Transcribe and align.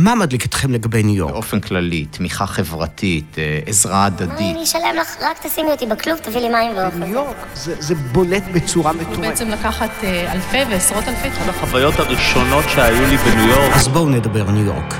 מה 0.00 0.14
מדליק 0.14 0.46
אתכם 0.46 0.72
לגבי 0.72 1.02
ניו 1.02 1.16
יורק? 1.16 1.32
באופן 1.32 1.60
כללי, 1.60 2.04
תמיכה 2.04 2.46
חברתית, 2.46 3.38
אה, 3.38 3.58
עזרה 3.66 4.04
הדדית. 4.04 4.56
אני 4.56 4.64
אשלם 4.64 4.96
לך, 5.00 5.16
רק 5.20 5.46
תשימי 5.46 5.70
אותי 5.70 5.86
בכלוב, 5.86 6.18
תביא 6.18 6.40
לי 6.40 6.48
מים 6.48 6.76
ואוכל. 6.76 6.96
ניו 6.96 7.08
יורק 7.08 7.36
זה, 7.54 7.74
זה 7.78 7.94
בולט 7.94 8.42
בצורה 8.52 8.92
מטורפת. 8.92 9.20
בעצם 9.20 9.48
לקחת 9.48 9.90
אה, 10.04 10.32
אלפי 10.32 10.58
ועשרות 10.70 11.08
אלפי 11.08 11.28
אחת 11.28 11.48
החוויות 11.48 11.98
הראשונות 11.98 12.64
שהיו 12.68 13.06
לי 13.06 13.16
בניו 13.16 13.48
יורק. 13.48 13.76
אז 13.76 13.88
בואו 13.88 14.08
נדבר 14.08 14.50
ניו 14.50 14.64
יורק. 14.64 14.94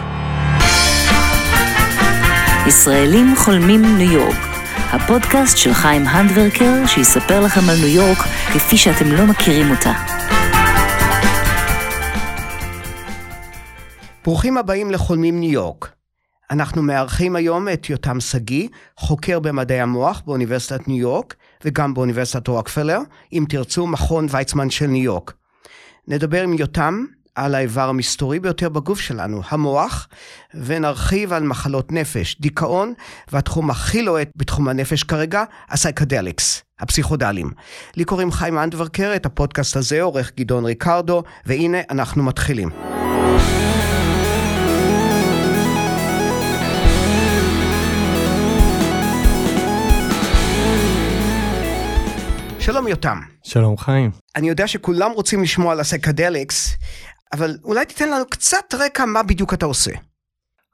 ישראלים 2.67 3.35
חולמים 3.37 3.99
ניו 3.99 4.13
יורק, 4.13 4.47
הפודקאסט 4.93 5.57
של 5.57 5.75
חיים 5.75 6.07
הנדברקר 6.07 6.87
שיספר 6.87 7.41
לכם 7.41 7.71
על 7.71 7.77
ניו 7.77 7.89
יורק 7.89 8.19
כפי 8.53 8.77
שאתם 8.77 9.13
לא 9.13 9.27
מכירים 9.27 9.71
אותה. 9.71 10.18
ברוכים 14.29 14.57
הבאים 14.57 14.91
לחולמים 14.91 15.41
ניו 15.41 15.53
יורק. 15.53 15.93
אנחנו 16.51 16.83
מארחים 16.83 17.37
היום 17.37 17.69
את 17.69 17.91
יותם 17.91 18.21
שגיא, 18.21 18.69
חוקר 18.97 19.41
במדעי 19.41 19.81
המוח 19.81 20.23
באוניברסיטת 20.27 20.89
ניו 20.89 20.97
יורק 20.97 21.35
וגם 21.65 21.95
באוניברסיטת 21.95 22.49
רוקפלר, 22.49 22.99
אם 23.33 23.45
תרצו, 23.49 23.87
מכון 23.87 24.27
ויצמן 24.31 24.71
של 24.71 24.87
ניו 24.87 25.05
יורק. 25.05 25.33
נדבר 26.09 26.43
עם 26.43 26.53
יותם 26.55 27.05
על 27.35 27.55
האיבר 27.55 27.89
המסתורי 27.89 28.41
ביותר 28.41 28.69
בגוף 28.69 29.01
שלנו, 29.01 29.41
המוח, 29.49 30.09
ונרחיב 30.55 31.33
על 31.33 31.43
מחלות 31.43 31.93
נפש, 31.93 32.41
דיכאון, 32.41 32.93
והתחום 33.33 33.71
הכי 33.71 34.03
לוהט 34.03 34.29
בתחום 34.37 34.69
הנפש 34.69 35.03
כרגע, 35.03 35.45
ה 35.71 35.77
psychedelics, 35.77 36.63
הפסיכודלים. 36.81 37.51
לי 37.97 38.05
קוראים 38.05 38.33
חיים 38.33 38.59
אנדברקר, 38.59 39.13
את 39.17 39.27
הפודקאסט 39.27 39.77
הזה 39.77 40.03
עורך 40.03 40.33
גדעון 40.37 40.65
ריקרדו, 40.65 41.23
והנה 41.47 41.79
אנחנו 41.91 42.23
מתחילים. 42.23 42.69
שלום 52.73 52.89
יותם. 52.89 53.19
שלום 53.43 53.77
חיים. 53.77 54.11
אני 54.37 54.49
יודע 54.49 54.67
שכולם 54.67 55.11
רוצים 55.11 55.43
לשמוע 55.43 55.73
על 55.73 55.81
הסקדליקס, 55.81 56.77
אבל 57.33 57.59
אולי 57.65 57.87
תיתן 57.87 58.11
לנו 58.11 58.25
קצת 58.31 58.75
רקע 58.79 59.05
מה 59.05 59.23
בדיוק 59.23 59.55
אתה 59.55 59.67
עושה. 59.67 59.91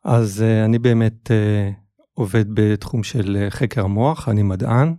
אז 0.05 0.43
uh, 0.43 0.65
אני 0.65 0.79
באמת 0.79 1.31
uh, 1.31 1.75
עובד 2.15 2.45
בתחום 2.55 3.03
של 3.03 3.37
uh, 3.37 3.51
חקר 3.51 3.85
המוח, 3.85 4.29
אני 4.29 4.43
מדען, 4.43 4.95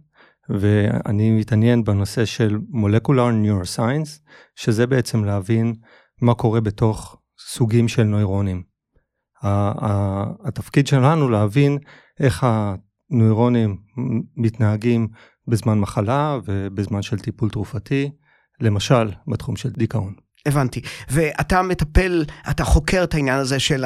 ואני 0.49 1.31
מתעניין 1.31 1.83
בנושא 1.83 2.25
של 2.25 2.57
מולקולר 2.69 3.29
Neuroscience, 3.29 4.29
שזה 4.55 4.87
בעצם 4.87 5.23
להבין 5.23 5.73
מה 6.21 6.33
קורה 6.33 6.61
בתוך 6.61 7.17
סוגים 7.39 7.87
של 7.87 8.03
נוירונים. 8.03 8.63
התפקיד 10.45 10.87
שלנו 10.87 11.29
להבין 11.29 11.77
איך 12.19 12.47
הנוירונים 13.11 13.77
מתנהגים 14.37 15.07
בזמן 15.47 15.79
מחלה 15.79 16.37
ובזמן 16.45 17.01
של 17.01 17.19
טיפול 17.19 17.49
תרופתי, 17.49 18.11
למשל 18.61 19.11
בתחום 19.27 19.55
של 19.55 19.69
דיכאון. 19.69 20.13
הבנתי. 20.45 20.81
ואתה 21.09 21.61
מטפל, 21.61 22.25
אתה 22.49 22.63
חוקר 22.63 23.03
את 23.03 23.13
העניין 23.13 23.39
הזה 23.39 23.59
של 23.59 23.85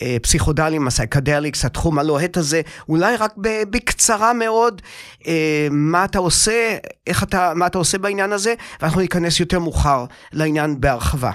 הפסיכודלים, 0.00 0.86
הסייקדליקס, 0.86 1.64
התחום 1.64 1.98
הלוהט 1.98 2.36
הזה, 2.36 2.60
אולי 2.88 3.16
רק 3.16 3.34
בקצרה 3.70 4.32
מאוד, 4.32 4.82
אה, 5.26 5.68
מה 5.70 6.04
אתה 6.04 6.18
עושה, 6.18 6.76
איך 7.06 7.22
אתה, 7.22 7.52
מה 7.54 7.66
אתה 7.66 7.78
עושה 7.78 7.98
בעניין 7.98 8.32
הזה, 8.32 8.54
ואנחנו 8.80 9.00
ניכנס 9.00 9.40
יותר 9.40 9.58
מאוחר 9.58 10.04
לעניין 10.32 10.80
בהרחבה. 10.80 11.32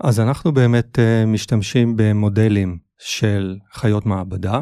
אז 0.00 0.20
אנחנו 0.20 0.52
באמת 0.52 0.98
אה, 0.98 1.26
משתמשים 1.26 1.96
במודלים 1.96 2.78
של 2.98 3.56
חיות 3.72 4.06
מעבדה, 4.06 4.60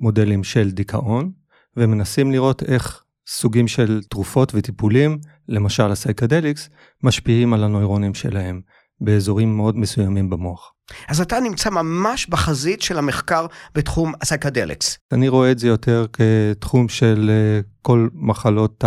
מודלים 0.00 0.44
של 0.44 0.70
דיכאון, 0.70 1.30
ומנסים 1.76 2.32
לראות 2.32 2.62
איך 2.62 3.01
סוגים 3.26 3.68
של 3.68 4.00
תרופות 4.10 4.52
וטיפולים, 4.54 5.18
למשל 5.48 5.90
ה 5.90 5.96
psychedelics, 5.96 6.68
משפיעים 7.02 7.54
על 7.54 7.64
הנוירונים 7.64 8.14
שלהם 8.14 8.60
באזורים 9.00 9.56
מאוד 9.56 9.76
מסוימים 9.76 10.30
במוח. 10.30 10.72
אז 11.08 11.20
אתה 11.20 11.40
נמצא 11.40 11.70
ממש 11.70 12.26
בחזית 12.26 12.82
של 12.82 12.98
המחקר 12.98 13.46
בתחום 13.74 14.12
ה 14.20 14.26
psychedelics. 14.26 14.98
אני 15.12 15.28
רואה 15.28 15.52
את 15.52 15.58
זה 15.58 15.68
יותר 15.68 16.06
כתחום 16.12 16.88
של 16.88 17.30
אה, 17.30 17.60
כל 17.82 18.08
מחלות 18.14 18.84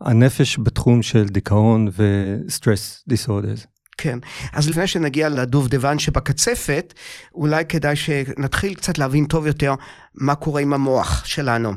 הנפש 0.00 0.58
בתחום 0.58 1.02
של 1.02 1.24
דיכאון 1.24 1.88
ו 1.96 2.11
stress 2.11 3.04
disorders. 3.08 3.66
כן, 4.02 4.18
אז 4.52 4.68
לפני 4.68 4.86
שנגיע 4.86 5.28
לדובדבן 5.28 5.98
שבקצפת, 5.98 6.94
אולי 7.34 7.64
כדאי 7.64 7.96
שנתחיל 7.96 8.74
קצת 8.74 8.98
להבין 8.98 9.24
טוב 9.24 9.46
יותר 9.46 9.74
מה 10.14 10.34
קורה 10.34 10.60
עם 10.60 10.72
המוח 10.72 11.24
שלנו. 11.24 11.72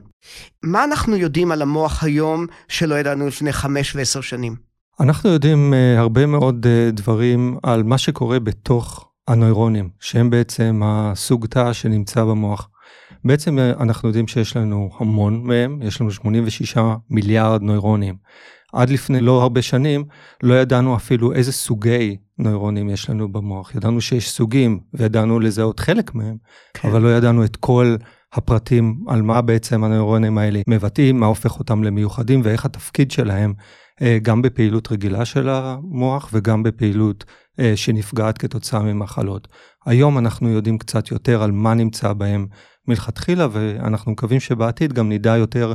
מה 0.64 0.84
אנחנו 0.84 1.16
יודעים 1.16 1.52
על 1.52 1.62
המוח 1.62 2.04
היום 2.04 2.46
שלא 2.68 2.96
ידענו 2.96 3.28
לפני 3.28 3.54
חמש 3.54 3.96
ועשר 3.96 4.22
שנים? 4.22 4.56
אנחנו 5.00 5.30
יודעים 5.30 5.74
uh, 5.74 6.00
הרבה 6.00 6.26
מאוד 6.26 6.66
uh, 6.66 6.92
דברים 6.92 7.58
על 7.64 7.84
מה 7.84 7.98
שקורה 7.98 8.40
בתוך 8.40 9.10
הנוירונים, 9.28 9.90
שהם 10.00 10.30
בעצם 10.30 10.82
הסוג 10.84 11.46
תא 11.46 11.74
שנמצא 11.74 12.24
במוח. 12.24 12.70
בעצם 13.26 13.58
uh, 13.58 13.82
אנחנו 13.82 14.10
יודעים 14.10 14.28
שיש 14.28 14.58
לנו 14.58 14.90
המון 15.00 15.44
מהם, 15.44 15.80
יש 15.82 16.02
לנו 16.02 16.12
86 16.12 16.78
מיליארד 17.10 17.62
נוירונים. 17.62 18.16
עד 18.76 18.90
לפני 18.90 19.22
לא 19.22 19.42
הרבה 19.42 19.62
שנים 19.62 20.04
לא 20.44 20.54
ידענו 20.54 20.96
אפילו 20.96 21.34
איזה 21.34 21.52
סוגי 21.52 22.18
נוירונים 22.38 22.90
יש 22.90 23.10
לנו 23.10 23.32
במוח. 23.32 23.76
ידענו 23.76 24.02
שיש 24.02 24.30
סוגים 24.30 24.80
וידענו 24.94 25.40
לזהות 25.40 25.80
חלק 25.80 26.16
מהם, 26.16 26.38
כן. 26.74 26.90
אבל 26.90 27.02
לא 27.02 27.18
ידענו 27.18 27.46
את 27.46 27.56
כל 27.56 27.96
הפרטים 28.34 29.04
על 29.08 29.22
מה 29.22 29.42
בעצם 29.42 29.84
הנוירונים 29.84 30.38
האלה 30.38 30.62
מבטאים, 30.68 31.20
מה 31.20 31.26
הופך 31.26 31.60
אותם 31.60 31.84
למיוחדים 31.84 32.42
ואיך 32.44 32.66
התפקיד 32.66 33.12
שלהם 33.12 33.54
אה, 34.02 34.18
גם 34.22 34.42
בפעילות 34.42 34.92
רגילה 34.92 35.26
של 35.26 35.50
המוח 35.50 36.30
וגם 36.34 36.64
בפעילות 36.64 37.26
אה, 37.60 37.74
שנפגעת 37.76 38.38
כתוצאה 38.38 38.80
ממחלות. 38.80 39.48
היום 39.86 40.18
אנחנו 40.18 40.50
יודעים 40.50 40.78
קצת 40.78 41.12
יותר 41.12 41.44
על 41.44 41.52
מה 41.52 41.74
נמצא 41.74 42.14
בהם 42.14 42.48
מלכתחילה 42.88 43.48
ואנחנו 43.52 44.12
מקווים 44.12 44.40
שבעתיד 44.40 44.94
גם 44.94 45.10
נדע 45.10 45.38
יותר 45.38 45.74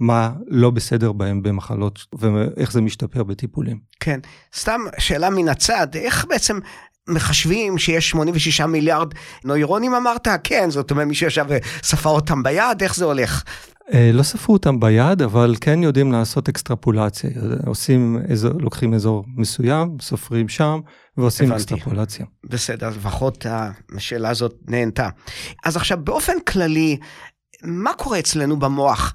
מה 0.00 0.32
לא 0.46 0.70
בסדר 0.70 1.12
בהם 1.12 1.42
במחלות 1.42 2.06
ואיך 2.18 2.72
זה 2.72 2.80
משתפר 2.80 3.22
בטיפולים. 3.22 3.78
כן, 4.00 4.20
סתם 4.56 4.80
שאלה 4.98 5.30
מן 5.30 5.48
הצד, 5.48 5.86
איך 5.94 6.26
בעצם 6.28 6.58
מחשבים 7.08 7.78
שיש 7.78 8.10
86 8.10 8.60
מיליארד 8.60 9.14
נוירונים 9.44 9.94
אמרת? 9.94 10.28
כן, 10.44 10.70
זאת 10.70 10.90
אומרת 10.90 11.06
מי 11.06 11.14
שישב 11.14 11.46
וספר 11.48 12.10
אותם 12.10 12.42
ביד, 12.42 12.82
איך 12.82 12.96
זה 12.96 13.04
הולך? 13.04 13.42
אה, 13.92 14.10
לא 14.12 14.22
ספרו 14.22 14.54
אותם 14.54 14.80
ביד, 14.80 15.22
אבל 15.22 15.54
כן 15.60 15.82
יודעים 15.82 16.12
לעשות 16.12 16.48
אקסטרפולציה. 16.48 17.30
עושים, 17.66 18.18
אזור, 18.32 18.52
לוקחים 18.60 18.94
אזור 18.94 19.24
מסוים, 19.36 19.96
סופרים 20.00 20.48
שם, 20.48 20.80
ועושים 21.16 21.46
הבנתי. 21.46 21.62
אקסטרפולציה. 21.62 22.26
בסדר, 22.44 22.88
לפחות 22.88 23.46
השאלה 23.96 24.28
הזאת 24.30 24.54
נהנתה. 24.68 25.08
אז 25.64 25.76
עכשיו, 25.76 25.98
באופן 26.04 26.40
כללי, 26.46 26.98
מה 27.64 27.92
קורה 27.92 28.18
אצלנו 28.18 28.58
במוח? 28.58 29.14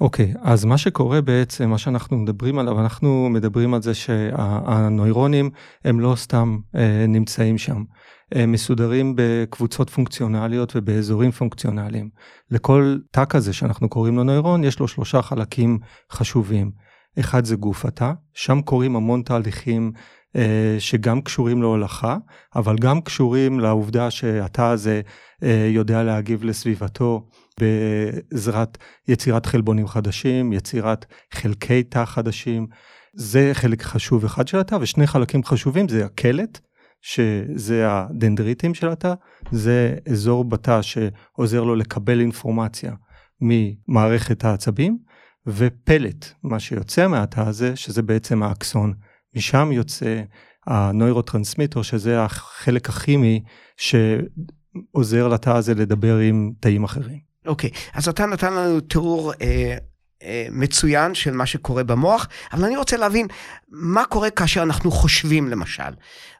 אוקיי, 0.00 0.32
okay, 0.36 0.38
אז 0.42 0.64
מה 0.64 0.78
שקורה 0.78 1.20
בעצם, 1.20 1.70
מה 1.70 1.78
שאנחנו 1.78 2.18
מדברים 2.18 2.58
עליו, 2.58 2.80
אנחנו 2.80 3.28
מדברים 3.30 3.74
על 3.74 3.82
זה 3.82 3.94
שהנוירונים 3.94 5.50
הם 5.84 6.00
לא 6.00 6.14
סתם 6.16 6.58
אה, 6.76 7.04
נמצאים 7.08 7.58
שם. 7.58 7.84
הם 8.32 8.52
מסודרים 8.52 9.14
בקבוצות 9.16 9.90
פונקציונליות 9.90 10.72
ובאזורים 10.76 11.30
פונקציונליים. 11.30 12.08
לכל 12.50 12.96
תא 13.10 13.24
כזה 13.24 13.52
שאנחנו 13.52 13.88
קוראים 13.88 14.16
לו 14.16 14.24
נוירון, 14.24 14.64
יש 14.64 14.80
לו 14.80 14.88
שלושה 14.88 15.22
חלקים 15.22 15.78
חשובים. 16.12 16.70
אחד 17.20 17.44
זה 17.44 17.56
גוף 17.56 17.84
התא, 17.84 18.12
שם 18.34 18.60
קורים 18.60 18.96
המון 18.96 19.22
תהליכים 19.22 19.92
אה, 20.36 20.76
שגם 20.78 21.20
קשורים 21.20 21.62
להולכה, 21.62 22.16
אבל 22.56 22.76
גם 22.76 23.00
קשורים 23.00 23.60
לעובדה 23.60 24.10
שהתא 24.10 24.62
הזה 24.62 25.00
אה, 25.42 25.68
יודע 25.72 26.02
להגיב 26.02 26.44
לסביבתו. 26.44 27.28
בעזרת 27.60 28.78
יצירת 29.08 29.46
חלבונים 29.46 29.86
חדשים, 29.86 30.52
יצירת 30.52 31.06
חלקי 31.34 31.82
תא 31.82 32.04
חדשים. 32.04 32.66
זה 33.14 33.50
חלק 33.52 33.82
חשוב 33.82 34.24
אחד 34.24 34.48
של 34.48 34.58
התא, 34.58 34.78
ושני 34.80 35.06
חלקים 35.06 35.44
חשובים 35.44 35.88
זה 35.88 36.04
הקלט, 36.04 36.60
שזה 37.00 37.84
הדנדריטים 37.88 38.74
של 38.74 38.88
התא, 38.88 39.14
זה 39.50 39.94
אזור 40.10 40.44
בתא 40.44 40.82
שעוזר 40.82 41.62
לו 41.62 41.74
לקבל 41.74 42.20
אינפורמציה 42.20 42.92
ממערכת 43.40 44.44
העצבים, 44.44 44.98
ופלט, 45.46 46.26
מה 46.42 46.60
שיוצא 46.60 47.06
מהתא 47.06 47.40
הזה, 47.40 47.76
שזה 47.76 48.02
בעצם 48.02 48.42
האקסון. 48.42 48.94
משם 49.36 49.72
יוצא 49.72 50.22
הנוירוטרנסמיטר, 50.66 51.82
שזה 51.82 52.22
החלק 52.22 52.88
הכימי 52.88 53.42
שעוזר 53.76 55.28
לתא 55.28 55.50
הזה 55.50 55.74
לדבר 55.74 56.18
עם 56.18 56.52
תאים 56.60 56.84
אחרים. 56.84 57.18
אוקיי, 57.46 57.70
okay, 57.70 57.90
אז 57.94 58.08
אתה 58.08 58.26
נתן 58.26 58.52
לנו 58.52 58.80
תיאור 58.80 59.32
אה, 59.42 59.76
אה, 60.22 60.46
מצוין 60.50 61.14
של 61.14 61.30
מה 61.30 61.46
שקורה 61.46 61.84
במוח, 61.84 62.28
אבל 62.52 62.64
אני 62.64 62.76
רוצה 62.76 62.96
להבין 62.96 63.26
מה 63.68 64.04
קורה 64.04 64.30
כאשר 64.30 64.62
אנחנו 64.62 64.90
חושבים 64.90 65.48
למשל. 65.48 65.90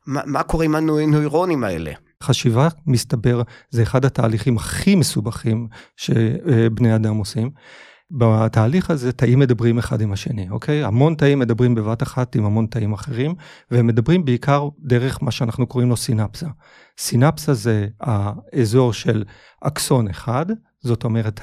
מה, 0.06 0.20
מה 0.26 0.42
קורה 0.42 0.64
עם 0.64 0.74
הנוירונים 0.74 1.64
האלה? 1.64 1.92
חשיבה, 2.22 2.68
מסתבר, 2.86 3.42
זה 3.70 3.82
אחד 3.82 4.04
התהליכים 4.04 4.56
הכי 4.56 4.94
מסובכים 4.94 5.68
שבני 5.96 6.94
אדם 6.94 7.16
עושים. 7.16 7.50
בתהליך 8.10 8.90
הזה 8.90 9.12
תאים 9.12 9.38
מדברים 9.38 9.78
אחד 9.78 10.00
עם 10.00 10.12
השני, 10.12 10.50
אוקיי? 10.50 10.84
המון 10.84 11.14
תאים 11.14 11.38
מדברים 11.38 11.74
בבת 11.74 12.02
אחת 12.02 12.36
עם 12.36 12.44
המון 12.44 12.66
תאים 12.66 12.92
אחרים, 12.92 13.34
והם 13.70 13.86
מדברים 13.86 14.24
בעיקר 14.24 14.68
דרך 14.80 15.22
מה 15.22 15.30
שאנחנו 15.30 15.66
קוראים 15.66 15.88
לו 15.88 15.96
סינפסה. 15.96 16.46
סינפסה 16.98 17.54
זה 17.54 17.86
האזור 18.00 18.92
של 18.92 19.24
אקסון 19.60 20.08
אחד, 20.08 20.46
זאת 20.80 21.04
אומרת 21.04 21.40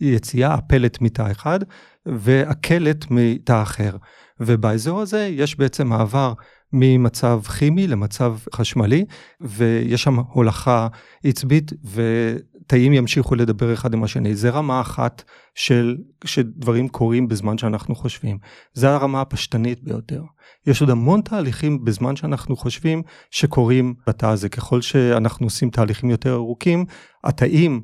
היציאה, 0.00 0.54
הפלט 0.54 1.00
מתא 1.00 1.30
אחד, 1.30 1.60
והקלט 2.06 3.04
מתא 3.10 3.62
אחר. 3.62 3.96
ובאזור 4.40 5.00
הזה 5.00 5.28
יש 5.32 5.58
בעצם 5.58 5.86
מעבר 5.86 6.32
ממצב 6.72 7.40
כימי 7.58 7.86
למצב 7.86 8.36
חשמלי, 8.54 9.04
ויש 9.40 10.02
שם 10.02 10.18
הולכה 10.18 10.88
עצבית, 11.24 11.72
ותאים 12.64 12.92
ימשיכו 12.92 13.34
לדבר 13.34 13.72
אחד 13.72 13.94
עם 13.94 14.04
השני. 14.04 14.34
זה 14.34 14.50
רמה 14.50 14.80
אחת 14.80 15.22
של 15.54 15.96
שדברים 16.24 16.88
קורים 16.88 17.28
בזמן 17.28 17.58
שאנחנו 17.58 17.94
חושבים. 17.94 18.38
זה 18.72 18.90
הרמה 18.90 19.20
הפשטנית 19.20 19.84
ביותר. 19.84 20.22
יש 20.66 20.80
עוד 20.80 20.90
המון 20.90 21.20
תהליכים 21.20 21.84
בזמן 21.84 22.16
שאנחנו 22.16 22.56
חושבים 22.56 23.02
שקורים 23.30 23.94
בתא 24.06 24.26
הזה. 24.26 24.48
ככל 24.48 24.80
שאנחנו 24.80 25.46
עושים 25.46 25.70
תהליכים 25.70 26.10
יותר 26.10 26.34
ארוכים, 26.34 26.84
התאים 27.24 27.82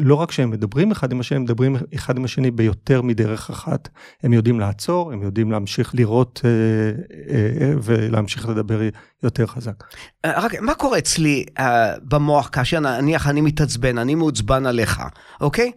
לא 0.00 0.14
רק 0.14 0.32
שהם 0.32 0.50
מדברים 0.50 0.90
אחד 0.90 1.12
עם 1.12 1.20
השני, 1.20 1.36
הם 1.36 1.42
מדברים 1.42 1.76
אחד 1.94 2.16
עם 2.16 2.24
השני 2.24 2.50
ביותר 2.50 3.02
מדרך 3.02 3.50
אחת. 3.50 3.88
הם 4.22 4.32
יודעים 4.32 4.60
לעצור, 4.60 5.12
הם 5.12 5.22
יודעים 5.22 5.50
להמשיך 5.50 5.94
לראות 5.94 6.40
אה, 6.44 6.50
אה, 6.50 7.66
אה, 7.66 7.74
ולהמשיך 7.82 8.48
לדבר 8.48 8.80
יותר 9.22 9.46
חזק. 9.46 9.84
אה, 10.24 10.40
רק 10.40 10.60
מה 10.60 10.74
קורה 10.74 10.98
אצלי 10.98 11.44
אה, 11.58 11.92
במוח 12.02 12.48
כאשר 12.52 12.80
נניח 12.80 13.28
אני 13.28 13.40
מתעצבן, 13.40 13.98
אני 13.98 14.14
מעוצבן 14.14 14.66
עליך, 14.66 15.02
אוקיי? 15.40 15.72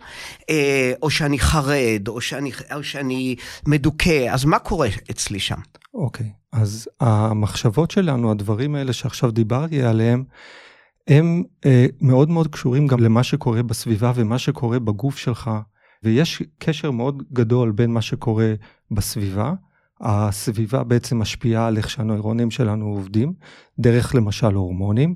אה, 0.49 0.93
או 1.01 1.09
שאני 1.09 1.39
חרד, 1.39 2.07
או 2.07 2.21
שאני, 2.21 2.51
או 2.73 2.83
שאני 2.83 3.35
מדוכא, 3.67 4.27
אז 4.29 4.45
מה 4.45 4.59
קורה 4.59 4.87
אצלי 5.11 5.39
שם? 5.39 5.59
אוקיי, 5.93 6.31
אז 6.53 6.87
המחשבות 6.99 7.91
שלנו, 7.91 8.31
הדברים 8.31 8.75
האלה 8.75 8.93
שעכשיו 8.93 9.31
דיברתי 9.31 9.83
עליהם, 9.83 10.23
הם 11.09 11.43
אה, 11.65 11.85
מאוד 12.01 12.29
מאוד 12.29 12.47
קשורים 12.47 12.87
גם 12.87 12.99
למה 12.99 13.23
שקורה 13.23 13.63
בסביבה 13.63 14.11
ומה 14.15 14.37
שקורה 14.37 14.79
בגוף 14.79 15.17
שלך, 15.17 15.51
ויש 16.03 16.43
קשר 16.59 16.91
מאוד 16.91 17.23
גדול 17.33 17.71
בין 17.71 17.91
מה 17.91 18.01
שקורה 18.01 18.53
בסביבה, 18.91 19.53
הסביבה 20.01 20.83
בעצם 20.83 21.19
משפיעה 21.19 21.67
על 21.67 21.77
איך 21.77 21.89
שהנוירונים 21.89 22.51
שלנו 22.51 22.85
עובדים, 22.85 23.33
דרך 23.79 24.15
למשל 24.15 24.53
הורמונים. 24.53 25.15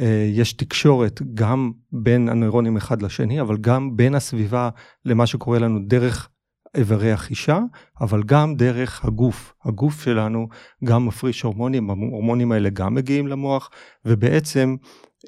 אה, 0.00 0.28
יש 0.32 0.52
תקשורת 0.52 1.22
גם 1.34 1.72
בין 1.92 2.28
הנוירונים 2.28 2.76
אחד 2.76 3.02
לשני, 3.02 3.40
אבל 3.40 3.56
גם 3.56 3.96
בין 3.96 4.14
הסביבה 4.14 4.68
למה 5.04 5.26
שקורה 5.26 5.58
לנו 5.58 5.78
דרך 5.86 6.28
איברי 6.74 7.12
החישה, 7.12 7.60
אבל 8.00 8.22
גם 8.22 8.54
דרך 8.54 9.04
הגוף. 9.04 9.54
הגוף 9.64 10.02
שלנו 10.04 10.48
גם 10.84 11.06
מפריש 11.06 11.42
הורמונים, 11.42 11.90
ההורמונים 11.90 12.52
האלה 12.52 12.70
גם 12.70 12.94
מגיעים 12.94 13.26
למוח, 13.26 13.70
ובעצם 14.04 14.76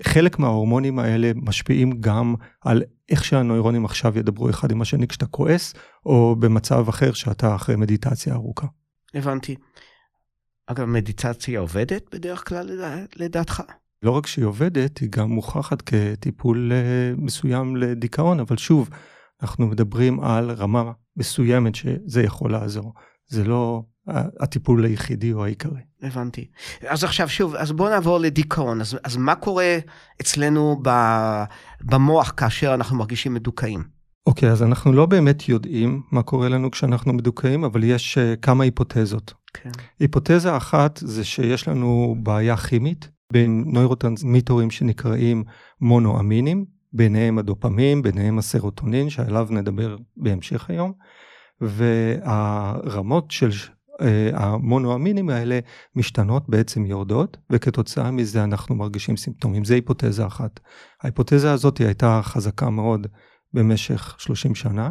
חלק 0.02 0.38
מההורמונים 0.38 0.98
האלה 0.98 1.32
משפיעים 1.36 2.00
גם 2.00 2.34
על 2.60 2.82
איך 3.08 3.24
שהנוירונים 3.24 3.84
עכשיו 3.84 4.18
ידברו 4.18 4.50
אחד 4.50 4.70
עם 4.70 4.82
השני 4.82 5.08
כשאתה 5.08 5.26
כועס, 5.26 5.74
או 6.06 6.36
במצב 6.38 6.88
אחר 6.88 7.12
שאתה 7.12 7.54
אחרי 7.54 7.76
מדיטציה 7.76 8.34
ארוכה. 8.34 8.66
הבנתי. 9.14 9.56
אגב, 10.66 10.84
מדיטציה 10.84 11.60
עובדת 11.60 12.14
בדרך 12.14 12.48
כלל 12.48 12.70
לדעתך? 13.16 13.62
לא 14.02 14.10
רק 14.10 14.26
שהיא 14.26 14.44
עובדת, 14.44 14.98
היא 14.98 15.08
גם 15.10 15.30
מוכחת 15.30 15.82
כטיפול 15.82 16.72
אה, 16.72 17.12
מסוים 17.16 17.76
לדיכאון, 17.76 18.40
אבל 18.40 18.56
שוב, 18.56 18.90
אנחנו 19.42 19.66
מדברים 19.66 20.20
על 20.20 20.50
רמה 20.50 20.92
מסוימת 21.16 21.74
שזה 21.74 22.22
יכול 22.22 22.52
לעזור. 22.52 22.92
זה 23.26 23.44
לא 23.44 23.82
הטיפול 24.40 24.84
היחידי 24.84 25.32
או 25.32 25.44
העיקרי. 25.44 25.80
הבנתי. 26.02 26.46
אז 26.88 27.04
עכשיו 27.04 27.28
שוב, 27.28 27.54
אז 27.54 27.72
בואו 27.72 27.90
נעבור 27.90 28.18
לדיכאון. 28.18 28.80
אז, 28.80 28.98
אז 29.04 29.16
מה 29.16 29.34
קורה 29.34 29.78
אצלנו 30.20 30.80
ב, 30.82 30.90
במוח 31.80 32.32
כאשר 32.36 32.74
אנחנו 32.74 32.96
מרגישים 32.96 33.34
מדוכאים? 33.34 33.82
אוקיי, 34.26 34.48
okay, 34.48 34.52
אז 34.52 34.62
אנחנו 34.62 34.92
לא 34.92 35.06
באמת 35.06 35.48
יודעים 35.48 36.02
מה 36.10 36.22
קורה 36.22 36.48
לנו 36.48 36.70
כשאנחנו 36.70 37.12
מדוכאים, 37.12 37.64
אבל 37.64 37.84
יש 37.84 38.18
uh, 38.18 38.40
כמה 38.40 38.64
היפותזות. 38.64 39.34
כן. 39.54 39.70
היפותזה 40.00 40.56
אחת 40.56 41.00
זה 41.02 41.24
שיש 41.24 41.68
לנו 41.68 42.16
בעיה 42.22 42.56
כימית 42.56 43.08
בין 43.32 43.64
נוירוטרנסמיטורים 43.66 44.70
שנקראים 44.70 45.44
מונואמינים, 45.80 46.64
ביניהם 46.92 47.38
הדופמין, 47.38 48.02
ביניהם 48.02 48.38
הסרוטונין, 48.38 49.10
שעליו 49.10 49.48
נדבר 49.50 49.96
בהמשך 50.16 50.70
היום, 50.70 50.92
והרמות 51.60 53.30
של 53.30 53.50
המונואמינים 54.32 55.30
האלה 55.30 55.58
משתנות, 55.96 56.48
בעצם 56.48 56.86
יורדות, 56.86 57.36
וכתוצאה 57.50 58.10
מזה 58.10 58.44
אנחנו 58.44 58.74
מרגישים 58.74 59.16
סימפטומים. 59.16 59.64
זו 59.64 59.74
היפותזה 59.74 60.26
אחת. 60.26 60.60
ההיפותזה 61.02 61.52
הזאת 61.52 61.78
הייתה 61.78 62.20
חזקה 62.22 62.70
מאוד 62.70 63.06
במשך 63.54 64.14
30 64.18 64.54
שנה, 64.54 64.90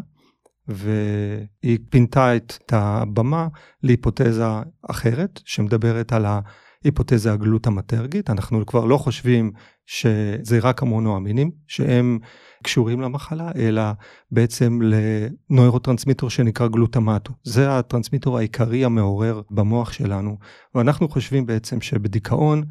והיא 0.68 1.80
פינתה 1.90 2.36
את 2.36 2.54
הבמה 2.72 3.48
להיפותזה 3.84 4.46
אחרת, 4.90 5.40
שמדברת 5.46 6.14
על 6.14 6.26
ההיפותזה 6.26 7.34
הגלוטמטרגית. 7.34 8.30
אנחנו 8.30 8.66
כבר 8.66 8.86
לא 8.86 8.98
חושבים 8.98 9.52
שזה 9.86 10.60
רק 10.62 10.82
המונואמינים, 10.82 11.52
שהם 11.68 12.20
קשורים 12.62 13.02
למחלה, 13.02 13.52
אלא 13.56 13.84
בעצם 14.32 14.80
לנוירוטרנסמיטור 14.82 16.30
שנקרא 16.30 16.68
גלוטמטו. 16.68 17.34
זה 17.44 17.78
הטרנסמיטור 17.78 18.38
העיקרי 18.38 18.86
המעורר 18.86 19.42
במוח 19.50 19.94
שלנו, 19.94 20.38
ואנחנו 20.76 21.10
חושבים 21.10 21.46
בעצם 21.46 21.82
שבדיכאון, 21.82 22.64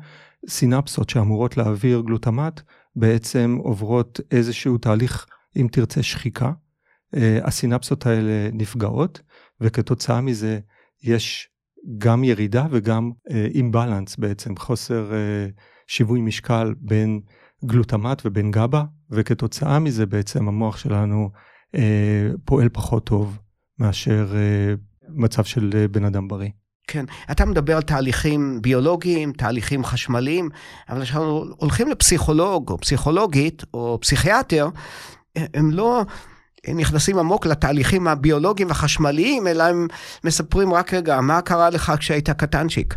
סינפסות 0.49 1.11
שאמורות 1.11 1.57
להעביר 1.57 2.03
גלוטמט, 2.07 2.61
בעצם 2.97 3.59
עוברות 3.63 4.21
איזשהו 4.31 4.79
תהליך, 4.79 5.27
אם 5.57 5.69
תרצה, 5.73 6.03
שחיקה. 6.03 6.53
אה, 7.17 7.39
הסינפסות 7.45 8.07
האלה 8.07 8.51
נפגעות, 8.53 9.21
וכתוצאה 9.61 10.21
מזה 10.21 10.59
יש 11.03 11.49
גם 11.99 12.25
ירידה 12.25 12.67
וגם 12.71 13.11
אימבלנס 13.55 14.11
אה, 14.11 14.17
בעצם, 14.19 14.57
חוסר 14.57 15.13
אה, 15.13 15.47
שיווי 15.87 16.21
משקל 16.21 16.75
בין 16.81 17.21
גלוטמט 17.65 18.23
ובין 18.25 18.51
גבה, 18.51 18.85
וכתוצאה 19.11 19.79
מזה 19.79 20.07
בעצם 20.07 20.49
המוח 20.49 20.77
שלנו 20.77 21.31
אה, 21.75 22.29
פועל 22.45 22.69
פחות 22.73 23.07
טוב 23.07 23.39
מאשר 23.79 24.33
אה, 24.35 24.75
מצב 25.09 25.45
של 25.45 25.71
אה, 25.75 25.89
בן 25.89 26.05
אדם 26.05 26.29
בריא. 26.29 26.51
כן, 26.87 27.05
אתה 27.31 27.45
מדבר 27.45 27.77
על 27.77 27.83
תהליכים 27.83 28.63
ביולוגיים, 28.63 29.33
תהליכים 29.33 29.85
חשמליים, 29.85 30.49
אבל 30.89 31.03
כשאנחנו 31.03 31.45
הולכים 31.57 31.89
לפסיכולוג 31.89 32.71
או 32.71 32.79
פסיכולוגית 32.79 33.65
או 33.75 33.99
פסיכיאטר, 34.01 34.69
הם 35.37 35.71
לא 35.71 36.03
נכנסים 36.75 37.19
עמוק 37.19 37.47
לתהליכים 37.47 38.09
הביולוגיים 38.09 38.69
והחשמליים, 38.69 39.47
אלא 39.47 39.63
הם 39.63 39.87
מספרים 40.25 40.75
רק 40.75 40.95
רגע, 40.95 41.21
מה 41.21 41.41
קרה 41.41 41.71
לך 41.71 41.93
כשהיית 41.99 42.31
קטנצ'יק? 42.31 42.97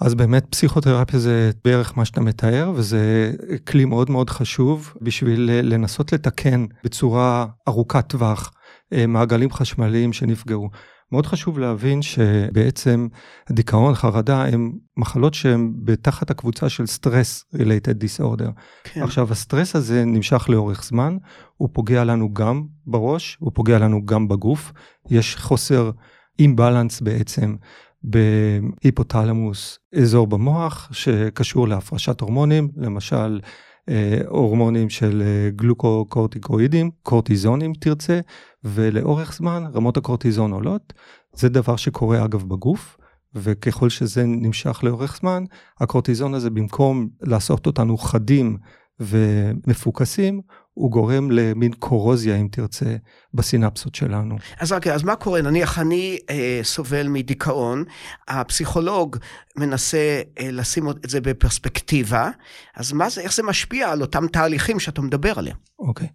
אז 0.00 0.14
באמת 0.14 0.46
פסיכותרפיה 0.50 1.18
זה 1.18 1.50
בערך 1.64 1.98
מה 1.98 2.04
שאתה 2.04 2.20
מתאר, 2.20 2.72
וזה 2.74 3.32
כלי 3.66 3.84
מאוד 3.84 4.10
מאוד 4.10 4.30
חשוב 4.30 4.94
בשביל 5.02 5.50
לנסות 5.62 6.12
לתקן 6.12 6.66
בצורה 6.84 7.46
ארוכת 7.68 8.08
טווח 8.08 8.52
אה, 8.92 9.06
מעגלים 9.06 9.50
חשמליים 9.50 10.12
שנפגעו. 10.12 10.70
מאוד 11.12 11.26
חשוב 11.26 11.58
להבין 11.58 12.02
שבעצם 12.02 13.08
דיכאון, 13.50 13.94
חרדה, 13.94 14.44
הם 14.44 14.72
מחלות 14.96 15.34
שהן 15.34 15.72
בתחת 15.84 16.30
הקבוצה 16.30 16.68
של 16.68 16.84
stress 16.84 17.56
related 17.56 18.04
disorder. 18.04 18.50
כן. 18.84 19.02
עכשיו, 19.02 19.32
הסטרס 19.32 19.76
הזה 19.76 20.04
נמשך 20.04 20.48
לאורך 20.48 20.84
זמן, 20.84 21.16
הוא 21.56 21.68
פוגע 21.72 22.04
לנו 22.04 22.34
גם 22.34 22.62
בראש, 22.86 23.36
הוא 23.40 23.52
פוגע 23.54 23.78
לנו 23.78 24.06
גם 24.06 24.28
בגוף. 24.28 24.72
יש 25.10 25.36
חוסר 25.36 25.90
אימבלנס 26.38 27.00
בעצם 27.00 27.56
בהיפותלמוס, 28.02 29.78
אזור 29.94 30.26
במוח 30.26 30.88
שקשור 30.92 31.68
להפרשת 31.68 32.20
הורמונים, 32.20 32.68
למשל 32.76 33.40
אה, 33.88 34.18
הורמונים 34.28 34.90
של 34.90 35.22
אה, 35.22 35.50
גלוקוקורטיקואידים, 35.50 36.90
קורטיזונים 37.02 37.72
תרצה, 37.74 38.20
ולאורך 38.64 39.32
זמן 39.32 39.64
רמות 39.74 39.96
הקורטיזון 39.96 40.52
עולות. 40.52 40.92
זה 41.32 41.48
דבר 41.48 41.76
שקורה 41.76 42.24
אגב 42.24 42.42
בגוף, 42.42 42.96
וככל 43.34 43.88
שזה 43.88 44.24
נמשך 44.26 44.80
לאורך 44.82 45.16
זמן, 45.20 45.44
הקורטיזון 45.80 46.34
הזה 46.34 46.50
במקום 46.50 47.08
לעשות 47.22 47.66
אותנו 47.66 47.98
חדים 47.98 48.56
ומפוקסים, 49.00 50.40
הוא 50.74 50.90
גורם 50.90 51.30
למין 51.30 51.72
קורוזיה, 51.72 52.36
אם 52.36 52.48
תרצה, 52.50 52.96
בסינפסות 53.34 53.94
שלנו. 53.94 54.36
אז 54.58 54.72
רק, 54.72 54.86
אז 54.86 55.02
מה 55.02 55.16
קורה? 55.16 55.42
נניח 55.42 55.78
אני 55.78 56.18
אה, 56.30 56.60
סובל 56.62 57.08
מדיכאון, 57.08 57.84
הפסיכולוג 58.28 59.16
מנסה 59.56 60.22
אה, 60.40 60.50
לשים 60.50 60.90
את 60.90 60.96
זה 61.10 61.20
בפרספקטיבה, 61.20 62.30
אז 62.76 62.92
מה 62.92 63.10
זה, 63.10 63.20
איך 63.20 63.34
זה 63.34 63.42
משפיע 63.42 63.90
על 63.90 64.02
אותם 64.02 64.26
תהליכים 64.26 64.80
שאתה 64.80 65.02
מדבר 65.02 65.38
עליהם? 65.38 65.56
אוקיי, 65.78 66.08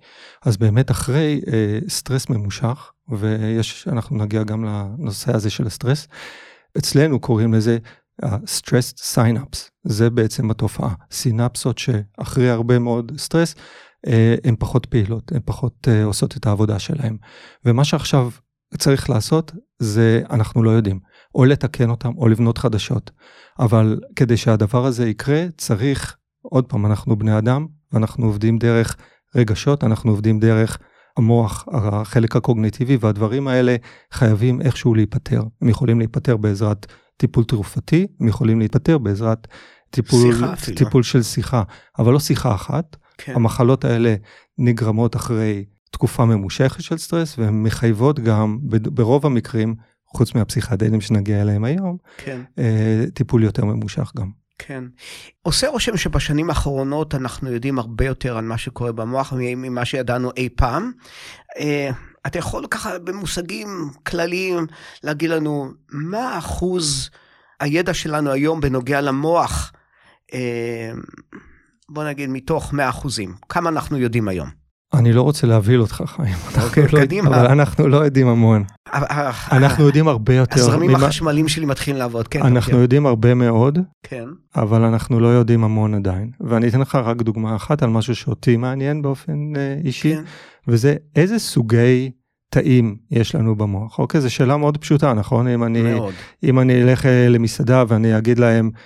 אז 0.46 0.58
באמת 0.58 0.92
אחרי 0.92 1.42
אה, 1.54 1.80
סטרס 1.90 2.30
ממושך, 2.30 2.92
ויש, 3.10 3.88
אנחנו 3.92 4.18
נגיע 4.18 4.44
גם 4.44 4.66
לנושא 4.66 5.36
הזה 5.36 5.50
של 5.50 5.68
הסטרס, 5.68 6.08
אצלנו 6.78 7.20
קוראים 7.20 7.54
לזה 7.54 7.78
uh, 8.24 8.28
stressed 8.28 9.16
synapse, 9.16 9.70
זה 9.84 10.10
בעצם 10.10 10.52
התופעה, 10.52 10.94
סינפסות 11.12 11.78
שאחרי 11.78 12.50
הרבה 12.50 12.80
מאוד 12.80 13.12
סטרס, 13.18 13.56
הן 14.44 14.56
פחות 14.60 14.86
פעילות, 14.86 15.32
הן 15.32 15.42
פחות 15.46 15.88
אה, 15.88 16.04
עושות 16.04 16.38
את 16.38 16.46
העבודה 16.46 16.80
שלהן. 16.80 17.18
ומה 17.66 17.84
שעכשיו 17.84 18.30
צריך 18.78 19.10
לעשות 19.10 19.52
זה 19.80 20.22
אנחנו 20.30 20.64
לא 20.64 20.70
יודעים, 20.70 21.00
או 21.36 21.46
לתקן 21.46 21.90
אותם 21.90 22.12
או 22.18 22.28
לבנות 22.28 22.58
חדשות. 22.58 23.12
אבל 23.60 24.00
כדי 24.16 24.38
שהדבר 24.38 24.86
הזה 24.86 25.10
יקרה 25.10 25.46
צריך, 25.58 26.18
עוד 26.42 26.66
פעם, 26.66 26.86
אנחנו 26.86 27.16
בני 27.16 27.38
אדם 27.38 27.68
ואנחנו 27.92 28.26
עובדים 28.26 28.58
דרך 28.58 28.98
רגשות, 29.36 29.84
אנחנו 29.84 30.12
עובדים 30.12 30.40
דרך 30.40 30.78
המוח, 31.18 31.66
החלק 31.72 32.36
הקוגניטיבי, 32.36 32.98
והדברים 33.00 33.48
האלה 33.48 33.76
חייבים 34.12 34.62
איכשהו 34.62 34.96
להיפטר. 34.96 35.42
הם 35.62 35.70
יכולים 35.70 36.00
להיפטר 36.00 36.38
בעזרת 36.38 36.86
טיפול 37.18 37.44
תרופתי, 37.44 38.08
הם 38.20 38.28
יכולים 38.28 38.60
להיפטר 38.60 38.98
בעזרת 38.98 39.48
טיפול, 39.90 40.36
טיפול 40.76 41.04
של 41.04 41.24
שיחה, 41.24 41.64
אבל 42.00 42.14
לא 42.14 42.20
שיחה 42.20 42.56
אחת. 42.56 42.98
כן. 43.18 43.36
המחלות 43.36 43.86
האלה 43.86 44.16
נגרמות 44.58 45.16
אחרי 45.16 45.66
תקופה 45.92 46.26
ממושכת 46.26 46.82
של 46.84 46.98
סטרס, 46.98 47.40
והן 47.40 47.64
מחייבות 47.64 48.20
גם, 48.20 48.58
ברוב 48.70 49.26
המקרים, 49.26 49.76
חוץ 50.08 50.36
מהפסיכדלים 50.36 51.02
שנגיע 51.02 51.42
אליהם 51.42 51.64
היום, 51.64 51.98
כן. 52.18 52.42
אה, 52.60 53.04
טיפול 53.14 53.44
יותר 53.44 53.66
ממושך 53.66 54.12
גם. 54.18 54.30
כן. 54.60 54.84
עושה 55.42 55.68
רושם 55.68 55.98
שבשנים 55.98 56.50
האחרונות 56.50 57.16
אנחנו 57.16 57.52
יודעים 57.52 57.80
הרבה 57.80 58.06
יותר 58.06 58.38
על 58.38 58.44
מה 58.44 58.58
שקורה 58.58 58.92
במוח 58.92 59.34
ממה 59.38 59.86
שידענו 59.86 60.32
אי 60.38 60.50
פעם. 60.56 60.92
אה, 61.60 61.90
אתה 62.28 62.40
יכול 62.40 62.68
ככה 62.70 63.00
במושגים 63.00 63.90
כלליים 64.08 64.68
להגיד 65.04 65.30
לנו 65.30 65.72
מה 65.90 66.38
אחוז 66.38 67.10
הידע 67.60 67.94
שלנו 67.94 68.32
היום 68.32 68.62
בנוגע 68.62 69.02
למוח, 69.02 69.72
אה, 70.34 70.92
בוא 71.92 72.04
נגיד 72.04 72.30
מתוך 72.30 72.74
100 72.74 72.90
אחוזים, 72.90 73.34
כמה 73.50 73.70
אנחנו 73.70 73.98
יודעים 73.98 74.28
היום? 74.28 74.50
אני 74.94 75.14
לא 75.14 75.22
רוצה 75.22 75.48
להבהיל 75.48 75.82
אותך 75.82 76.04
חיים, 76.06 76.36
אוקיי, 76.64 76.84
לא, 76.94 77.00
קדימה. 77.00 77.30
אבל 77.30 77.48
אנחנו 77.48 77.88
לא 77.88 77.98
יודעים 77.98 78.28
המון. 78.28 78.64
אנחנו 79.52 79.86
יודעים 79.86 80.08
הרבה 80.08 80.34
יותר. 80.34 80.60
הזרמים 80.60 80.90
ממה... 80.90 81.06
החשמליים 81.06 81.48
שלי 81.48 81.66
מתחילים 81.66 82.00
לעבוד, 82.00 82.28
כן. 82.28 82.42
אנחנו 82.42 82.72
כן. 82.72 82.78
יודעים 82.78 83.06
הרבה 83.06 83.34
מאוד, 83.34 83.80
כן. 84.04 84.26
אבל 84.56 84.82
אנחנו 84.82 85.20
לא 85.20 85.28
יודעים 85.28 85.64
המון 85.64 85.94
עדיין. 85.94 86.32
ואני 86.40 86.68
אתן 86.68 86.80
לך 86.80 86.96
רק 86.96 87.22
דוגמה 87.22 87.56
אחת 87.56 87.84
על 87.84 87.90
משהו 87.90 88.16
שאותי 88.16 88.58
מעניין 88.58 89.02
באופן 89.02 89.54
אישי, 89.84 90.16
כן. 90.16 90.24
וזה 90.68 90.96
איזה 91.16 91.40
סוגי 91.40 92.12
תאים 92.50 92.96
יש 93.12 93.36
לנו 93.36 93.56
במוח. 93.56 94.00
אוקיי, 94.00 94.22
זו 94.22 94.34
שאלה 94.34 94.58
מאוד 94.58 94.78
פשוטה, 94.78 95.14
נכון? 95.14 95.48
אם 95.48 95.64
אני, 95.64 95.82
מאוד. 95.82 96.14
אם 96.44 96.60
אני 96.60 96.84
אלך 96.84 97.06
אה, 97.06 97.30
למסעדה 97.30 97.84
ואני 97.88 98.18
אגיד 98.18 98.40
להם, 98.40 98.70
אה, 98.76 98.82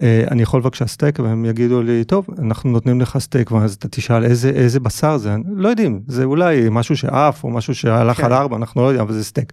אני 0.00 0.42
יכול 0.42 0.60
בבקשה 0.60 0.86
סטייק? 0.86 1.18
והם 1.18 1.44
יגידו 1.44 1.82
לי 1.82 2.04
טוב 2.04 2.26
אנחנו 2.38 2.70
נותנים 2.70 3.00
לך 3.00 3.18
סטייק. 3.18 3.50
ואז 3.50 3.74
אתה 3.74 3.88
תשאל 3.88 4.24
איזה 4.24 4.50
איזה 4.50 4.80
בשר 4.80 5.16
זה? 5.16 5.36
לא 5.56 5.68
יודעים 5.68 6.02
זה 6.06 6.24
אולי 6.24 6.66
משהו 6.70 6.96
שעף 6.96 7.44
או 7.44 7.50
משהו 7.50 7.74
שהלך 7.74 8.16
כן. 8.16 8.24
על 8.24 8.32
ארבע 8.32 8.56
אנחנו 8.56 8.82
לא 8.82 8.86
יודעים 8.86 9.06
אבל 9.06 9.12
זה 9.12 9.24
סטייק. 9.24 9.52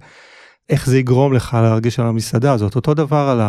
איך 0.69 0.85
זה 0.85 0.99
יגרום 0.99 1.33
לך 1.33 1.57
להרגיש 1.61 1.99
על 1.99 2.05
המסעדה 2.05 2.53
הזאת? 2.53 2.75
אותו 2.75 2.93
דבר 2.93 3.17
על 3.29 3.41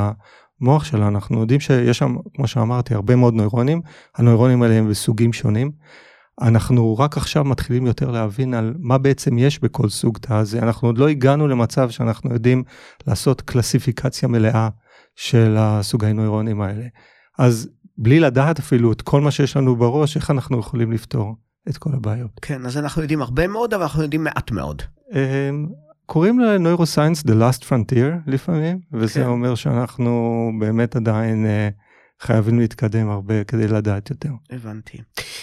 המוח 0.60 0.84
שלנו 0.84 1.08
אנחנו 1.08 1.40
יודעים 1.40 1.60
שיש 1.60 1.98
שם 1.98 2.16
כמו 2.34 2.46
שאמרתי 2.46 2.94
הרבה 2.94 3.16
מאוד 3.16 3.34
נוירונים. 3.34 3.80
הנוירונים 4.16 4.62
האלה 4.62 4.74
הם 4.74 4.90
בסוגים 4.90 5.32
שונים. 5.32 5.70
אנחנו 6.40 6.98
רק 6.98 7.16
עכשיו 7.16 7.44
מתחילים 7.44 7.86
יותר 7.86 8.10
להבין 8.10 8.54
על 8.54 8.74
מה 8.78 8.98
בעצם 8.98 9.38
יש 9.38 9.58
בכל 9.58 9.88
סוג 9.88 10.18
תא 10.18 10.32
הזה. 10.32 10.58
אנחנו 10.58 10.88
עוד 10.88 10.98
לא 10.98 11.08
הגענו 11.08 11.48
למצב 11.48 11.90
שאנחנו 11.90 12.32
יודעים 12.32 12.62
לעשות 13.06 13.40
קלסיפיקציה 13.40 14.28
מלאה 14.28 14.68
של 15.16 15.56
הסוגי 15.58 16.12
נוירונים 16.12 16.60
האלה. 16.60 16.84
אז 17.38 17.68
בלי 17.98 18.20
לדעת 18.20 18.58
אפילו 18.58 18.92
את 18.92 19.02
כל 19.02 19.20
מה 19.20 19.30
שיש 19.30 19.56
לנו 19.56 19.76
בראש, 19.76 20.16
איך 20.16 20.30
אנחנו 20.30 20.58
יכולים 20.58 20.92
לפתור 20.92 21.36
את 21.68 21.76
כל 21.76 21.90
הבעיות. 21.94 22.30
כן, 22.42 22.66
אז 22.66 22.76
אנחנו 22.76 23.02
יודעים 23.02 23.22
הרבה 23.22 23.46
מאוד, 23.46 23.74
אבל 23.74 23.82
אנחנו 23.82 24.02
יודעים 24.02 24.24
מעט 24.24 24.50
מאוד. 24.50 24.82
אמ, 25.12 25.66
קוראים 26.06 26.38
לנוירוסיינס 26.38 27.22
The 27.22 27.30
Last 27.30 27.62
Frontier 27.64 28.12
לפעמים, 28.26 28.80
וזה 28.92 29.20
כן. 29.20 29.26
אומר 29.26 29.54
שאנחנו 29.54 30.50
באמת 30.60 30.96
עדיין 30.96 31.46
uh, 31.46 31.74
חייבים 32.20 32.58
להתקדם 32.58 33.08
הרבה 33.08 33.44
כדי 33.44 33.68
לדעת 33.68 34.10
יותר. 34.10 34.28
הבנתי. 34.50 34.98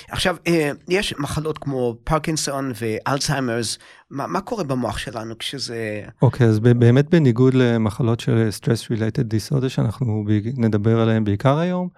עכשיו, 0.09 0.35
אה, 0.47 0.71
יש 0.89 1.13
מחלות 1.19 1.57
כמו 1.57 1.95
פרקינסון 2.03 2.71
ואלצהיימרס, 2.75 3.77
מה, 4.11 4.27
מה 4.27 4.41
קורה 4.41 4.63
במוח 4.63 4.97
שלנו 4.97 5.37
כשזה... 5.37 6.03
אוקיי, 6.21 6.47
okay, 6.47 6.49
אז 6.49 6.59
באמת 6.59 7.09
בניגוד 7.09 7.53
למחלות 7.53 8.19
של 8.19 8.49
stress 8.61 8.91
related 8.91 9.23
disorder 9.33 9.69
שאנחנו 9.69 10.25
נדבר 10.57 10.99
עליהן 10.99 11.23
בעיקר 11.23 11.57
היום, 11.57 11.89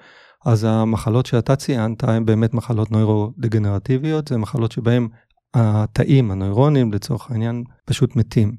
אז 0.45 0.63
המחלות 0.63 1.25
שאתה 1.25 1.55
ציינת 1.55 2.03
הן 2.03 2.25
באמת 2.25 2.53
מחלות 2.53 2.91
נוירו-דגנרטיביות, 2.91 4.27
זה 4.27 4.37
מחלות 4.37 4.71
שבהן 4.71 5.07
התאים, 5.53 6.31
הנוירונים 6.31 6.93
לצורך 6.93 7.31
העניין, 7.31 7.63
פשוט 7.85 8.15
מתים. 8.15 8.55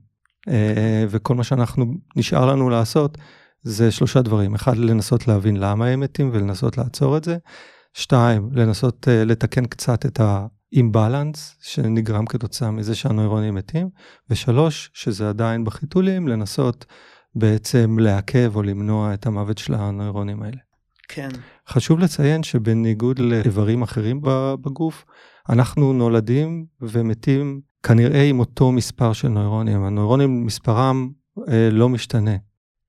אה, 0.48 1.04
וכל 1.08 1.34
מה 1.34 1.44
שאנחנו, 1.44 1.94
נשאר 2.16 2.46
לנו 2.46 2.70
לעשות, 2.70 3.18
זה 3.62 3.90
שלושה 3.90 4.22
דברים. 4.22 4.54
אחד, 4.54 4.76
לנסות 4.76 5.28
להבין 5.28 5.56
למה 5.56 5.86
הם 5.86 6.00
מתים 6.00 6.30
ולנסות 6.32 6.78
לעצור 6.78 7.16
את 7.16 7.24
זה. 7.24 7.36
שתיים, 7.94 8.50
לנסות 8.52 9.08
uh, 9.08 9.24
לתקן 9.26 9.66
קצת 9.66 10.06
את 10.06 10.20
האימבלנס 10.20 11.56
שנגרם 11.62 12.26
כתוצאה 12.26 12.70
מזה 12.70 12.94
שהנוירונים 12.94 13.54
מתים. 13.54 13.88
ושלוש, 14.30 14.90
שזה 14.94 15.28
עדיין 15.28 15.64
בחיתולים, 15.64 16.28
לנסות 16.28 16.86
בעצם 17.34 17.98
לעכב 17.98 18.52
או 18.56 18.62
למנוע 18.62 19.14
את 19.14 19.26
המוות 19.26 19.58
של 19.58 19.74
הנוירונים 19.74 20.42
האלה. 20.42 20.58
כן. 21.08 21.28
חשוב 21.68 21.98
לציין 21.98 22.42
שבניגוד 22.42 23.18
לאיברים 23.18 23.82
אחרים 23.82 24.20
בגוף, 24.60 25.04
אנחנו 25.48 25.92
נולדים 25.92 26.66
ומתים 26.80 27.60
כנראה 27.82 28.22
עם 28.22 28.40
אותו 28.40 28.72
מספר 28.72 29.12
של 29.12 29.28
נוירונים. 29.28 29.84
הנוירונים, 29.84 30.46
מספרם 30.46 31.10
אה, 31.48 31.68
לא 31.70 31.88
משתנה. 31.88 32.36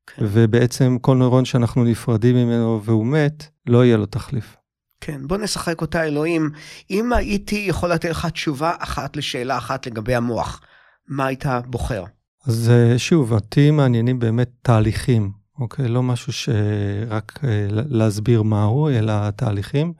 כן. 0.07 0.25
ובעצם 0.25 0.97
כל 1.01 1.15
נוירון 1.15 1.45
שאנחנו 1.45 1.83
נפרדים 1.83 2.35
ממנו 2.35 2.81
והוא 2.83 3.05
מת, 3.05 3.45
לא 3.67 3.85
יהיה 3.85 3.97
לו 3.97 4.05
תחליף. 4.05 4.55
כן, 5.01 5.27
בוא 5.27 5.37
נשחק 5.37 5.81
אותה 5.81 6.03
אלוהים. 6.03 6.49
אם 6.91 7.13
הייתי 7.13 7.65
יכול 7.69 7.91
לתת 7.91 8.09
לך 8.09 8.25
תשובה 8.25 8.73
אחת 8.79 9.15
לשאלה 9.15 9.57
אחת 9.57 9.87
לגבי 9.87 10.15
המוח, 10.15 10.61
מה 11.07 11.25
היית 11.25 11.45
בוחר? 11.65 12.03
אז 12.47 12.69
אה, 12.69 12.99
שוב, 12.99 13.33
אותי 13.33 13.71
מעניינים 13.71 14.19
באמת 14.19 14.49
תהליכים, 14.61 15.31
אוקיי? 15.59 15.87
לא 15.87 16.03
משהו 16.03 16.33
שרק 16.33 17.39
אה, 17.43 17.67
להסביר 17.69 18.41
מהו, 18.41 18.89
אלא 18.89 19.29
תהליכים. 19.29 19.93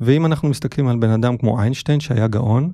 ואם 0.00 0.26
אנחנו 0.26 0.48
מסתכלים 0.48 0.88
על 0.88 0.96
בן 0.96 1.10
אדם 1.10 1.36
כמו 1.36 1.60
איינשטיין 1.60 2.00
שהיה 2.00 2.26
גאון, 2.26 2.72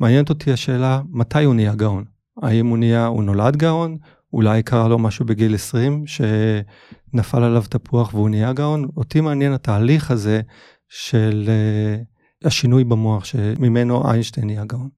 מעניינת 0.00 0.28
אותי 0.28 0.52
השאלה 0.52 1.00
מתי 1.10 1.44
הוא 1.44 1.54
נהיה 1.54 1.74
גאון. 1.74 2.04
האם 2.42 2.66
הוא 2.66 2.78
נהיה, 2.78 3.06
הוא 3.06 3.22
נולד 3.22 3.56
גאון, 3.56 3.96
אולי 4.32 4.62
קרה 4.62 4.88
לו 4.88 4.98
משהו 4.98 5.24
בגיל 5.24 5.54
20 5.54 6.04
שנפל 6.06 7.42
עליו 7.42 7.62
תפוח 7.68 8.14
והוא 8.14 8.30
נהיה 8.30 8.52
גאון. 8.52 8.88
אותי 8.96 9.20
מעניין 9.20 9.52
התהליך 9.52 10.10
הזה 10.10 10.40
של 10.88 11.48
uh, 11.48 12.46
השינוי 12.46 12.84
במוח 12.84 13.24
שממנו 13.24 14.10
איינשטיין 14.10 14.46
נהיה 14.46 14.64
גאון. 14.64 14.88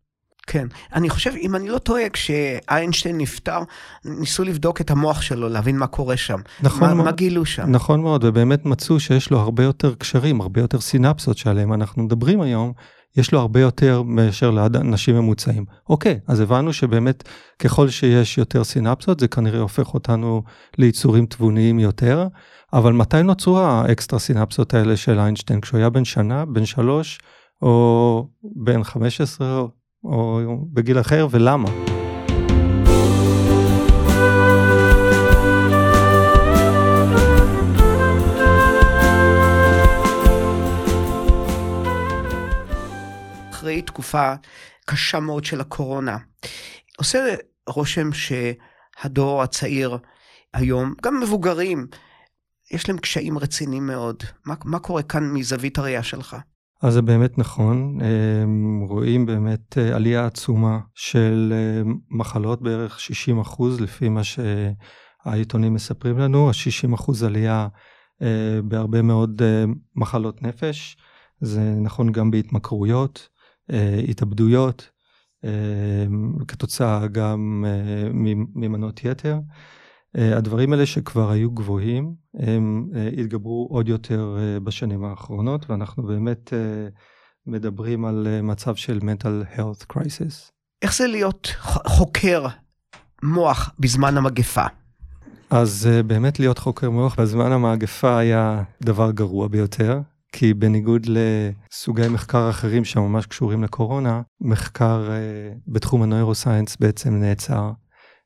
כן, 0.47 0.67
אני 0.95 1.11
חושב, 1.11 1.31
אם 1.41 1.57
אני 1.57 1.69
לא 1.69 1.79
טועה, 1.79 2.09
כשאיינשטיין 2.09 3.19
נפטר, 3.19 3.59
ניסו 4.05 4.45
לבדוק 4.45 4.81
את 4.81 4.91
המוח 4.91 5.23
שלו, 5.23 5.49
להבין 5.49 5.79
מה 5.79 5.87
קורה 5.87 6.17
שם. 6.17 6.41
נכון 6.63 6.89
מה, 6.89 6.95
מאוד. 6.95 7.05
מה 7.05 7.13
גילו 7.13 7.45
שם? 7.45 7.71
נכון 7.71 8.01
מאוד, 8.01 8.25
ובאמת 8.25 8.65
מצאו 8.65 9.01
שיש 9.01 9.31
לו 9.31 9.39
הרבה 9.39 9.63
יותר 9.63 9.95
קשרים, 9.95 10.41
הרבה 10.41 10.61
יותר 10.61 10.81
סינפסות 10.81 11.39
שעליהם 11.39 11.73
אנחנו 11.73 12.03
מדברים 12.03 12.41
היום, 12.41 12.73
יש 13.17 13.33
לו 13.33 13.41
הרבה 13.41 13.61
יותר 13.61 14.03
מאשר 14.03 14.51
לאנשים 14.51 15.17
ממוצעים. 15.17 15.65
אוקיי, 15.89 16.21
אז 16.27 16.41
הבנו 16.41 16.73
שבאמת 16.73 17.29
ככל 17.59 17.89
שיש 17.89 18.39
יותר 18.39 18.65
סינפסות 18.65 19.21
זה 19.21 19.29
כנראה 19.29 19.61
הופך 19.61 19.95
אותנו 19.95 20.43
ליצורים 20.79 21.27
תבוניים 21.27 21.79
יותר, 21.79 22.27
אבל 22.73 22.93
מתי 22.93 23.23
נוצרו 23.23 23.61
האקסטרה 23.61 24.19
סינפסות 24.19 24.75
האלה 24.75 24.97
של 24.97 25.19
איינשטיין? 25.19 25.61
כשהוא 25.61 25.79
היה 25.79 25.91
בן 25.91 26.05
שנה, 26.05 26.45
בן 26.45 26.65
שלוש, 26.65 27.21
או 27.63 28.29
בן 28.65 28.83
15, 28.85 29.63
או 30.05 30.41
בגיל 30.73 31.01
אחר, 31.01 31.27
ולמה? 31.31 31.92
אחרי 43.93 44.03
תקופה 44.03 44.35
קשה 44.87 45.21
מאוד 45.21 45.45
של 45.45 45.61
הקורונה. 45.61 46.19
עושה 46.99 47.35
רושם 47.67 48.11
שהדור 48.13 49.43
הצעיר 49.43 49.99
היום, 50.55 50.95
גם 51.03 51.21
מבוגרים, 51.21 51.87
יש 52.71 52.89
להם 52.89 52.99
קשיים 52.99 53.39
רציניים 53.39 53.87
מאוד. 53.87 54.23
מה, 54.47 54.55
מה 54.65 54.79
קורה 54.79 55.03
כאן 55.03 55.33
מזווית 55.33 55.79
הראייה 55.79 56.03
שלך? 56.03 56.37
אז 56.83 56.93
זה 56.93 57.03
באמת 57.03 57.39
נכון, 57.39 57.99
רואים 58.89 59.27
באמת 59.27 59.79
אה, 59.79 59.97
עלייה 59.97 60.27
עצומה 60.27 60.79
של 60.95 61.53
אה, 61.53 61.83
מחלות, 62.11 62.63
בערך 62.63 63.01
60 63.01 63.41
אחוז, 63.41 63.81
לפי 63.81 64.09
מה 64.09 64.21
שהעיתונים 64.25 65.75
מספרים 65.75 66.19
לנו, 66.19 66.49
ה-60 66.49 66.95
אחוז 66.95 67.23
עלייה 67.23 67.69
אה, 68.23 68.61
בהרבה 68.65 69.03
מאוד 69.03 69.43
מחלות 69.97 70.43
נפש, 70.43 70.97
זה 71.41 71.75
נכון 71.81 72.13
גם 72.13 72.31
בהתמכרויות, 72.31 73.29
התאבדויות, 74.09 74.91
כתוצאה 76.49 77.07
גם 77.07 77.65
ממנות 78.55 79.05
יתר. 79.05 79.39
אה, 80.19 80.37
הדברים 80.37 80.73
האלה 80.73 80.87
שכבר 80.87 81.31
היו 81.31 81.51
גבוהים, 81.51 82.15
הם 82.39 82.89
אה, 82.97 83.09
התגברו 83.19 83.69
עוד 83.71 83.89
יותר 83.89 84.37
אה, 84.39 84.61
בשנים 84.61 85.05
האחרונות, 85.05 85.71
ואנחנו 85.71 86.03
באמת 86.03 86.53
מדברים 87.47 88.05
על 88.05 88.27
מצב 88.43 88.75
של 88.75 88.99
mental 88.99 89.57
health 89.57 89.97
crisis. 89.97 90.51
איך 90.83 90.97
זה 90.97 91.07
להיות 91.07 91.49
חוקר 91.87 92.47
מוח 93.23 93.75
בזמן 93.79 94.17
המגפה? 94.17 94.65
אז 95.51 95.89
באמת 96.07 96.41
להיות 96.41 96.59
חוקר 96.59 96.91
מוח 96.91 97.21
בזמן 97.21 97.53
המגפה 97.53 98.19
היה 98.19 98.63
דבר 98.83 99.11
גרוע 99.11 99.49
ביותר, 99.49 100.01
כי 100.33 100.55
בניגוד 100.55 101.07
לסוגי 101.07 102.09
מחקר 102.09 102.51
אחרים 102.51 102.85
שממש 102.85 103.27
קשורים 103.27 103.63
לקורונה, 103.63 104.23
מחקר 104.41 105.11
בתחום 105.67 106.03
הנוירוסיינס 106.03 106.77
בעצם 106.77 107.15
נעצר. 107.15 107.71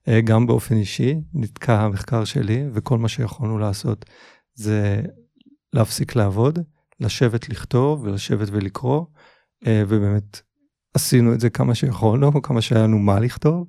אה, 0.09 0.21
גם 0.21 0.47
באופן 0.47 0.77
אישי, 0.77 1.21
נתקע 1.35 1.81
המחקר 1.81 2.25
שלי, 2.25 2.65
וכל 2.73 2.99
מה 2.99 3.09
שיכולנו 3.09 3.59
לעשות 3.59 4.05
זה 4.55 5.01
להפסיק 5.73 6.17
לעבוד, 6.17 6.59
לשבת 7.01 7.49
לכתוב 7.49 8.05
ולשבת 8.05 8.49
ולקרוא, 8.51 9.05
אה, 9.67 9.83
ובאמת 9.89 10.41
עשינו 10.95 11.35
את 11.35 11.41
זה 11.41 11.51
כמה 11.51 11.75
שיכולנו, 11.75 12.43
כמה 12.43 12.61
שהיה 12.61 12.83
לנו 12.83 12.99
מה 12.99 13.21
לכתוב, 13.21 13.67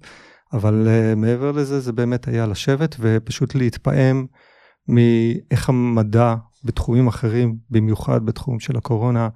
אבל 0.53 0.87
אה, 0.87 1.15
מעבר 1.15 1.51
לזה 1.51 1.79
זה 1.79 1.91
באמת 1.91 2.27
היה 2.27 2.45
לשבת 2.45 2.95
ופשוט 2.99 3.55
להתפעם 3.55 4.25
מאיך 4.87 5.69
המדע 5.69 6.35
בתחומים 6.67 7.07
אחרים, 7.07 7.55
במיוחד 7.69 8.25
בתחום 8.25 8.59
של 8.59 8.77
הקורונה, 8.77 9.29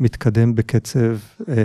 מתקדם 0.00 0.54
בקצב 0.54 1.16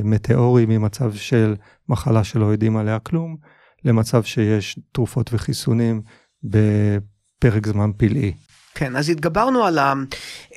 מטאורי 0.04 0.66
ממצב 0.66 1.14
של 1.14 1.56
מחלה 1.90 2.24
שלא 2.24 2.46
יודעים 2.46 2.78
עליה 2.78 3.00
כלום, 3.00 3.38
למצב 3.86 4.24
שיש 4.24 4.80
תרופות 4.92 5.30
וחיסונים 5.34 6.02
בפרק 6.44 7.68
זמן 7.68 7.92
פלאי. 7.98 8.34
כן, 8.76 8.96
אז 8.96 9.10
התגברנו 9.10 9.66
על, 9.66 9.78
ה, 9.78 9.94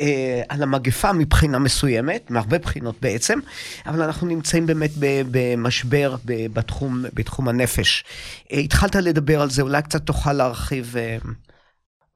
אה, 0.00 0.42
על 0.49 0.62
המגפה 0.62 1.12
מבחינה 1.12 1.59
מסוימת, 1.59 2.30
מהרבה 2.30 2.59
בחינות 2.59 2.94
בעצם, 3.00 3.38
אבל 3.87 4.02
אנחנו 4.02 4.26
נמצאים 4.26 4.66
באמת 4.66 4.90
במשבר 5.30 6.16
בתחום, 6.25 7.04
בתחום 7.14 7.49
הנפש. 7.49 8.04
אה, 8.52 8.59
התחלת 8.59 8.97
לדבר 8.97 9.40
על 9.40 9.50
זה, 9.50 9.62
אולי 9.62 9.83
קצת 9.83 10.02
תוכל 10.06 10.33
להרחיב. 10.33 10.97
אה... 10.97 11.16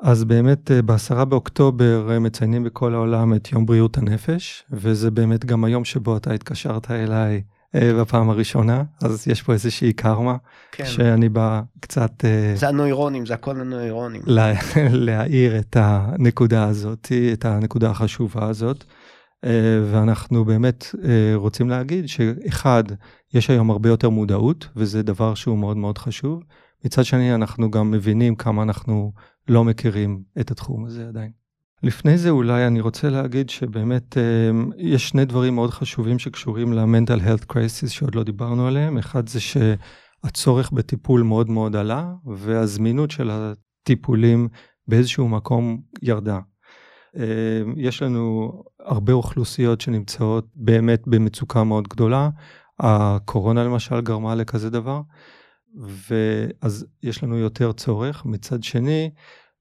אז 0.01 0.25
באמת 0.25 0.71
אה, 0.71 0.83
בעשרה 0.83 1.25
באוקטובר 1.25 2.09
אה, 2.11 2.19
מציינים 2.19 2.65
בכל 2.65 2.95
העולם 2.95 3.35
את 3.35 3.53
יום 3.53 3.67
בריאות 3.67 3.99
הנפש, 3.99 4.65
וזה 4.71 5.11
באמת 5.11 5.45
גם 5.45 5.65
היום 5.65 5.85
שבו 5.85 6.17
אתה 6.17 6.33
התקשרת 6.33 6.91
אליי 6.91 7.43
אה, 7.75 7.93
בפעם 8.01 8.31
הראשונה, 8.31 8.83
אז 9.03 9.29
יש 9.29 9.43
פה 9.43 9.53
איזושהי 9.53 9.93
קרמה, 9.93 10.37
כן. 10.73 10.87
שאני 10.87 11.29
בא 11.29 11.61
קצת... 11.81 12.25
זה 12.55 12.69
הנוירונים, 12.69 13.27
זה 13.27 13.35
הכל 13.35 13.61
הנוירונים. 13.61 14.23
לה, 14.27 14.53
להאיר 15.07 15.59
את 15.59 15.77
הנקודה 15.81 16.65
הזאת, 16.65 17.13
את 17.33 17.45
הנקודה 17.45 17.91
החשובה 17.91 18.49
הזאת. 18.49 18.85
ואנחנו 19.93 20.45
באמת 20.45 20.87
רוצים 21.35 21.71
להגיד 21.71 22.09
שאחד, 22.09 22.85
יש 23.35 23.51
היום 23.51 23.71
הרבה 23.71 23.89
יותר 23.89 24.09
מודעות, 24.09 24.69
וזה 24.77 25.03
דבר 25.03 25.35
שהוא 25.35 25.59
מאוד 25.59 25.77
מאוד 25.77 25.99
חשוב. 25.99 26.43
מצד 26.85 27.05
שני, 27.05 27.35
אנחנו 27.35 27.71
גם 27.71 27.91
מבינים 27.91 28.37
כמה 28.37 28.63
אנחנו 28.63 29.13
לא 29.49 29.65
מכירים 29.65 30.23
את 30.41 30.51
התחום 30.51 30.85
הזה 30.85 31.09
עדיין. 31.09 31.31
לפני 31.83 32.19
זה 32.19 32.31
אולי 32.31 32.67
אני 32.67 32.81
רוצה 32.81 33.11
להגיד 33.11 33.51
שבאמת 33.51 34.17
אמ, 34.19 34.71
יש 34.77 35.09
שני 35.09 35.25
דברים 35.25 35.55
מאוד 35.55 35.71
חשובים 35.71 36.19
שקשורים 36.19 36.73
ל-mental 36.73 37.21
health 37.21 37.53
crisis 37.53 37.89
שעוד 37.89 38.15
לא 38.15 38.23
דיברנו 38.23 38.67
עליהם. 38.67 38.99
אחד 38.99 39.29
זה 39.29 39.39
שהצורך 39.41 40.71
בטיפול 40.73 41.23
מאוד 41.23 41.51
מאוד 41.51 41.77
עלה, 41.77 42.13
והזמינות 42.27 43.11
של 43.11 43.31
הטיפולים 43.31 44.49
באיזשהו 44.89 45.29
מקום 45.29 45.81
ירדה. 46.03 46.39
אמ, 47.17 47.23
יש 47.77 48.03
לנו 48.03 48.53
הרבה 48.81 49.13
אוכלוסיות 49.13 49.81
שנמצאות 49.81 50.47
באמת 50.55 51.03
במצוקה 51.07 51.65
מאוד 51.65 51.89
גדולה. 51.89 52.31
הקורונה 52.81 53.65
למשל 53.65 54.01
גרמה 54.01 54.35
לכזה 54.35 54.71
דבר, 54.71 55.01
ואז 55.77 56.87
יש 57.03 57.23
לנו 57.23 57.39
יותר 57.39 57.73
צורך. 57.73 58.25
מצד 58.25 58.63
שני, 58.63 59.11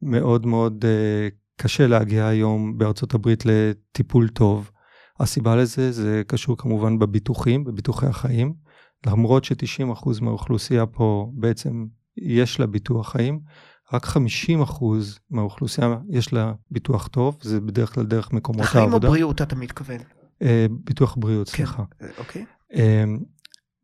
מאוד 0.02 0.46
מאוד 0.46 0.86
uh, 0.86 1.36
קשה 1.62 1.88
להגיע 1.88 2.28
היום 2.28 2.78
בארצות 2.78 3.14
הברית 3.14 3.44
לטיפול 3.46 4.30
טוב. 4.30 4.72
הסיבה 5.20 5.56
לזה 5.56 5.92
זה 5.92 6.22
קשור 6.28 6.58
כמובן 6.58 7.00
בביטוחים, 7.00 7.64
בביטוחי 7.64 8.06
החיים. 8.06 8.54
למרות 9.06 9.44
ש-90% 9.44 10.10
מהאוכלוסייה 10.22 10.86
פה 10.86 11.32
בעצם 11.34 11.86
יש 12.18 12.60
לה 12.60 12.68
ביטוח 12.68 13.12
חיים, 13.12 13.40
רק 13.94 14.06
50% 14.06 14.10
מהאוכלוסייה 15.30 15.98
יש 16.10 16.34
לה 16.34 16.54
ביטוח 16.72 17.08
טוב, 17.08 17.38
זה 17.42 17.62
בדרך 17.62 17.94
כלל 17.94 18.06
דרך 18.06 18.34
מקומות 18.34 18.62
העבודה. 18.62 18.80
חיים 18.80 18.94
או 18.94 19.00
בריאות 19.00 19.42
אתה 19.42 19.56
מתכוון? 19.56 19.98
Uh, 20.44 20.46
ביטוח 20.70 21.16
בריאות, 21.20 21.50
כן, 21.50 21.56
סליחה. 21.56 21.84
אוקיי. 22.18 22.46
Uh, 22.72 22.78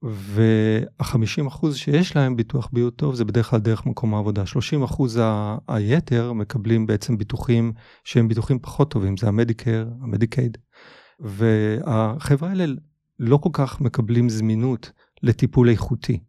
וה-50 0.03 1.47
אחוז 1.47 1.77
שיש 1.77 2.15
להם 2.15 2.35
ביטוח 2.35 2.69
בריאות 2.73 2.95
טוב 2.95 3.15
זה 3.15 3.25
בדרך 3.25 3.49
כלל 3.49 3.59
דרך 3.59 3.85
מקום 3.85 4.15
העבודה. 4.15 4.45
30 4.45 4.83
אחוז 4.83 5.19
היתר 5.67 6.33
מקבלים 6.33 6.85
בעצם 6.85 7.17
ביטוחים 7.17 7.73
שהם 8.03 8.27
ביטוחים 8.27 8.59
פחות 8.59 8.91
טובים, 8.91 9.17
זה 9.17 9.27
המדיקר, 9.27 9.87
המדיקייד. 10.01 10.57
והחבר'ה 11.19 12.49
האלה 12.49 12.65
לא 13.19 13.37
כל 13.37 13.49
כך 13.53 13.81
מקבלים 13.81 14.29
זמינות 14.29 14.91
לטיפול 15.23 15.69
איכותי. 15.69 16.19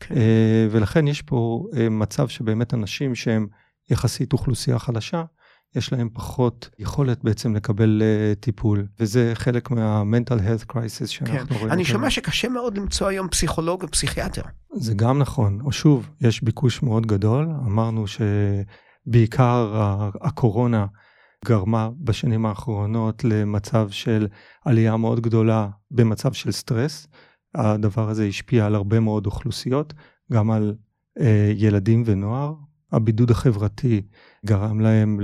כן. 0.00 0.16
אה, 0.16 0.66
ולכן 0.70 1.08
יש 1.08 1.22
פה 1.22 1.66
אה, 1.76 1.88
מצב 1.88 2.28
שבאמת 2.28 2.74
אנשים 2.74 3.14
שהם 3.14 3.46
יחסית 3.90 4.32
אוכלוסייה 4.32 4.78
חלשה, 4.78 5.24
יש 5.76 5.92
להם 5.92 6.08
פחות 6.12 6.70
יכולת 6.78 7.24
בעצם 7.24 7.54
לקבל 7.56 8.02
uh, 8.02 8.40
טיפול, 8.40 8.86
וזה 9.00 9.30
חלק 9.34 9.70
מה-mental 9.70 10.38
health 10.38 10.72
crisis 10.72 11.06
שאנחנו 11.06 11.48
כן. 11.48 11.54
רואים. 11.54 11.70
אני 11.70 11.84
שומע 11.84 12.10
שקשה 12.10 12.48
מאוד 12.48 12.78
למצוא 12.78 13.06
היום 13.06 13.28
פסיכולוג 13.28 13.84
ופסיכיאטר. 13.84 14.42
זה 14.72 14.94
גם 14.94 15.18
נכון, 15.18 15.60
או 15.64 15.72
שוב, 15.72 16.08
יש 16.20 16.42
ביקוש 16.42 16.82
מאוד 16.82 17.06
גדול, 17.06 17.48
אמרנו 17.66 18.04
שבעיקר 19.06 19.72
הקורונה 20.20 20.86
גרמה 21.44 21.90
בשנים 21.98 22.46
האחרונות 22.46 23.24
למצב 23.24 23.90
של 23.90 24.26
עלייה 24.64 24.96
מאוד 24.96 25.20
גדולה 25.20 25.68
במצב 25.90 26.32
של 26.32 26.52
סטרס. 26.52 27.06
הדבר 27.54 28.08
הזה 28.08 28.24
השפיע 28.24 28.66
על 28.66 28.74
הרבה 28.74 29.00
מאוד 29.00 29.26
אוכלוסיות, 29.26 29.94
גם 30.32 30.50
על 30.50 30.74
uh, 31.18 31.22
ילדים 31.54 32.02
ונוער, 32.06 32.54
הבידוד 32.94 33.30
החברתי 33.30 34.02
גרם 34.46 34.80
להם 34.80 35.20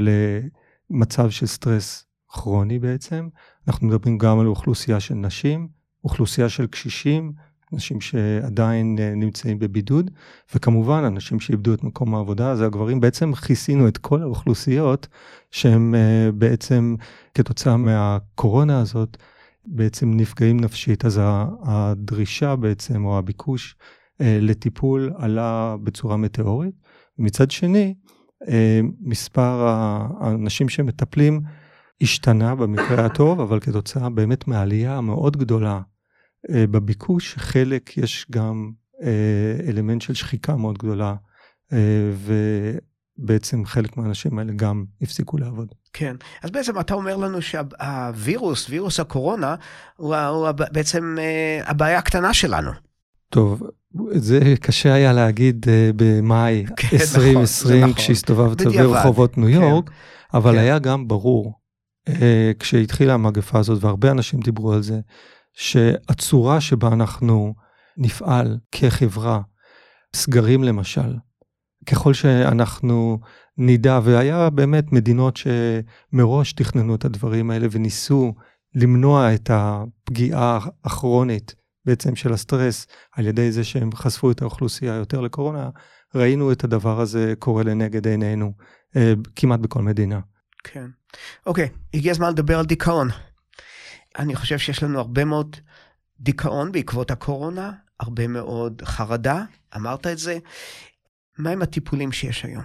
למצב 0.90 1.30
של 1.30 1.46
סטרס 1.46 2.04
כרוני 2.28 2.78
בעצם. 2.78 3.28
אנחנו 3.68 3.86
מדברים 3.86 4.18
גם 4.18 4.38
על 4.38 4.46
אוכלוסייה 4.46 5.00
של 5.00 5.14
נשים, 5.14 5.68
אוכלוסייה 6.04 6.48
של 6.48 6.66
קשישים, 6.66 7.32
אנשים 7.72 8.00
שעדיין 8.00 8.96
אה, 9.00 9.14
נמצאים 9.14 9.58
בבידוד, 9.58 10.10
וכמובן 10.54 11.04
אנשים 11.04 11.40
שאיבדו 11.40 11.74
את 11.74 11.84
מקום 11.84 12.14
העבודה, 12.14 12.56
זה 12.56 12.66
הגברים. 12.66 13.00
בעצם 13.00 13.34
כיסינו 13.34 13.88
את 13.88 13.98
כל 13.98 14.22
האוכלוסיות 14.22 15.08
שהם 15.50 15.94
אה, 15.94 16.32
בעצם 16.32 16.94
כתוצאה 17.34 17.76
מהקורונה 17.76 18.80
הזאת, 18.80 19.16
בעצם 19.66 20.10
נפגעים 20.14 20.60
נפשית. 20.60 21.04
אז 21.04 21.20
הדרישה 21.62 22.56
בעצם, 22.56 23.04
או 23.04 23.18
הביקוש 23.18 23.76
אה, 24.20 24.38
לטיפול 24.40 25.12
עלה 25.16 25.76
בצורה 25.82 26.16
מטאורית. 26.16 26.74
מצד 27.20 27.50
שני, 27.50 27.94
אה, 28.48 28.80
מספר 29.00 29.66
האנשים 30.20 30.68
שמטפלים 30.68 31.40
השתנה 32.00 32.54
במקרה 32.54 33.06
הטוב, 33.06 33.40
אבל 33.40 33.60
כתוצאה 33.60 34.10
באמת 34.10 34.48
מהעלייה 34.48 34.96
המאוד 34.96 35.36
גדולה 35.36 35.80
אה, 36.50 36.64
בביקוש, 36.66 37.34
חלק 37.38 37.98
יש 37.98 38.26
גם 38.30 38.70
אה, 39.02 39.68
אלמנט 39.68 40.02
של 40.02 40.14
שחיקה 40.14 40.56
מאוד 40.56 40.78
גדולה, 40.78 41.14
ובעצם 43.18 43.64
חלק 43.64 43.96
מהאנשים 43.96 44.38
האלה 44.38 44.52
גם 44.56 44.84
הפסיקו 45.02 45.38
לעבוד. 45.38 45.74
כן, 45.92 46.16
אז 46.42 46.50
בעצם 46.50 46.80
אתה 46.80 46.94
אומר 46.94 47.16
לנו 47.16 47.42
שהווירוס, 47.42 48.70
וירוס 48.70 49.00
הקורונה, 49.00 49.54
הוא, 49.96 50.16
הוא 50.16 50.50
בעצם 50.50 51.16
הבעיה 51.64 51.98
הקטנה 51.98 52.34
שלנו. 52.34 52.70
טוב, 53.28 53.62
זה 54.14 54.54
קשה 54.60 54.92
היה 54.94 55.12
להגיד 55.12 55.66
uh, 55.66 55.68
במאי 55.96 56.64
כן, 56.76 56.96
2020 57.00 57.80
נכון, 57.80 57.92
כשהסתובבת 57.94 58.60
נכון. 58.60 58.72
ברחובות 58.72 59.38
ניו 59.38 59.46
כן. 59.46 59.52
יורק, 59.52 59.88
כן, 59.88 59.94
אבל 60.34 60.52
כן. 60.52 60.58
היה 60.58 60.78
גם 60.78 61.08
ברור 61.08 61.54
uh, 62.08 62.12
כשהתחילה 62.58 63.14
המגפה 63.14 63.58
הזאת, 63.58 63.84
והרבה 63.84 64.10
אנשים 64.10 64.40
דיברו 64.40 64.72
על 64.72 64.82
זה, 64.82 65.00
שהצורה 65.52 66.60
שבה 66.60 66.88
אנחנו 66.88 67.54
נפעל 67.96 68.58
כחברה, 68.72 69.40
סגרים 70.16 70.64
למשל, 70.64 71.16
ככל 71.86 72.14
שאנחנו 72.14 73.18
נדע, 73.58 74.00
והיה 74.02 74.50
באמת 74.50 74.92
מדינות 74.92 75.36
שמראש 75.36 76.52
תכננו 76.52 76.94
את 76.94 77.04
הדברים 77.04 77.50
האלה 77.50 77.66
וניסו 77.70 78.34
למנוע 78.74 79.34
את 79.34 79.50
הפגיעה 79.52 80.58
הכרונית 80.84 81.54
בעצם 81.84 82.16
של 82.16 82.32
הסטרס 82.32 82.86
על 83.12 83.26
ידי 83.26 83.52
זה 83.52 83.64
שהם 83.64 83.90
חשפו 83.94 84.30
את 84.30 84.42
האוכלוסייה 84.42 84.94
יותר 84.94 85.20
לקורונה, 85.20 85.70
ראינו 86.14 86.52
את 86.52 86.64
הדבר 86.64 87.00
הזה 87.00 87.34
קורה 87.38 87.62
לנגד 87.62 88.06
עינינו 88.06 88.52
אה, 88.96 89.12
כמעט 89.36 89.60
בכל 89.60 89.82
מדינה. 89.82 90.20
כן. 90.64 90.86
אוקיי, 91.46 91.68
הגיע 91.94 92.10
הזמן 92.10 92.30
לדבר 92.30 92.58
על 92.58 92.66
דיכאון. 92.66 93.08
אני 94.18 94.36
חושב 94.36 94.58
שיש 94.58 94.82
לנו 94.82 94.98
הרבה 94.98 95.24
מאוד 95.24 95.56
דיכאון 96.20 96.72
בעקבות 96.72 97.10
הקורונה, 97.10 97.72
הרבה 98.00 98.26
מאוד 98.26 98.82
חרדה, 98.84 99.44
אמרת 99.76 100.06
את 100.06 100.18
זה. 100.18 100.38
מהם 101.38 101.62
הטיפולים 101.62 102.12
שיש 102.12 102.44
היום? 102.44 102.64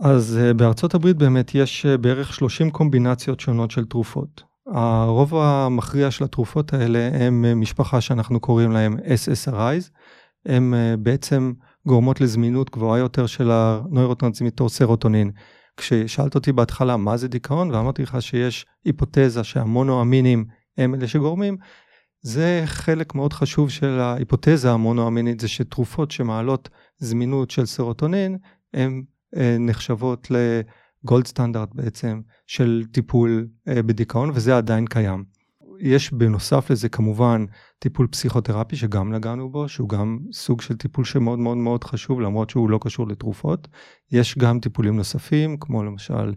אז 0.00 0.38
uh, 0.40 0.54
בארצות 0.54 0.94
הברית 0.94 1.16
באמת 1.16 1.54
יש 1.54 1.86
uh, 1.86 1.98
בערך 1.98 2.34
30 2.34 2.70
קומבינציות 2.70 3.40
שונות 3.40 3.70
של 3.70 3.84
תרופות. 3.84 4.42
הרוב 4.66 5.34
המכריע 5.34 6.10
של 6.10 6.24
התרופות 6.24 6.72
האלה 6.72 7.10
הם 7.12 7.44
uh, 7.44 7.54
משפחה 7.54 8.00
שאנחנו 8.00 8.40
קוראים 8.40 8.70
להם 8.70 8.96
SSRIs, 8.96 9.90
הם 10.46 10.74
uh, 10.74 10.96
בעצם 10.96 11.52
גורמות 11.86 12.20
לזמינות 12.20 12.70
גבוהה 12.70 12.98
יותר 12.98 13.26
של 13.26 13.50
הנוירוטרנסמיטור 13.50 14.68
סרוטונין. 14.68 15.30
כששאלת 15.76 16.34
אותי 16.34 16.52
בהתחלה 16.52 16.96
מה 16.96 17.16
זה 17.16 17.28
דיכאון 17.28 17.70
ואמרתי 17.70 18.02
לך 18.02 18.22
שיש 18.22 18.66
היפותזה 18.84 19.44
שהמונואמינים 19.44 20.44
הם 20.78 20.94
אלה 20.94 21.08
שגורמים, 21.08 21.56
זה 22.20 22.62
חלק 22.66 23.14
מאוד 23.14 23.32
חשוב 23.32 23.70
של 23.70 24.00
ההיפותזה 24.00 24.72
המונואמינית, 24.72 25.40
זה 25.40 25.48
שתרופות 25.48 26.10
שמעלות 26.10 26.68
זמינות 26.98 27.50
של 27.50 27.66
סרוטונין, 27.66 28.38
הן 28.74 29.02
אה, 29.36 29.56
נחשבות 29.60 30.30
לגולד 31.06 31.26
סטנדרט 31.26 31.68
בעצם 31.74 32.20
של 32.46 32.82
טיפול 32.92 33.48
אה, 33.68 33.82
בדיכאון, 33.82 34.30
וזה 34.34 34.56
עדיין 34.56 34.86
קיים. 34.86 35.24
יש 35.80 36.12
בנוסף 36.12 36.70
לזה 36.70 36.88
כמובן 36.88 37.44
טיפול 37.78 38.06
פסיכותרפי 38.06 38.76
שגם 38.76 39.12
נגענו 39.12 39.50
בו, 39.50 39.68
שהוא 39.68 39.88
גם 39.88 40.18
סוג 40.32 40.60
של 40.60 40.76
טיפול 40.76 41.04
שמאוד 41.04 41.38
מאוד 41.38 41.56
מאוד 41.56 41.84
חשוב, 41.84 42.20
למרות 42.20 42.50
שהוא 42.50 42.70
לא 42.70 42.78
קשור 42.82 43.08
לתרופות. 43.08 43.68
יש 44.12 44.38
גם 44.38 44.60
טיפולים 44.60 44.96
נוספים, 44.96 45.56
כמו 45.56 45.84
למשל 45.84 46.34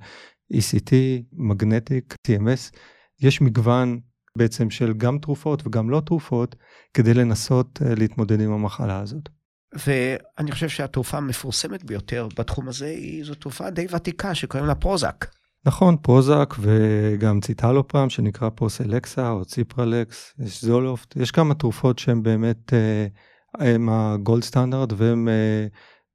ECT, 0.53 0.93
מגנטיק, 1.33 2.15
TMS. 2.27 2.77
יש 3.21 3.41
מגוון 3.41 3.99
בעצם 4.37 4.69
של 4.69 4.93
גם 4.93 5.17
תרופות 5.17 5.67
וגם 5.67 5.89
לא 5.89 6.01
תרופות, 6.05 6.55
כדי 6.93 7.13
לנסות 7.13 7.79
אה, 7.85 7.95
להתמודד 7.95 8.41
עם 8.41 8.51
המחלה 8.51 8.99
הזאת. 8.99 9.29
ואני 9.73 10.51
חושב 10.51 10.69
שהתרופה 10.69 11.17
המפורסמת 11.17 11.83
ביותר 11.83 12.27
בתחום 12.37 12.67
הזה 12.67 12.85
היא 12.85 13.25
זו 13.25 13.35
תרופה 13.35 13.69
די 13.69 13.87
ותיקה 13.95 14.35
שקוראים 14.35 14.67
לה 14.67 14.75
פרוזק. 14.75 15.25
נכון, 15.65 15.97
פרוזק 15.97 16.53
וגם 16.59 17.39
ציטלופרם 17.41 18.09
שנקרא 18.09 18.49
פרוסלקסה 18.49 19.29
או 19.29 19.45
ציפרלקס, 19.45 20.33
יש 20.39 20.63
זולופט, 20.63 21.15
יש 21.15 21.31
כמה 21.31 21.53
תרופות 21.53 21.99
שהן 21.99 22.23
באמת 22.23 22.73
אה, 22.73 23.07
הם 23.57 23.89
הגולד 23.89 24.43
סטנדרט 24.43 24.93
והן 24.97 25.27
אה, 25.27 25.67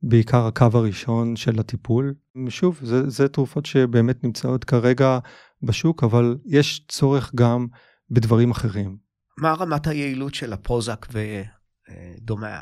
בעיקר 0.03 0.47
הקו 0.47 0.67
הראשון 0.73 1.37
של 1.37 1.61
הטיפול. 1.61 2.15
שוב, 2.49 2.79
זה, 2.83 3.11
זה 3.11 3.29
תרופות 3.29 3.67
שבאמת 3.67 4.25
נמצאות 4.25 4.65
כרגע 4.65 5.19
בשוק, 5.63 6.05
אבל 6.05 6.37
יש 6.47 6.85
צורך 6.89 7.35
גם 7.35 7.67
בדברים 8.11 8.51
אחרים. 8.51 8.97
מה 9.39 9.53
רמת 9.53 9.87
היעילות 9.87 10.35
של 10.35 10.53
הפרוזק 10.53 11.07
ודומיה? 11.13 12.61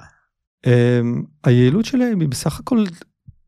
Um, 0.67 1.27
היעילות 1.45 1.85
שלהם 1.85 2.21
היא 2.21 2.29
בסך 2.29 2.61
הכל, 2.61 2.85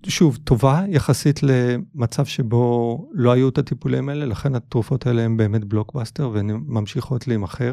שוב, 0.07 0.39
טובה 0.45 0.83
יחסית 0.89 1.41
למצב 1.43 2.25
שבו 2.27 2.99
לא 3.13 3.33
היו 3.33 3.49
את 3.49 3.59
הטיפולים 3.59 4.09
האלה, 4.09 4.27
לכן 4.27 4.55
התרופות 4.55 5.07
האלה 5.07 5.23
הן 5.23 5.37
באמת 5.37 5.65
בלוקבאסטר 5.65 6.31
והן 6.31 6.51
ממשיכות 6.67 7.29
להימכר. 7.29 7.73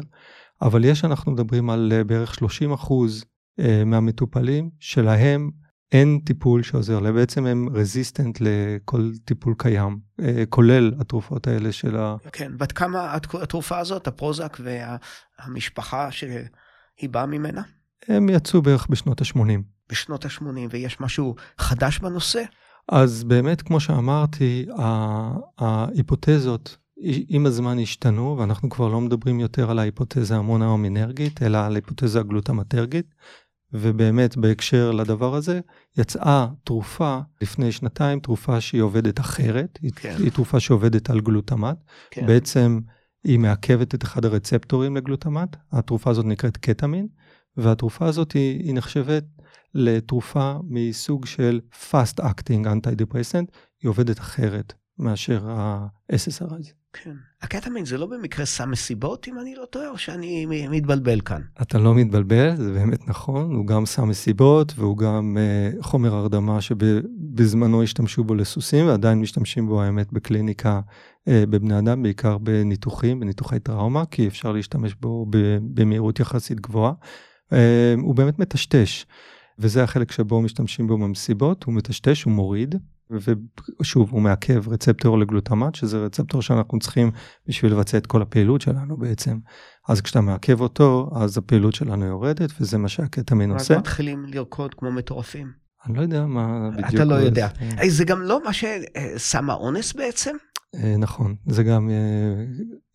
אבל 0.62 0.84
יש, 0.84 1.04
אנחנו 1.04 1.32
מדברים 1.32 1.70
על 1.70 1.92
בערך 2.06 2.34
30 2.34 2.72
אחוז 2.72 3.24
uh, 3.60 3.64
מהמטופלים 3.86 4.70
שלהם 4.80 5.50
אין 5.92 6.20
טיפול 6.24 6.62
שעוזר 6.62 6.98
להם, 6.98 7.14
בעצם 7.14 7.46
הם 7.46 7.68
רזיסטנט 7.74 8.38
לכל 8.40 9.10
טיפול 9.24 9.54
קיים, 9.58 9.98
uh, 10.20 10.24
כולל 10.48 10.92
התרופות 11.00 11.46
האלה 11.46 11.72
של 11.72 11.96
ה... 11.96 12.16
כן, 12.32 12.52
בת 12.58 12.72
כמה 12.72 13.14
התרופה 13.14 13.78
הזאת, 13.78 14.06
הפרוזק 14.06 14.56
והמשפחה 14.60 16.10
שהיא 16.10 17.08
באה 17.10 17.26
ממנה? 17.26 17.62
הם 18.08 18.28
יצאו 18.28 18.62
בערך 18.62 18.86
בשנות 18.90 19.20
ה-80. 19.20 19.38
בשנות 19.90 20.24
ה-80, 20.24 20.44
ויש 20.70 21.00
משהו 21.00 21.34
חדש 21.58 21.98
בנושא? 21.98 22.42
אז 22.88 23.24
באמת, 23.24 23.62
כמו 23.62 23.80
שאמרתי, 23.80 24.66
ההיפותזות 25.58 26.76
עם 27.28 27.46
הזמן 27.46 27.78
השתנו, 27.78 28.36
ואנחנו 28.38 28.70
כבר 28.70 28.88
לא 28.88 29.00
מדברים 29.00 29.40
יותר 29.40 29.70
על 29.70 29.78
ההיפותזה 29.78 30.36
המונאומינרגית, 30.36 31.42
אלא 31.42 31.58
על 31.58 31.72
ההיפותזה 31.72 32.20
הגלוטמטרגית. 32.20 33.14
ובאמת 33.74 34.36
בהקשר 34.36 34.90
לדבר 34.90 35.34
הזה, 35.34 35.60
יצאה 35.98 36.46
תרופה 36.64 37.18
לפני 37.40 37.72
שנתיים, 37.72 38.20
תרופה 38.20 38.60
שהיא 38.60 38.82
עובדת 38.82 39.20
אחרת, 39.20 39.78
כן. 39.96 40.16
היא 40.18 40.30
תרופה 40.30 40.60
שעובדת 40.60 41.10
על 41.10 41.20
גלוטמט. 41.20 41.76
כן. 42.10 42.26
בעצם 42.26 42.80
היא 43.24 43.38
מעכבת 43.38 43.94
את 43.94 44.04
אחד 44.04 44.24
הרצפטורים 44.24 44.96
לגלוטמט, 44.96 45.56
התרופה 45.72 46.10
הזאת 46.10 46.24
נקראת 46.24 46.56
קטמין, 46.56 47.06
והתרופה 47.56 48.06
הזאת 48.06 48.32
היא, 48.32 48.60
היא 48.62 48.74
נחשבת 48.74 49.24
לתרופה 49.74 50.54
מסוג 50.68 51.26
של 51.26 51.60
fast 51.90 52.20
acting 52.20 52.64
antidepressant, 52.66 53.46
היא 53.82 53.88
עובדת 53.88 54.18
אחרת 54.18 54.72
מאשר 54.98 55.50
ה-SSRIs. 55.50 56.72
כן. 56.92 57.14
הקטמין 57.42 57.84
זה 57.84 57.98
לא 57.98 58.06
במקרה 58.06 58.46
סם 58.46 58.70
מסיבות, 58.70 59.28
אם 59.28 59.40
אני 59.40 59.54
לא 59.54 59.64
טועה, 59.64 59.88
או 59.88 59.98
שאני 59.98 60.46
מתבלבל 60.70 61.20
כאן? 61.20 61.40
אתה 61.62 61.78
לא 61.78 61.94
מתבלבל, 61.94 62.56
זה 62.56 62.72
באמת 62.72 63.08
נכון, 63.08 63.54
הוא 63.54 63.66
גם 63.66 63.86
סם 63.86 64.08
מסיבות, 64.08 64.72
והוא 64.76 64.98
גם 64.98 65.36
uh, 65.36 65.82
חומר 65.82 66.14
הרדמה 66.14 66.60
שבזמנו 66.60 67.82
השתמשו 67.82 68.24
בו 68.24 68.34
לסוסים, 68.34 68.86
ועדיין 68.86 69.20
משתמשים 69.20 69.66
בו, 69.66 69.82
האמת, 69.82 70.12
בקליניקה 70.12 70.80
uh, 71.28 71.30
בבני 71.50 71.78
אדם, 71.78 72.02
בעיקר 72.02 72.38
בניתוחים, 72.38 73.20
בניתוחי 73.20 73.60
טראומה, 73.60 74.04
כי 74.06 74.28
אפשר 74.28 74.52
להשתמש 74.52 74.94
בו 74.94 75.26
במהירות 75.60 76.20
יחסית 76.20 76.60
גבוהה. 76.60 76.92
אה, 77.52 77.94
הוא 78.02 78.14
באמת 78.14 78.38
מטשטש, 78.38 79.06
וזה 79.58 79.82
החלק 79.82 80.12
שבו 80.12 80.42
משתמשים 80.42 80.86
בו 80.86 80.98
במסיבות, 80.98 81.64
הוא 81.64 81.74
מטשטש, 81.74 82.22
הוא 82.22 82.32
מוריד, 82.32 82.74
ושוב, 83.80 84.10
הוא 84.10 84.22
מעכב 84.22 84.68
רצפטור 84.68 85.18
לגלוטמט, 85.18 85.74
שזה 85.74 85.98
רצפטור 85.98 86.42
שאנחנו 86.42 86.78
צריכים 86.78 87.10
בשביל 87.46 87.72
לבצע 87.72 87.98
את 87.98 88.06
כל 88.06 88.22
הפעילות 88.22 88.60
שלנו 88.60 88.96
בעצם. 88.96 89.38
אז 89.88 90.00
כשאתה 90.00 90.20
מעכב 90.20 90.60
אותו, 90.60 91.10
אז 91.14 91.38
הפעילות 91.38 91.74
שלנו 91.74 92.06
יורדת, 92.06 92.50
וזה 92.60 92.78
מה 92.78 92.88
שהקטמין 92.88 93.50
עושה. 93.50 93.74
ואז 93.74 93.80
מתחילים 93.80 94.24
לרקוד 94.28 94.74
כמו 94.74 94.92
מטורפים. 94.92 95.52
אני 95.86 95.96
לא 95.96 96.02
יודע 96.02 96.26
מה 96.26 96.70
בדיוק. 96.70 96.94
אתה 96.94 97.04
לא 97.04 97.14
יודע. 97.14 97.48
זה. 97.82 97.90
זה 97.90 98.04
גם 98.04 98.22
לא 98.22 98.40
מה 98.44 98.50
שסם 98.52 99.50
האונס 99.50 99.92
בעצם? 99.92 100.36
אה, 100.74 100.94
נכון, 100.98 101.34
זה 101.46 101.62
גם 101.62 101.90
אה, 101.90 102.44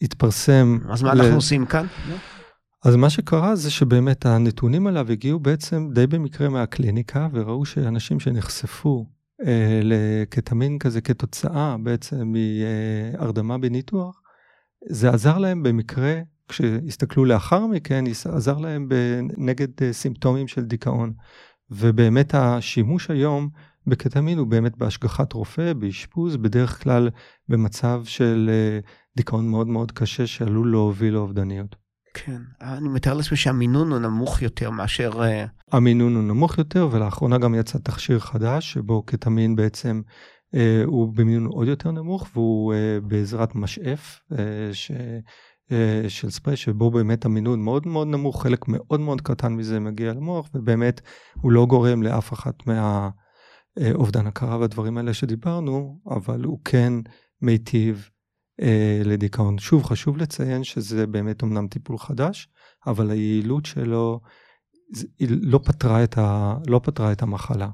התפרסם. 0.02 0.78
אז 0.90 1.04
מה 1.04 1.12
אנחנו 1.12 1.36
עושים 1.36 1.66
כאן? 1.66 1.86
אז 2.86 2.96
מה 2.96 3.10
שקרה 3.10 3.56
זה 3.56 3.72
שבאמת 3.72 4.26
הנתונים 4.26 4.88
עליו 4.88 5.12
הגיעו 5.12 5.40
בעצם 5.40 5.90
די 5.94 6.08
במקרה 6.08 6.50
מהקליניקה, 6.50 7.28
וראו 7.34 7.66
שאנשים 7.66 8.20
שנחשפו 8.20 9.06
אה, 9.46 9.80
לקטמין 9.84 10.80
כזה 10.80 11.02
כתוצאה 11.02 11.76
בעצם 11.84 12.34
מהרדמה 12.34 13.58
בניתוח, 13.58 14.22
זה 14.90 15.10
עזר 15.10 15.38
להם 15.38 15.64
במקרה, 15.64 16.22
כשהסתכלו 16.48 17.26
לאחר 17.26 17.66
מכן, 17.66 18.04
עזר 18.34 18.58
להם 18.58 18.90
נגד 19.38 19.68
אה, 19.82 19.94
סימפטומים 19.94 20.48
של 20.48 20.66
דיכאון. 20.66 21.14
ובאמת 21.70 22.36
השימוש 22.36 23.12
היום 23.12 23.50
בקטמין 23.88 24.38
הוא 24.38 24.48
באמת 24.48 24.78
בהשגחת 24.78 25.34
רופא, 25.34 25.74
באשפוז, 25.74 26.38
בדרך 26.38 26.84
כלל 26.84 27.10
במצב 27.50 28.02
של 28.06 28.50
אה, 28.54 28.80
דיכאון 29.18 29.50
מאוד 29.50 29.68
מאוד 29.68 29.92
קשה 29.92 30.28
שעלול 30.28 30.72
להוביל 30.72 31.14
לאובדניות. 31.14 31.87
כן, 32.26 32.42
אני 32.62 32.90
מתאר 32.90 33.14
לעצמי 33.14 33.38
שהמינון 33.38 33.92
הוא 33.92 34.00
נמוך 34.00 34.42
יותר 34.42 34.70
מאשר... 34.70 35.24
אה, 35.24 35.46
המינון 35.72 36.16
הוא 36.16 36.24
נמוך 36.24 36.58
יותר, 36.58 36.90
ולאחרונה 36.92 37.38
גם 37.38 37.56
יצא 37.56 37.78
תכשיר 37.78 38.20
חדש, 38.20 38.74
שבו 38.74 39.04
קטמין 39.04 39.56
בעצם 39.56 40.02
אה, 40.56 40.82
הוא 40.86 41.14
במינון 41.14 41.46
עוד 41.46 41.68
יותר 41.68 41.92
נמוך 41.92 42.28
והוא 42.34 42.74
אה, 42.74 43.00
בעזרת 43.02 43.56
משאף 43.56 44.20
אה, 44.32 44.70
ש... 44.74 44.92
אה, 45.72 46.10
של 46.10 46.30
ספרי 46.30 46.56
שבו 46.56 46.92
באמת 46.92 47.26
המינון 47.26 47.62
מאוד 47.62 47.88
מאוד 47.88 48.08
נמוך, 48.08 48.44
חלק 48.44 48.68
מאוד 48.68 49.00
מאוד 49.00 49.22
קטן 49.22 49.54
מזה 49.54 49.80
מגיע 49.80 50.14
למוח 50.14 50.50
ובאמת 50.54 51.02
הוא 51.42 51.52
לא 51.52 51.66
גורם 51.66 52.04
לאף 52.04 52.34
אחת 52.34 52.56
מהאובדן 52.68 54.28
הכרה 54.28 54.58
והדברים 54.58 54.98
האלה 54.98 55.14
שדיברנו, 55.14 56.00
אבל 56.10 56.44
הוא 56.44 56.60
כן 56.66 56.94
מיטיב 57.42 58.10
אה, 58.62 59.02
לדיכאון. 59.06 59.58
שוב, 59.58 59.84
חשוב 59.84 60.18
לציין 60.18 60.64
שזה 60.64 61.08
באמת 61.08 61.44
אמנם 61.44 61.68
טיפול 61.68 61.98
חדש, 61.98 62.50
אבל 62.88 63.12
היעילות 63.12 63.66
שלו 63.66 64.20
היא 65.20 65.28
לא 65.42 65.60
פתרה 65.64 66.04
את, 66.04 66.18
ה, 66.18 66.56
לא 66.68 66.80
פתרה 66.84 67.12
את 67.12 67.22
המחלה. 67.22 67.70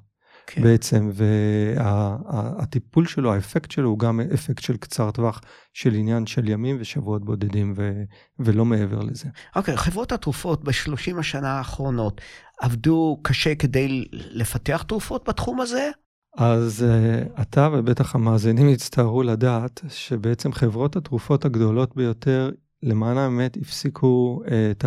כן. 0.47 0.63
בעצם, 0.63 1.11
והטיפול 1.13 3.03
וה, 3.03 3.09
שלו, 3.09 3.33
האפקט 3.33 3.71
שלו 3.71 3.89
הוא 3.89 3.99
גם 3.99 4.19
אפקט 4.33 4.63
של 4.63 4.77
קצר 4.77 5.11
טווח, 5.11 5.41
של 5.73 5.93
עניין 5.93 6.25
של 6.25 6.49
ימים 6.49 6.77
ושבועות 6.79 7.25
בודדים, 7.25 7.73
ו, 7.77 8.03
ולא 8.39 8.65
מעבר 8.65 8.99
לזה. 8.99 9.29
אוקיי, 9.55 9.73
okay, 9.73 9.77
חברות 9.77 10.11
התרופות 10.11 10.63
בשלושים 10.63 11.19
השנה 11.19 11.57
האחרונות 11.57 12.21
עבדו 12.61 13.19
קשה 13.23 13.55
כדי 13.55 14.05
לפתח 14.11 14.83
תרופות 14.87 15.29
בתחום 15.29 15.61
הזה? 15.61 15.89
אז 16.37 16.85
uh, 16.85 17.41
אתה 17.41 17.69
ובטח 17.73 18.15
המאזינים 18.15 18.69
יצטערו 18.69 19.23
לדעת 19.23 19.81
שבעצם 19.89 20.51
חברות 20.51 20.95
התרופות 20.95 21.45
הגדולות 21.45 21.95
ביותר, 21.95 22.51
למען 22.83 23.17
האמת, 23.17 23.57
הפסיקו 23.61 24.41
uh, 24.45 24.49
את 24.71 24.85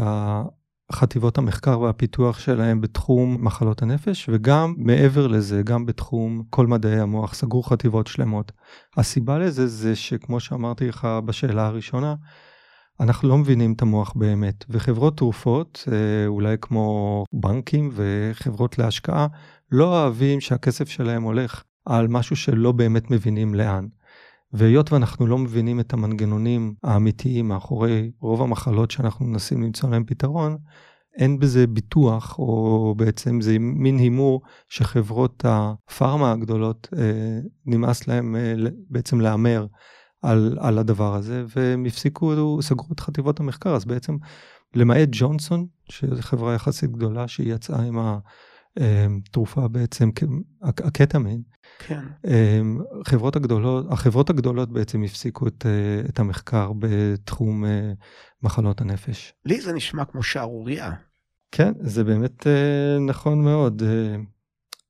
חטיבות 0.92 1.38
המחקר 1.38 1.80
והפיתוח 1.80 2.38
שלהם 2.38 2.80
בתחום 2.80 3.44
מחלות 3.44 3.82
הנפש, 3.82 4.28
וגם 4.32 4.74
מעבר 4.78 5.26
לזה, 5.26 5.62
גם 5.62 5.86
בתחום 5.86 6.42
כל 6.50 6.66
מדעי 6.66 7.00
המוח, 7.00 7.34
סגרו 7.34 7.62
חטיבות 7.62 8.06
שלמות. 8.06 8.52
הסיבה 8.96 9.38
לזה 9.38 9.66
זה 9.66 9.96
שכמו 9.96 10.40
שאמרתי 10.40 10.88
לך 10.88 11.08
בשאלה 11.24 11.66
הראשונה, 11.66 12.14
אנחנו 13.00 13.28
לא 13.28 13.38
מבינים 13.38 13.72
את 13.72 13.82
המוח 13.82 14.12
באמת, 14.16 14.64
וחברות 14.68 15.16
תרופות, 15.16 15.84
אה, 15.92 16.26
אולי 16.26 16.56
כמו 16.60 17.24
בנקים 17.32 17.90
וחברות 17.92 18.78
להשקעה, 18.78 19.26
לא 19.72 19.84
אוהבים 19.84 20.40
שהכסף 20.40 20.88
שלהם 20.88 21.22
הולך 21.22 21.62
על 21.84 22.08
משהו 22.08 22.36
שלא 22.36 22.72
באמת 22.72 23.10
מבינים 23.10 23.54
לאן. 23.54 23.86
והיות 24.52 24.92
ואנחנו 24.92 25.26
לא 25.26 25.38
מבינים 25.38 25.80
את 25.80 25.92
המנגנונים 25.92 26.74
האמיתיים 26.82 27.48
מאחורי 27.48 28.10
רוב 28.20 28.42
המחלות 28.42 28.90
שאנחנו 28.90 29.26
מנסים 29.26 29.62
למצוא 29.62 29.90
להם 29.90 30.04
פתרון, 30.04 30.56
אין 31.16 31.38
בזה 31.38 31.66
ביטוח, 31.66 32.38
או 32.38 32.94
בעצם 32.96 33.40
זה 33.40 33.58
מין 33.58 33.98
הימור 33.98 34.42
שחברות 34.68 35.44
הפארמה 35.48 36.32
הגדולות, 36.32 36.88
אה, 36.98 37.38
נמאס 37.66 38.08
להם 38.08 38.36
אה, 38.36 38.54
בעצם 38.90 39.20
להמר 39.20 39.66
על, 40.26 40.58
על 40.60 40.78
הדבר 40.78 41.14
הזה, 41.14 41.44
והם 41.56 41.84
הפסיקו, 41.84 42.62
סגרו 42.62 42.88
את 42.92 43.00
חטיבות 43.00 43.40
המחקר, 43.40 43.74
אז 43.74 43.84
בעצם 43.84 44.16
למעט 44.74 45.08
ג'ונסון, 45.12 45.66
שזו 45.88 46.22
חברה 46.22 46.54
יחסית 46.54 46.90
גדולה 46.90 47.28
שהיא 47.28 47.54
יצאה 47.54 47.82
עם 47.82 47.98
ה... 47.98 48.18
אמ, 48.80 49.20
בעצם, 49.72 50.10
הקטמין, 50.62 51.42
כן. 51.78 52.00
אמ, 52.26 52.78
חברות 53.04 53.36
הגדולות, 53.36 53.86
החברות 53.90 54.30
הגדולות 54.30 54.72
בעצם 54.72 55.02
הפסיקו 55.02 55.48
את, 55.48 55.66
אה, 55.66 56.08
את 56.08 56.18
המחקר 56.18 56.72
בתחום 56.78 57.64
אה, 57.64 57.92
מחלות 58.42 58.80
הנפש. 58.80 59.32
לי 59.44 59.60
זה 59.60 59.72
נשמע 59.72 60.04
כמו 60.04 60.22
שערורייה. 60.22 60.92
כן, 61.52 61.72
זה 61.80 62.04
באמת 62.04 62.46
אה, 62.46 62.98
נכון 63.06 63.44
מאוד. 63.44 63.82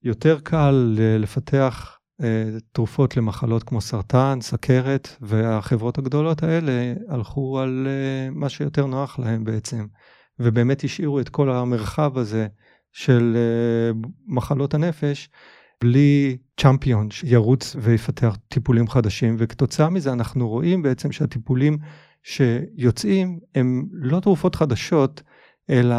יותר 0.03 0.41
קל 0.41 0.97
לפתח 1.19 1.96
תרופות 2.73 3.17
למחלות 3.17 3.63
כמו 3.63 3.81
סרטן, 3.81 4.39
סכרת, 4.43 5.09
והחברות 5.21 5.99
הגדולות 5.99 6.43
האלה 6.43 6.95
הלכו 7.09 7.61
על 7.61 7.89
מה 8.31 8.49
שיותר 8.49 8.87
נוח 8.87 9.19
להם 9.19 9.45
בעצם, 9.45 9.87
ובאמת 10.39 10.85
השאירו 10.85 11.21
את 11.21 11.29
כל 11.29 11.51
המרחב 11.51 12.19
הזה. 12.19 12.47
של 12.97 13.37
uh, 13.37 14.09
מחלות 14.27 14.75
הנפש 14.75 15.29
בלי 15.81 16.37
צ'מפיון 16.61 17.11
שירוץ 17.11 17.77
ויפתח 17.79 18.37
טיפולים 18.49 18.89
חדשים 18.89 19.37
וכתוצאה 19.39 19.91
מזה 19.91 20.13
אנחנו 20.13 20.49
רואים 20.49 20.83
בעצם 20.83 21.13
שהטיפולים 21.13 21.79
שיוצאים 22.23 23.39
הם 23.55 23.85
לא 23.93 24.21
תרופות 24.21 24.55
חדשות 24.55 25.23
אלא 25.71 25.97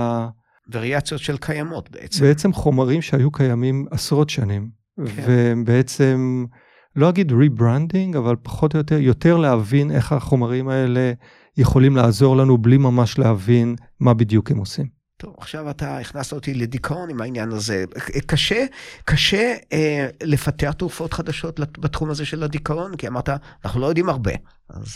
וריאציות 0.71 1.21
של 1.21 1.37
קיימות 1.37 1.91
בעצם. 1.91 2.25
בעצם 2.25 2.53
חומרים 2.53 3.01
שהיו 3.01 3.31
קיימים 3.31 3.85
עשרות 3.91 4.29
שנים 4.29 4.69
כן. 5.05 5.23
והם 5.27 5.65
בעצם 5.65 6.45
לא 6.95 7.09
אגיד 7.09 7.31
rebranding 7.31 8.15
אבל 8.15 8.35
פחות 8.43 8.73
או 8.73 8.77
יותר 8.77 8.99
יותר 8.99 9.37
להבין 9.37 9.91
איך 9.91 10.11
החומרים 10.11 10.69
האלה 10.69 11.13
יכולים 11.57 11.95
לעזור 11.95 12.37
לנו 12.37 12.57
בלי 12.57 12.77
ממש 12.77 13.19
להבין 13.19 13.75
מה 13.99 14.13
בדיוק 14.13 14.51
הם 14.51 14.57
עושים. 14.57 14.97
טוב, 15.17 15.35
עכשיו 15.37 15.69
אתה 15.69 15.97
הכנסת 15.97 16.33
אותי 16.33 16.53
לדיכאון 16.53 17.09
עם 17.09 17.21
העניין 17.21 17.51
הזה. 17.51 17.85
קשה, 18.25 18.65
קשה 19.05 19.55
אה, 19.73 20.07
לפתח 20.23 20.71
תרופות 20.77 21.13
חדשות 21.13 21.59
בתחום 21.59 22.09
הזה 22.09 22.25
של 22.25 22.43
הדיכאון, 22.43 22.95
כי 22.95 23.07
אמרת, 23.07 23.29
אנחנו 23.65 23.81
לא 23.81 23.85
יודעים 23.85 24.09
הרבה. 24.09 24.31
אז... 24.69 24.87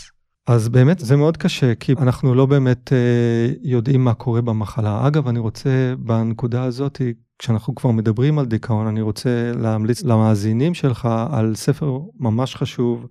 אז 0.46 0.68
באמת 0.68 0.98
זה 0.98 1.16
מאוד 1.16 1.36
קשה, 1.36 1.74
כי 1.74 1.92
אנחנו 1.92 2.34
לא 2.34 2.46
באמת 2.46 2.92
אה, 2.92 3.52
יודעים 3.62 4.04
מה 4.04 4.14
קורה 4.14 4.40
במחלה. 4.40 5.06
אגב, 5.06 5.28
אני 5.28 5.38
רוצה 5.38 5.94
בנקודה 5.98 6.62
הזאת, 6.62 7.00
כשאנחנו 7.42 7.74
כבר 7.74 7.90
מדברים 7.90 8.38
על 8.38 8.46
דיכאון, 8.46 8.86
אני 8.86 9.00
רוצה 9.00 9.52
להמליץ 9.54 10.02
למאזינים 10.02 10.74
שלך 10.74 11.08
על 11.32 11.54
ספר 11.54 11.98
ממש 12.18 12.56
חשוב 12.56 13.06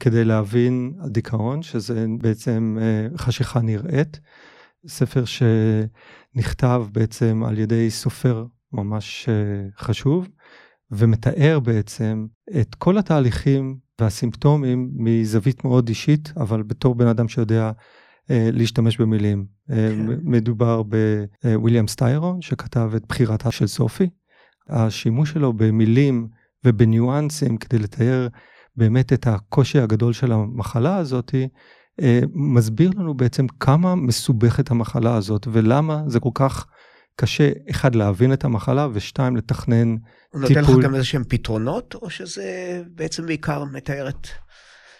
כדי 0.00 0.24
להבין 0.24 0.92
על 1.02 1.08
דיכאון, 1.08 1.62
שזה 1.62 2.06
בעצם 2.18 2.78
אה, 2.80 3.18
חשיכה 3.18 3.60
נראית. 3.60 4.20
ספר 4.86 5.24
שנכתב 5.24 6.84
בעצם 6.92 7.42
על 7.46 7.58
ידי 7.58 7.90
סופר 7.90 8.46
ממש 8.72 9.28
אה, 9.28 9.68
חשוב, 9.78 10.28
ומתאר 10.90 11.60
בעצם 11.60 12.26
את 12.60 12.74
כל 12.74 12.98
התהליכים 12.98 13.78
והסימפטומים 14.00 14.90
מזווית 14.94 15.64
מאוד 15.64 15.88
אישית, 15.88 16.32
אבל 16.36 16.62
בתור 16.62 16.94
בן 16.94 17.06
אדם 17.06 17.28
שיודע 17.28 17.70
אה, 18.30 18.48
להשתמש 18.52 18.96
במילים. 18.96 19.46
אה, 19.70 19.76
כן. 19.76 20.06
מדובר 20.22 20.82
בוויליאם 20.82 21.88
סטיירון, 21.88 22.42
שכתב 22.42 22.90
את 22.96 23.02
בחירתה 23.08 23.50
של 23.50 23.66
סופי. 23.66 24.08
השימוש 24.68 25.30
שלו 25.30 25.52
במילים 25.52 26.28
ובניואנסים 26.64 27.56
כדי 27.56 27.78
לתאר 27.78 28.28
באמת 28.76 29.12
את 29.12 29.26
הקושי 29.26 29.78
הגדול 29.78 30.12
של 30.12 30.32
המחלה 30.32 30.96
הזאתי, 30.96 31.48
אה, 32.00 32.20
מסביר 32.34 32.90
לנו 32.96 33.14
בעצם 33.14 33.46
כמה 33.60 33.94
מסובכת 33.94 34.70
המחלה 34.70 35.16
הזאת 35.16 35.46
ולמה 35.52 36.02
זה 36.06 36.20
כל 36.20 36.30
כך 36.34 36.66
קשה, 37.16 37.50
אחד, 37.70 37.94
להבין 37.94 38.32
את 38.32 38.44
המחלה, 38.44 38.88
ושתיים, 38.92 39.36
לתכנן 39.36 39.88
הוא 39.88 39.98
טיפול. 39.98 40.40
הוא 40.40 40.40
נותן 40.40 40.60
לך 40.60 40.84
גם 40.84 40.94
איזה 40.94 41.04
שהם 41.04 41.24
פתרונות, 41.28 41.94
או 41.94 42.10
שזה 42.10 42.82
בעצם 42.94 43.26
בעיקר 43.26 43.64
מתאר 43.64 44.08
את... 44.08 44.28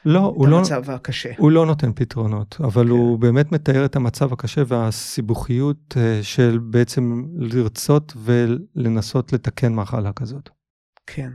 לא, 0.05 0.19
הוא 0.19 0.49
לא, 0.49 0.59
המצב 0.59 0.91
הקשה. 0.91 1.31
הוא 1.37 1.51
לא 1.51 1.67
נותן 1.67 1.93
פתרונות, 1.93 2.57
אבל 2.61 2.85
כן. 2.85 2.91
הוא 2.91 3.19
באמת 3.19 3.53
מתאר 3.53 3.85
את 3.85 3.97
המצב 3.97 4.33
הקשה 4.33 4.63
והסיבוכיות 4.67 5.95
אה, 5.97 6.21
של 6.23 6.59
בעצם 6.63 7.25
לרצות 7.39 8.13
ולנסות 8.17 9.33
לתקן 9.33 9.75
מחלה 9.75 10.13
כזאת. 10.13 10.49
כן. 11.07 11.31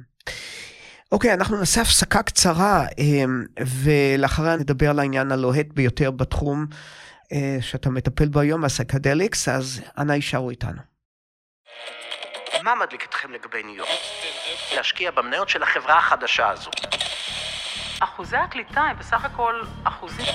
אוקיי, 1.12 1.34
אנחנו 1.34 1.58
נעשה 1.58 1.82
הפסקה 1.82 2.24
קצרה, 2.24 2.86
אמ, 2.98 3.44
ולאחריה 3.84 4.56
נדבר 4.56 4.90
על 4.90 5.00
העניין 5.00 5.32
הלוהט 5.32 5.68
ביותר 5.74 6.12
בתחום 6.12 6.66
אה, 7.32 7.58
שאתה 7.62 7.90
מטפל 7.90 8.28
בו 8.28 8.40
היום, 8.40 8.66
הסקדליקס, 8.66 9.50
אז 9.50 9.82
אנא 9.98 10.14
יישארו 10.14 10.50
איתנו. 10.50 10.82
מה 12.64 12.76
מדליק 12.76 13.06
אתכם 13.10 13.32
לגבי 13.32 13.64
ניו 13.64 13.76
יורק? 13.76 13.90
להשקיע 14.76 15.12
במניות 15.12 15.50
של 15.50 15.64
החברה 15.64 15.98
החדשה 15.98 16.50
הזו. 16.50 16.70
אחוזי 18.00 18.38
הקליטה 18.38 18.82
הם 18.82 18.96
בסך 19.00 19.26
הכל 19.26 19.62
אחוזים. 19.84 20.26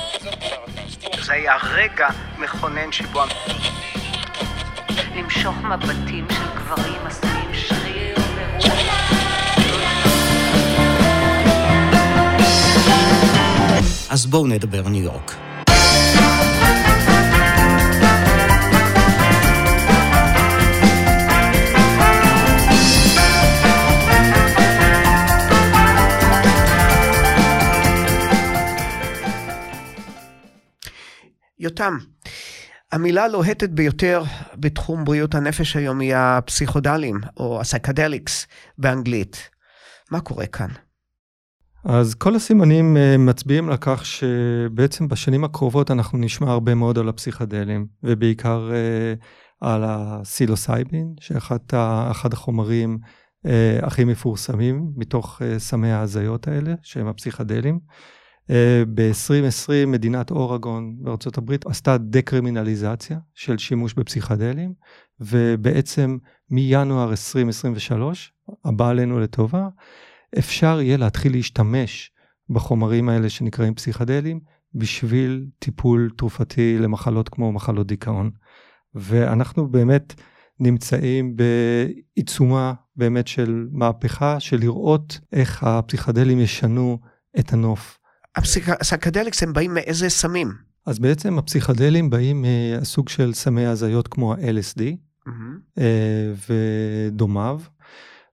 זה 1.22 1.32
היה 1.32 1.56
רגע 1.62 2.08
מכונן 2.38 2.92
שבו... 2.92 3.22
למשוך 5.16 5.56
מבטים 5.56 6.26
של 6.30 6.58
גברים 6.58 7.06
עשויים 7.06 7.54
שריר 7.54 8.16
ורוח. 8.36 9.12
אז 14.10 14.26
בואו 14.26 14.46
נדבר 14.46 14.88
ניו 14.88 15.02
יורק. 15.02 15.51
יותם, 31.72 31.96
המילה 32.92 33.24
הלוהטת 33.24 33.70
ביותר 33.70 34.22
בתחום 34.54 35.04
בריאות 35.04 35.34
הנפש 35.34 35.76
היום 35.76 36.00
היא 36.00 36.14
הפסיכודלים, 36.16 37.20
או 37.36 37.60
הסקדליקס 37.60 38.46
באנגלית. 38.78 39.50
מה 40.10 40.20
קורה 40.20 40.46
כאן? 40.46 40.68
אז 41.84 42.14
כל 42.14 42.34
הסימנים 42.36 42.96
אה, 42.96 43.18
מצביעים 43.18 43.68
על 43.70 43.76
כך 43.80 44.06
שבעצם 44.06 45.08
בשנים 45.08 45.44
הקרובות 45.44 45.90
אנחנו 45.90 46.18
נשמע 46.18 46.50
הרבה 46.50 46.74
מאוד 46.74 46.98
על 46.98 47.08
הפסיכדלים, 47.08 47.86
ובעיקר 48.02 48.70
אה, 48.72 49.14
על 49.60 49.84
הסילוסייבין, 49.86 51.14
שאחד 51.20 52.32
החומרים 52.32 52.98
אה, 53.46 53.78
הכי 53.82 54.04
מפורסמים 54.04 54.92
מתוך 54.96 55.42
סמי 55.58 55.90
ההזיות 55.90 56.48
האלה, 56.48 56.74
שהם 56.82 57.06
הפסיכדלים. 57.06 57.78
ב-2020 58.94 59.86
מדינת 59.86 60.30
אורגון 60.30 60.96
בארצות 61.00 61.38
הברית 61.38 61.66
עשתה 61.66 61.98
דקרימינליזציה 61.98 63.18
של 63.34 63.58
שימוש 63.58 63.94
בפסיכדלים, 63.94 64.74
ובעצם 65.20 66.18
מינואר 66.50 67.10
2023, 67.10 68.32
הבא 68.64 68.88
עלינו 68.88 69.20
לטובה, 69.20 69.68
אפשר 70.38 70.80
יהיה 70.80 70.96
להתחיל 70.96 71.32
להשתמש 71.32 72.12
בחומרים 72.50 73.08
האלה 73.08 73.30
שנקראים 73.30 73.74
פסיכדלים 73.74 74.40
בשביל 74.74 75.46
טיפול 75.58 76.10
תרופתי 76.16 76.78
למחלות 76.78 77.28
כמו 77.28 77.52
מחלות 77.52 77.86
דיכאון. 77.86 78.30
ואנחנו 78.94 79.68
באמת 79.68 80.14
נמצאים 80.60 81.36
בעיצומה 81.36 82.74
באמת 82.96 83.26
של 83.26 83.68
מהפכה 83.72 84.40
של 84.40 84.56
לראות 84.56 85.20
איך 85.32 85.64
הפסיכדלים 85.64 86.40
ישנו 86.40 86.98
את 87.38 87.52
הנוף. 87.52 87.98
הפסיכדליקס 88.36 89.42
הם 89.42 89.52
באים 89.52 89.74
מאיזה 89.74 90.08
סמים? 90.08 90.52
אז 90.86 90.98
בעצם 90.98 91.38
הפסיכדלים 91.38 92.10
באים 92.10 92.42
מהסוג 92.42 93.08
של 93.08 93.34
סמי 93.34 93.66
הזיות 93.66 94.08
כמו 94.08 94.34
ה-LSD 94.34 94.80
mm-hmm. 95.28 95.80
ודומיו. 96.48 97.60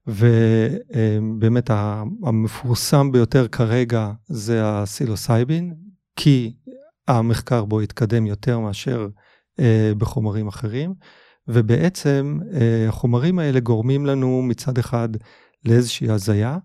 ובאמת 0.07 1.69
המפורסם 2.23 3.11
ביותר 3.11 3.47
כרגע 3.47 4.11
זה 4.27 4.61
הסילוסייבין, 4.63 5.73
כי 6.15 6.53
המחקר 7.07 7.65
בו 7.65 7.81
התקדם 7.81 8.27
יותר 8.27 8.59
מאשר 8.59 9.07
אה, 9.59 9.91
בחומרים 9.97 10.47
אחרים, 10.47 10.93
ובעצם 11.47 12.39
אה, 12.53 12.85
החומרים 12.89 13.39
האלה 13.39 13.59
גורמים 13.59 14.05
לנו 14.05 14.41
מצד 14.41 14.77
אחד 14.77 15.09
לאיזושהי 15.65 16.09
הזיה, 16.09 16.57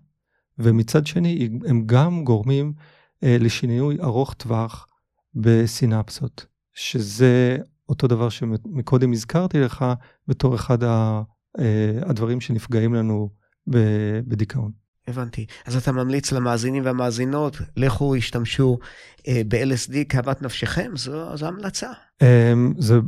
ומצד 0.57 1.07
שני 1.07 1.49
הם 1.67 1.83
גם 1.85 2.23
גורמים 2.23 2.73
אה, 2.77 2.94
לשינוי 3.23 3.97
ארוך 4.01 4.33
טווח 4.33 4.87
בסינפסות, 5.35 6.45
שזה 6.73 7.57
אותו 7.89 8.07
דבר 8.07 8.29
שמקודם 8.29 9.11
הזכרתי 9.11 9.59
לך 9.59 9.85
בתור 10.27 10.55
אחד 10.55 10.83
ה... 10.83 11.21
uh, 11.57 11.61
הדברים 12.09 12.41
שנפגעים 12.41 12.93
לנו 12.93 13.29
בדיכאון. 14.27 14.71
הבנתי. 15.07 15.45
אז 15.65 15.75
אתה 15.75 15.91
ממליץ 15.91 16.31
למאזינים 16.31 16.85
והמאזינות, 16.85 17.57
לכו 17.77 18.15
השתמשו 18.15 18.77
uh, 19.17 19.21
ב-LSD 19.47 19.93
כאוות 20.09 20.41
נפשכם? 20.41 20.91
זו, 20.95 21.37
זו 21.37 21.47
המלצה. 21.47 21.91
Um, 22.23 22.25
זה 22.77 22.99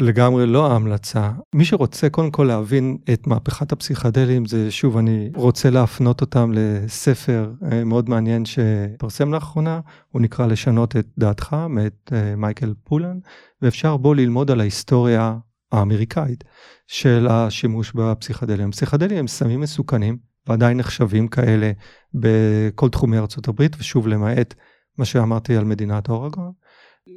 לגמרי 0.00 0.46
לא 0.46 0.72
ההמלצה. 0.72 1.30
מי 1.54 1.64
שרוצה 1.64 2.10
קודם 2.10 2.30
כל 2.30 2.44
להבין 2.44 2.98
את 3.12 3.26
מהפכת 3.26 3.72
הפסיכדלים, 3.72 4.46
זה 4.46 4.70
שוב, 4.70 4.96
אני 4.96 5.30
רוצה 5.34 5.70
להפנות 5.70 6.20
אותם 6.20 6.52
לספר 6.54 7.50
uh, 7.62 7.74
מאוד 7.84 8.08
מעניין 8.08 8.44
שפרסם 8.44 9.32
לאחרונה, 9.32 9.80
הוא 10.08 10.22
נקרא 10.22 10.46
לשנות 10.46 10.96
את 10.96 11.06
דעתך, 11.18 11.56
מאת 11.68 12.12
uh, 12.12 12.36
מייקל 12.36 12.74
פולן, 12.84 13.18
ואפשר 13.62 13.96
בו 13.96 14.14
ללמוד 14.14 14.50
על 14.50 14.60
ההיסטוריה 14.60 15.36
האמריקאית 15.72 16.44
של 16.86 17.26
השימוש 17.30 17.92
בפסיכדלים. 17.92 18.68
הפסיכדלים 18.68 19.18
הם 19.18 19.26
סמים 19.26 19.60
מסוכנים 19.60 20.18
ועדיין 20.46 20.76
נחשבים 20.76 21.28
כאלה 21.28 21.72
בכל 22.14 22.88
תחומי 22.88 23.16
הברית, 23.46 23.76
ושוב 23.78 24.08
למעט 24.08 24.54
מה 24.98 25.04
שאמרתי 25.04 25.56
על 25.56 25.64
מדינת 25.64 26.08
אורגון. 26.08 26.52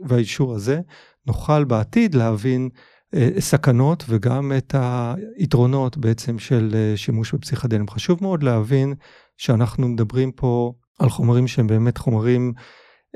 והאישור 0.08 0.54
הזה 0.54 0.80
נוכל 1.27 1.63
בעתיד 1.63 2.15
להבין 2.15 2.69
אה, 3.13 3.29
סכנות 3.39 4.03
וגם 4.09 4.51
את 4.57 4.75
היתרונות 5.38 5.97
בעצם 5.97 6.39
של 6.39 6.71
אה, 6.75 6.97
שימוש 6.97 7.33
בפסיכדלים. 7.33 7.89
חשוב 7.89 8.19
מאוד 8.21 8.43
להבין 8.43 8.93
שאנחנו 9.38 9.88
מדברים 9.88 10.31
פה 10.31 10.73
על 10.99 11.09
חומרים 11.09 11.47
שהם 11.47 11.67
באמת 11.67 11.97
חומרים 11.97 12.53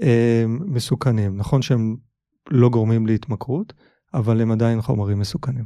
אה, 0.02 0.46
מסוכנים. 0.48 1.38
נכון 1.38 1.62
שהם 1.62 1.96
לא 2.50 2.70
גורמים 2.70 3.08
להתמכרות, 3.08 3.74
אבל 4.14 4.42
הם 4.42 4.52
עדיין 4.52 4.82
חומרים 4.82 5.20
מסוכנים. 5.20 5.66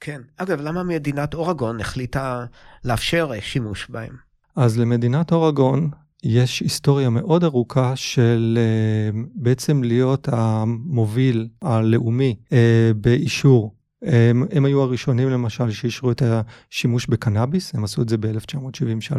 כן. 0.00 0.20
אגב, 0.36 0.60
למה 0.60 0.82
מדינת 0.82 1.34
אורגון 1.34 1.80
החליטה 1.80 2.44
לאפשר 2.84 3.30
שימוש 3.40 3.90
בהם? 3.90 4.16
אז 4.56 4.78
למדינת 4.78 5.32
אורגון 5.32 5.90
יש 6.24 6.60
היסטוריה 6.60 7.10
מאוד 7.10 7.44
ארוכה 7.44 7.96
של 7.96 8.58
uh, 8.58 9.16
בעצם 9.34 9.82
להיות 9.82 10.28
המוביל 10.32 11.48
הלאומי 11.62 12.36
uh, 12.44 12.52
באישור. 12.96 13.74
הם, 14.02 14.44
הם 14.50 14.64
היו 14.64 14.82
הראשונים 14.82 15.30
למשל 15.30 15.70
שאישרו 15.70 16.10
את 16.10 16.22
השימוש 16.22 17.06
בקנאביס, 17.06 17.74
הם 17.74 17.84
עשו 17.84 18.02
את 18.02 18.08
זה 18.08 18.16
ב-1973, 18.16 19.16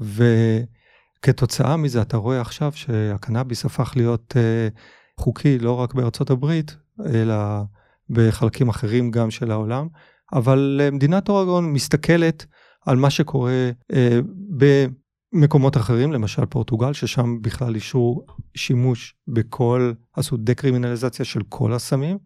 וכתוצאה 0.00 1.76
מזה 1.76 2.02
אתה 2.02 2.16
רואה 2.16 2.40
עכשיו 2.40 2.72
שהקנאביס 2.74 3.64
הפך 3.64 3.92
להיות 3.96 4.34
uh, 4.36 5.20
חוקי 5.20 5.58
לא 5.58 5.72
רק 5.72 5.94
בארצות 5.94 6.30
הברית, 6.30 6.76
אלא 7.06 7.34
בחלקים 8.10 8.68
אחרים 8.68 9.10
גם 9.10 9.30
של 9.30 9.50
העולם, 9.50 9.88
אבל 10.32 10.80
אה, 10.82 10.90
מדינת 10.90 11.28
אורגון 11.28 11.72
מסתכלת 11.72 12.46
על 12.86 12.96
מה 12.96 13.10
שקורה 13.10 13.70
אה, 13.92 14.20
במקומות 15.36 15.76
אחרים, 15.76 16.12
למשל 16.12 16.46
פורטוגל, 16.46 16.92
ששם 16.92 17.42
בכלל 17.42 17.74
אישרו 17.74 18.24
שימוש 18.54 19.14
בכל, 19.28 19.92
עשו 20.12 20.36
דקרימינליזציה 20.36 21.24
של 21.24 21.40
כל 21.48 21.72
הסמים, 21.72 22.18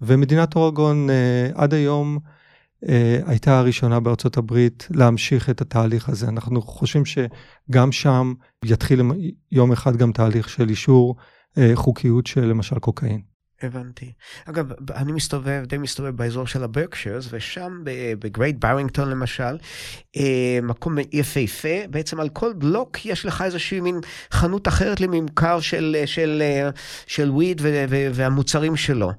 ומדינת 0.00 0.56
אורגון 0.56 1.10
אה, 1.10 1.50
עד 1.54 1.74
היום 1.74 2.18
אה, 2.88 3.20
הייתה 3.26 3.58
הראשונה 3.58 4.00
בארצות 4.00 4.36
הברית 4.36 4.88
להמשיך 4.90 5.50
את 5.50 5.60
התהליך 5.60 6.08
הזה. 6.08 6.28
אנחנו 6.28 6.62
חושבים 6.62 7.04
שגם 7.04 7.92
שם 7.92 8.34
יתחיל 8.64 9.02
יום 9.52 9.72
אחד 9.72 9.96
גם 9.96 10.12
תהליך 10.12 10.48
של 10.48 10.68
אישור 10.68 11.16
אה, 11.58 11.70
חוקיות 11.74 12.26
של 12.26 12.44
למשל 12.44 12.78
קוקאין. 12.78 13.20
הבנתי. 13.62 14.12
אגב, 14.44 14.72
אני 14.94 15.12
מסתובב, 15.12 15.62
די 15.66 15.78
מסתובב 15.78 16.16
באזור 16.16 16.46
של 16.46 16.64
הברקשרס, 16.64 17.28
ושם 17.30 17.80
בגרייט 18.18 18.56
ברינגטון 18.58 19.10
למשל, 19.10 19.58
אה, 20.16 20.58
מקום 20.62 20.96
יפהפה, 21.12 21.86
בעצם 21.90 22.20
על 22.20 22.28
כל 22.28 22.52
בלוק 22.52 23.06
יש 23.06 23.26
לך 23.26 23.42
איזושהי 23.42 23.80
מין 23.80 24.00
חנות 24.32 24.68
אחרת 24.68 25.00
לממכר 25.00 25.60
של, 25.60 25.96
של, 26.06 26.06
של, 26.06 26.42
של 27.06 27.30
וויד 27.30 27.60
והמוצרים 28.14 28.76
שלו. 28.76 29.12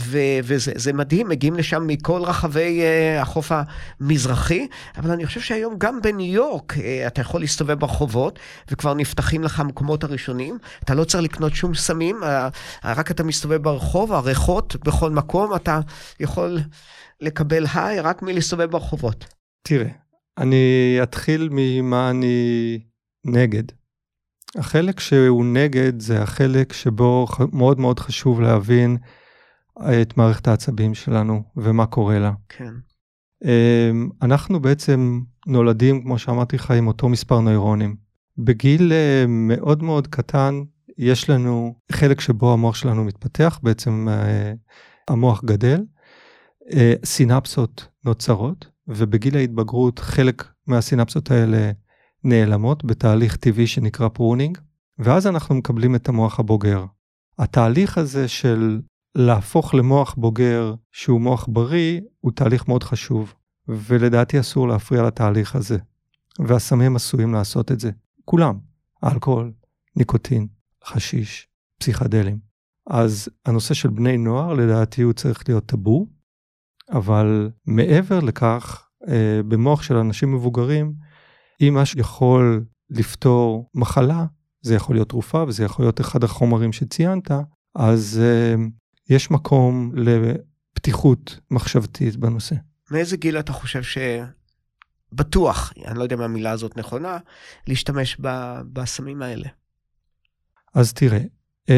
ו- 0.00 0.38
וזה 0.42 0.92
מדהים, 0.92 1.28
מגיעים 1.28 1.54
לשם 1.54 1.86
מכל 1.86 2.22
רחבי 2.22 2.80
uh, 2.80 3.22
החוף 3.22 3.52
המזרחי, 4.00 4.66
אבל 4.96 5.10
אני 5.10 5.26
חושב 5.26 5.40
שהיום 5.40 5.74
גם 5.78 6.02
בניו 6.02 6.34
יורק 6.34 6.72
uh, 6.72 6.80
אתה 7.06 7.20
יכול 7.20 7.40
להסתובב 7.40 7.78
ברחובות, 7.78 8.38
וכבר 8.70 8.94
נפתחים 8.94 9.44
לך 9.44 9.60
המקומות 9.60 10.04
הראשונים. 10.04 10.58
אתה 10.84 10.94
לא 10.94 11.04
צריך 11.04 11.24
לקנות 11.24 11.54
שום 11.54 11.74
סמים, 11.74 12.20
uh, 12.22 12.26
רק 12.84 13.10
אתה 13.10 13.24
מסתובב 13.24 13.62
ברחוב, 13.62 14.12
הריחות 14.12 14.76
בכל 14.84 15.10
מקום, 15.10 15.54
אתה 15.54 15.80
יכול 16.20 16.58
לקבל 17.20 17.64
היי 17.74 18.00
רק 18.00 18.22
מלהסתובב 18.22 18.70
ברחובות. 18.70 19.24
תראה, 19.62 19.88
אני 20.38 20.98
אתחיל 21.02 21.48
ממה 21.52 22.10
אני 22.10 22.78
נגד. 23.26 23.62
החלק 24.56 25.00
שהוא 25.00 25.44
נגד 25.44 26.00
זה 26.00 26.22
החלק 26.22 26.72
שבו 26.72 27.26
מאוד 27.52 27.80
מאוד 27.80 28.00
חשוב 28.00 28.40
להבין 28.40 28.96
את 29.80 30.16
מערכת 30.16 30.48
העצבים 30.48 30.94
שלנו 30.94 31.42
ומה 31.56 31.86
קורה 31.86 32.18
לה. 32.18 32.32
כן. 32.48 32.72
אמ, 33.44 34.08
אנחנו 34.22 34.60
בעצם 34.60 35.20
נולדים, 35.46 36.02
כמו 36.02 36.18
שאמרתי 36.18 36.56
לך, 36.56 36.70
עם 36.70 36.86
אותו 36.86 37.08
מספר 37.08 37.40
נוירונים. 37.40 37.96
בגיל 38.38 38.92
אה, 38.92 39.24
מאוד 39.28 39.82
מאוד 39.82 40.06
קטן 40.06 40.62
יש 40.98 41.30
לנו 41.30 41.74
חלק 41.92 42.20
שבו 42.20 42.52
המוח 42.52 42.74
שלנו 42.74 43.04
מתפתח, 43.04 43.60
בעצם 43.62 44.08
אה, 44.08 44.52
המוח 45.08 45.44
גדל, 45.44 45.80
אה, 46.72 46.94
סינפסות 47.04 47.88
נוצרות, 48.04 48.66
ובגיל 48.88 49.36
ההתבגרות 49.36 49.98
חלק 49.98 50.44
מהסינפסות 50.66 51.30
האלה 51.30 51.70
נעלמות 52.24 52.84
בתהליך 52.84 53.36
טבעי 53.36 53.66
שנקרא 53.66 54.08
pruning, 54.08 54.58
ואז 54.98 55.26
אנחנו 55.26 55.54
מקבלים 55.54 55.94
את 55.94 56.08
המוח 56.08 56.40
הבוגר. 56.40 56.84
התהליך 57.38 57.98
הזה 57.98 58.28
של 58.28 58.80
להפוך 59.18 59.74
למוח 59.74 60.14
בוגר 60.14 60.74
שהוא 60.92 61.20
מוח 61.20 61.48
בריא 61.52 62.00
הוא 62.20 62.32
תהליך 62.32 62.68
מאוד 62.68 62.82
חשוב, 62.82 63.34
ולדעתי 63.68 64.40
אסור 64.40 64.68
להפריע 64.68 65.02
לתהליך 65.02 65.56
הזה. 65.56 65.78
והסמים 66.38 66.96
עשויים 66.96 67.34
לעשות 67.34 67.72
את 67.72 67.80
זה. 67.80 67.90
כולם. 68.24 68.58
אלכוהול, 69.04 69.52
ניקוטין, 69.96 70.46
חשיש, 70.84 71.48
פסיכדלים. 71.78 72.38
אז 72.86 73.28
הנושא 73.46 73.74
של 73.74 73.90
בני 73.90 74.18
נוער 74.18 74.54
לדעתי 74.54 75.02
הוא 75.02 75.12
צריך 75.12 75.48
להיות 75.48 75.66
טאבו, 75.66 76.06
אבל 76.90 77.50
מעבר 77.66 78.20
לכך, 78.20 78.88
אה, 79.08 79.40
במוח 79.48 79.82
של 79.82 79.96
אנשים 79.96 80.34
מבוגרים, 80.34 80.94
אם 81.60 81.74
משהו 81.74 82.00
יכול 82.00 82.64
לפתור 82.90 83.70
מחלה, 83.74 84.26
זה 84.60 84.74
יכול 84.74 84.96
להיות 84.96 85.08
תרופה 85.08 85.44
וזה 85.48 85.64
יכול 85.64 85.84
להיות 85.84 86.00
אחד 86.00 86.24
החומרים 86.24 86.72
שציינת, 86.72 87.30
אז 87.74 88.20
uh, 88.20 88.60
יש 89.08 89.30
מקום 89.30 89.92
לפתיחות 89.96 91.40
מחשבתית 91.50 92.16
בנושא. 92.16 92.54
מאיזה 92.90 93.16
גיל 93.16 93.38
אתה 93.38 93.52
חושב 93.52 93.82
שבטוח, 95.12 95.72
אני 95.86 95.98
לא 95.98 96.02
יודע 96.02 96.16
אם 96.16 96.20
המילה 96.20 96.50
הזאת 96.50 96.76
נכונה, 96.76 97.18
להשתמש 97.66 98.16
ב- 98.20 98.60
בסמים 98.72 99.22
האלה? 99.22 99.48
אז 100.74 100.92
תראה, 100.92 101.20
um, 101.66 101.72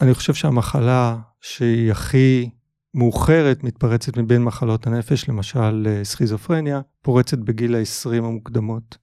אני 0.00 0.14
חושב 0.14 0.34
שהמחלה 0.34 1.16
שהיא 1.40 1.90
הכי 1.92 2.50
מאוחרת, 2.94 3.64
מתפרצת 3.64 4.16
מבין 4.16 4.42
מחלות 4.42 4.86
הנפש, 4.86 5.28
למשל 5.28 5.86
אה, 5.90 6.04
סכיזופרניה, 6.04 6.80
פורצת 7.02 7.38
בגיל 7.38 7.74
ה-20 7.74 8.16
המוקדמות. 8.16 8.98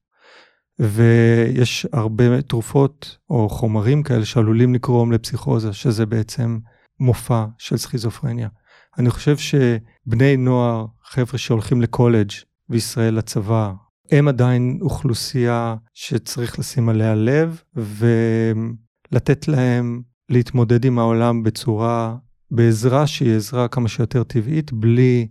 ויש 0.80 1.88
הרבה 1.94 2.42
תרופות 2.42 3.18
או 3.30 3.50
חומרים 3.50 4.04
כאלה 4.04 4.26
שעלולים 4.26 4.74
לקרום 4.74 5.12
לפסיכוזה, 5.12 5.74
שזה 5.74 6.06
בעצם 6.06 6.60
מופע 7.00 7.46
של 7.58 7.78
סכיזופרניה. 7.78 8.50
אני 8.98 9.10
חושב 9.10 9.38
שבני 9.38 10.38
נוער, 10.38 10.86
חבר'ה 11.04 11.38
שהולכים 11.38 11.82
לקולג' 11.82 12.32
וישראל 12.70 13.14
לצבא, 13.14 13.74
הם 14.12 14.28
עדיין 14.28 14.80
אוכלוסייה 14.82 15.76
שצריך 15.94 16.60
לשים 16.60 16.90
עליה 16.90 17.16
לב 17.16 17.62
ולתת 17.76 19.48
להם 19.48 20.02
להתמודד 20.30 20.86
עם 20.86 21.00
העולם 21.00 21.44
בצורה, 21.44 22.16
בעזרה 22.52 23.08
שהיא 23.08 23.36
עזרה 23.36 23.68
כמה 23.68 23.88
שיותר 23.88 24.24
טבעית, 24.24 24.72
בלי 24.72 25.28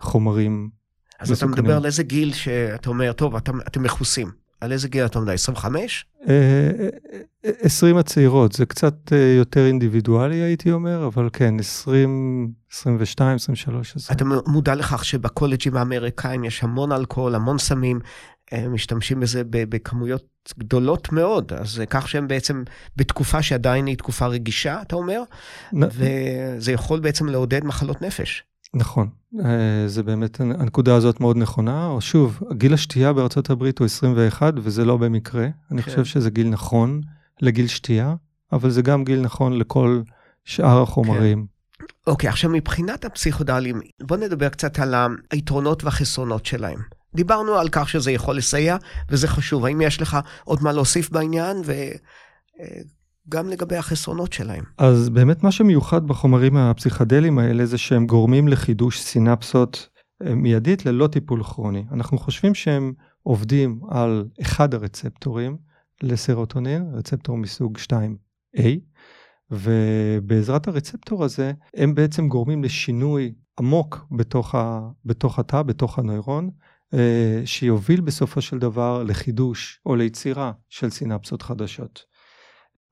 חומרים 0.00 0.70
אז 1.18 1.32
אתה 1.32 1.46
מדבר 1.46 1.76
על 1.76 1.86
איזה 1.86 2.02
גיל 2.02 2.32
שאתה 2.32 2.90
אומר, 2.90 3.12
טוב, 3.12 3.36
אתם, 3.36 3.60
אתם 3.60 3.82
מכוסים. 3.82 4.30
על 4.60 4.72
איזה 4.72 4.88
גיל 4.88 5.06
אתה 5.06 5.20
מדבר? 5.20 5.32
25? 5.32 6.06
20 7.62 7.96
הצעירות, 7.96 8.52
זה 8.52 8.66
קצת 8.66 9.12
אה, 9.12 9.34
יותר 9.38 9.66
אינדיבידואלי 9.66 10.36
הייתי 10.36 10.72
אומר, 10.72 11.06
אבל 11.06 11.28
כן, 11.32 11.54
20, 11.60 12.52
22, 12.72 13.34
23. 13.34 13.96
אתה 14.12 14.24
מודע 14.46 14.74
לכך 14.74 15.04
שבקולג'ים 15.04 15.76
האמריקאים 15.76 16.44
יש 16.44 16.62
המון 16.62 16.92
אלכוהול, 16.92 17.34
המון 17.34 17.58
סמים, 17.58 18.00
הם 18.52 18.74
משתמשים 18.74 19.20
בזה 19.20 19.42
בכמויות 19.50 20.24
גדולות 20.58 21.12
מאוד, 21.12 21.52
אז 21.52 21.82
כך 21.90 22.08
שהם 22.08 22.28
בעצם 22.28 22.62
בתקופה 22.96 23.42
שעדיין 23.42 23.86
היא 23.86 23.96
תקופה 23.96 24.26
רגישה, 24.26 24.82
אתה 24.82 24.96
אומר, 24.96 25.22
נ... 25.72 25.80
וזה 25.92 26.72
יכול 26.72 27.00
בעצם 27.00 27.28
לעודד 27.28 27.64
מחלות 27.64 28.02
נפש. 28.02 28.44
נכון, 28.76 29.08
אה, 29.44 29.88
זה 29.88 30.02
באמת, 30.02 30.40
הנקודה 30.40 30.94
הזאת 30.94 31.20
מאוד 31.20 31.36
נכונה. 31.36 31.86
או 31.86 32.00
שוב, 32.00 32.40
גיל 32.52 32.74
השתייה 32.74 33.12
בארצות 33.12 33.50
הברית 33.50 33.78
הוא 33.78 33.84
21, 33.84 34.54
וזה 34.62 34.84
לא 34.84 34.96
במקרה. 34.96 35.48
אני 35.70 35.82
כן. 35.82 35.90
חושב 35.90 36.04
שזה 36.04 36.30
גיל 36.30 36.48
נכון 36.48 37.00
לגיל 37.42 37.66
שתייה, 37.66 38.14
אבל 38.52 38.70
זה 38.70 38.82
גם 38.82 39.04
גיל 39.04 39.20
נכון 39.20 39.58
לכל 39.58 40.02
שאר 40.44 40.82
החומרים. 40.82 41.46
כן. 41.78 41.84
אוקיי, 42.06 42.28
עכשיו 42.28 42.50
מבחינת 42.50 43.04
הפסיכודלים, 43.04 43.80
בוא 44.02 44.16
נדבר 44.16 44.48
קצת 44.48 44.78
על 44.78 44.94
היתרונות 45.30 45.84
והחסרונות 45.84 46.46
שלהם. 46.46 46.78
דיברנו 47.14 47.54
על 47.54 47.68
כך 47.72 47.88
שזה 47.88 48.12
יכול 48.12 48.36
לסייע, 48.36 48.76
וזה 49.10 49.28
חשוב. 49.28 49.64
האם 49.64 49.80
יש 49.80 50.00
לך 50.00 50.18
עוד 50.44 50.62
מה 50.62 50.72
להוסיף 50.72 51.10
בעניין? 51.10 51.56
גם 53.28 53.48
לגבי 53.48 53.76
החסרונות 53.76 54.32
שלהם. 54.32 54.64
אז 54.78 55.08
באמת 55.08 55.42
מה 55.42 55.52
שמיוחד 55.52 56.06
בחומרים 56.06 56.56
הפסיכדליים 56.56 57.38
האלה 57.38 57.66
זה 57.66 57.78
שהם 57.78 58.06
גורמים 58.06 58.48
לחידוש 58.48 59.00
סינפסות 59.00 59.88
אה, 60.22 60.34
מיידית 60.34 60.86
ללא 60.86 61.06
טיפול 61.06 61.42
כרוני. 61.42 61.84
אנחנו 61.92 62.18
חושבים 62.18 62.54
שהם 62.54 62.92
עובדים 63.22 63.80
על 63.90 64.24
אחד 64.40 64.74
הרצפטורים 64.74 65.56
לסרוטונין, 66.02 66.90
רצפטור 66.94 67.36
מסוג 67.36 67.78
2A, 67.78 68.62
ובעזרת 69.50 70.68
הרצפטור 70.68 71.24
הזה 71.24 71.52
הם 71.74 71.94
בעצם 71.94 72.28
גורמים 72.28 72.64
לשינוי 72.64 73.34
עמוק 73.58 74.06
בתוך, 74.10 74.54
ה, 74.54 74.88
בתוך 75.04 75.38
התא, 75.38 75.62
בתוך 75.62 75.98
הנוירון, 75.98 76.50
אה, 76.94 77.42
שיוביל 77.44 78.00
בסופו 78.00 78.40
של 78.40 78.58
דבר 78.58 79.02
לחידוש 79.02 79.80
או 79.86 79.96
ליצירה 79.96 80.52
של 80.68 80.90
סינפסות 80.90 81.42
חדשות. 81.42 82.15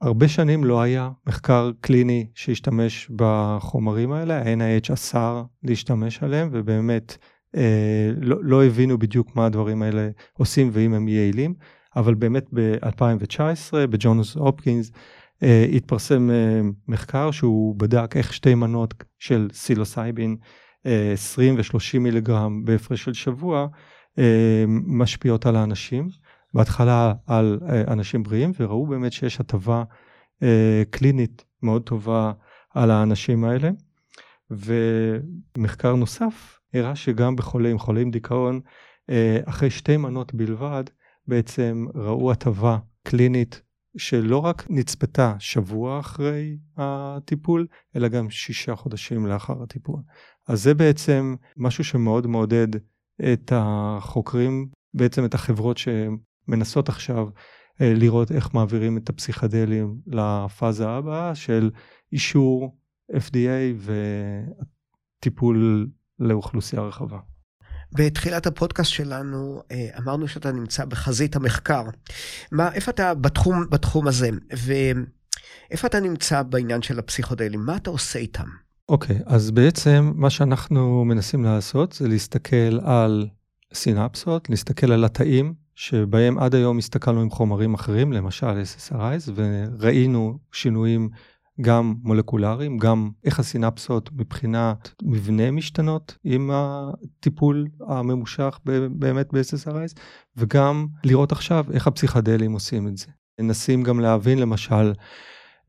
הרבה 0.01 0.29
שנים 0.29 0.65
לא 0.65 0.83
היה 0.83 1.11
מחקר 1.27 1.71
קליני 1.81 2.27
שהשתמש 2.35 3.11
בחומרים 3.17 4.13
האלה, 4.13 4.43
ה-NIH 4.43 4.93
אסר 4.93 5.43
להשתמש 5.63 6.23
עליהם, 6.23 6.49
ובאמת 6.53 7.17
אה, 7.57 8.11
לא, 8.21 8.37
לא 8.43 8.65
הבינו 8.65 8.99
בדיוק 8.99 9.37
מה 9.37 9.47
הדברים 9.47 9.83
האלה 9.83 10.09
עושים 10.39 10.71
ואם 10.73 10.95
הם 10.95 11.09
יעילים, 11.09 11.55
אבל 11.97 12.15
באמת 12.15 12.47
ב-2019 12.55 13.75
בג'ונס 13.91 14.35
הופקינס 14.35 14.91
אה, 15.43 15.67
התפרסם 15.73 16.31
אה, 16.31 16.61
מחקר 16.89 17.31
שהוא 17.31 17.77
בדק 17.79 18.17
איך 18.17 18.33
שתי 18.33 18.55
מנות 18.55 18.95
של 19.19 19.49
סילוסייבין, 19.53 20.37
אה, 20.87 21.13
20 21.13 21.55
ו-30 21.55 21.99
מיליגרם 21.99 22.65
בהפרש 22.65 23.05
של 23.05 23.13
שבוע, 23.13 23.67
אה, 24.19 24.65
משפיעות 24.69 25.47
על 25.47 25.57
האנשים. 25.57 26.09
בהתחלה 26.55 27.13
על 27.27 27.61
אה, 27.69 27.93
אנשים 27.93 28.23
בריאים 28.23 28.53
וראו 28.61 28.87
באמת 28.87 29.13
שיש 29.13 29.41
הטבה 29.41 29.85
אה, 30.43 30.83
קלינית 30.91 31.45
מאוד 31.63 31.83
טובה 31.83 32.33
על 32.75 32.91
האנשים 32.91 33.45
האלה. 33.45 33.71
ומחקר 34.51 35.95
נוסף 35.95 36.59
הראה 36.75 36.97
שגם 36.97 37.37
בחולים, 37.37 37.79
חולים 37.79 38.11
דיכאון, 38.11 38.61
אה, 39.11 39.41
אחרי 39.45 39.71
שתי 39.71 39.97
מנות 39.97 40.35
בלבד, 40.35 40.85
בעצם 41.27 41.87
ראו 41.95 42.33
הטבה 42.33 42.79
קלינית 43.03 43.63
שלא 43.97 44.39
רק 44.39 44.67
נצפתה 44.71 45.35
שבוע 45.39 46.01
אחרי 46.01 46.57
הטיפול, 46.77 47.67
אלא 47.97 48.09
גם 48.09 48.31
שישה 48.31 48.77
חודשים 48.77 49.27
לאחר 49.27 49.63
הטיפול. 49.63 50.01
אז 50.49 50.63
זה 50.63 50.75
בעצם 50.75 51.35
משהו 51.57 51.85
שמאוד 51.85 52.27
מעודד 52.27 52.69
את 53.33 53.53
החוקרים, 53.55 54.69
בעצם 54.95 55.25
את 55.25 55.35
החברות 55.35 55.79
מנסות 56.49 56.89
עכשיו 56.89 57.29
אה, 57.81 57.95
לראות 57.95 58.33
איך 58.33 58.55
מעבירים 58.55 58.97
את 58.97 59.09
הפסיכדלים 59.09 59.97
לפאזה 60.07 60.89
הבאה 60.89 61.35
של 61.35 61.71
אישור 62.13 62.77
FDA 63.13 63.89
וטיפול 65.21 65.89
לאוכלוסייה 66.19 66.83
רחבה. 66.83 67.19
בתחילת 67.93 68.47
הפודקאסט 68.47 68.91
שלנו 68.91 69.63
אה, 69.71 69.89
אמרנו 69.99 70.29
שאתה 70.29 70.53
נמצא 70.53 70.85
בחזית 70.85 71.37
המחקר. 71.37 71.83
מה, 72.53 72.73
איפה 72.73 72.91
אתה 72.91 73.15
בתחום, 73.15 73.65
בתחום 73.71 74.09
הזה, 74.09 74.31
ואיפה 74.51 75.87
אתה 75.87 76.01
נמצא 76.01 76.43
בעניין 76.43 76.83
של 76.83 76.99
הפסיכודלים? 76.99 77.61
מה 77.61 77.77
אתה 77.77 77.91
עושה 77.91 78.19
איתם? 78.19 78.49
אוקיי, 78.89 79.17
okay, 79.17 79.23
אז 79.27 79.51
בעצם 79.51 80.13
מה 80.15 80.31
שאנחנו 80.31 81.05
מנסים 81.05 81.45
לעשות 81.45 81.93
זה 81.93 82.09
להסתכל 82.09 82.81
על 82.85 83.29
סינפסות, 83.75 84.51
להסתכל 84.51 84.93
על 84.93 85.05
התאים 85.05 85.55
שבהם 85.75 86.39
עד 86.39 86.55
היום 86.55 86.79
הסתכלנו 86.79 87.21
עם 87.21 87.31
חומרים 87.31 87.75
אחרים, 87.75 88.13
למשל 88.13 88.63
SSRIs, 88.63 89.31
וראינו 89.35 90.39
שינויים 90.53 91.09
גם 91.61 91.95
מולקולריים, 92.03 92.79
גם 92.79 93.11
איך 93.25 93.39
הסינפסות 93.39 94.11
מבחינת 94.13 94.91
מבנה 95.03 95.51
משתנות 95.51 96.19
עם 96.25 96.51
הטיפול 96.53 97.67
הממושך 97.89 98.59
באמת 98.91 99.33
ב-SSRIs, 99.33 100.01
וגם 100.37 100.87
לראות 101.05 101.33
עכשיו 101.33 101.65
איך 101.73 101.87
הפסיכדלים 101.87 102.53
עושים 102.53 102.89
את 102.89 102.97
זה. 102.97 103.07
מנסים 103.41 103.83
גם 103.83 104.01
להבין 104.01 104.39
למשל, 104.39 104.93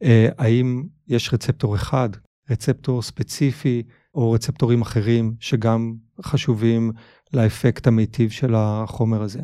אה, 0.03 0.27
האם 0.37 0.83
יש 1.07 1.33
רצפטור 1.33 1.75
אחד, 1.75 2.09
רצפטור 2.49 3.01
ספציפי, 3.01 3.83
או 4.15 4.31
רצפטורים 4.31 4.81
אחרים 4.81 5.35
שגם 5.39 5.93
חשובים 6.21 6.91
לאפקט 7.35 7.87
המיטיב 7.87 8.29
של 8.29 8.53
החומר 8.57 9.21
הזה. 9.21 9.39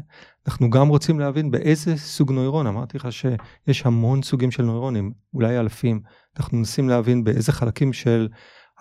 אנחנו 0.48 0.70
גם 0.70 0.88
רוצים 0.88 1.20
להבין 1.20 1.52
באיזה 1.52 1.98
סוג 1.98 2.32
נוירון, 2.32 2.68
אמרתי 2.68 2.98
לך 2.98 3.08
שיש 3.12 3.86
המון 3.86 4.22
סוגים 4.22 4.52
של 4.52 4.64
נוירונים, 4.64 5.12
אולי 5.34 5.60
אלפים, 5.60 6.02
אנחנו 6.38 6.58
מנסים 6.58 6.90
להבין 6.90 7.24
באיזה 7.24 7.52
חלקים 7.52 7.94
של 7.94 8.28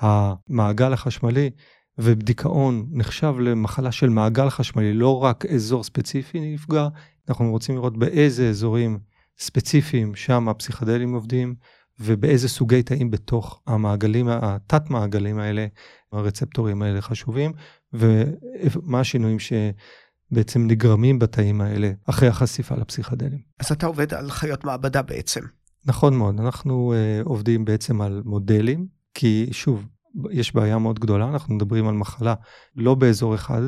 המעגל 0.00 0.92
החשמלי, 0.92 1.50
ודיכאון 1.98 2.86
נחשב 2.92 3.34
למחלה 3.38 3.92
של 3.92 4.08
מעגל 4.08 4.50
חשמלי, 4.50 4.92
לא 4.92 5.22
רק 5.22 5.46
אזור 5.46 5.84
ספציפי 5.84 6.54
נפגע, 6.54 6.88
אנחנו 7.28 7.50
רוצים 7.50 7.74
לראות 7.74 7.98
באיזה 7.98 8.48
אזורים 8.48 8.98
ספציפיים 9.38 10.14
שם 10.14 10.48
הפסיכדלים 10.48 11.14
עובדים, 11.14 11.54
ובאיזה 12.00 12.48
סוגי 12.48 12.82
תאים 12.82 13.10
בתוך 13.10 13.60
המעגלים, 13.66 14.28
התת 14.28 14.90
מעגלים 14.90 15.38
האלה, 15.38 15.66
הרצפטורים 16.12 16.82
האלה 16.82 17.00
חשובים, 17.00 17.52
ומה 17.92 19.00
השינויים 19.00 19.38
שבעצם 19.38 20.66
נגרמים 20.66 21.18
בתאים 21.18 21.60
האלה 21.60 21.92
אחרי 22.04 22.28
החשיפה 22.28 22.74
לפסיכדלים. 22.74 23.40
אז 23.60 23.72
אתה 23.72 23.86
עובד 23.86 24.14
על 24.14 24.30
חיות 24.30 24.64
מעבדה 24.64 25.02
בעצם. 25.02 25.40
נכון 25.86 26.16
מאוד, 26.16 26.40
אנחנו 26.40 26.94
uh, 26.94 27.28
עובדים 27.28 27.64
בעצם 27.64 28.00
על 28.00 28.22
מודלים, 28.24 28.86
כי 29.14 29.48
שוב, 29.52 29.86
יש 30.30 30.54
בעיה 30.54 30.78
מאוד 30.78 30.98
גדולה, 30.98 31.28
אנחנו 31.28 31.54
מדברים 31.54 31.88
על 31.88 31.94
מחלה 31.94 32.34
לא 32.76 32.94
באזור 32.94 33.34
אחד 33.34 33.60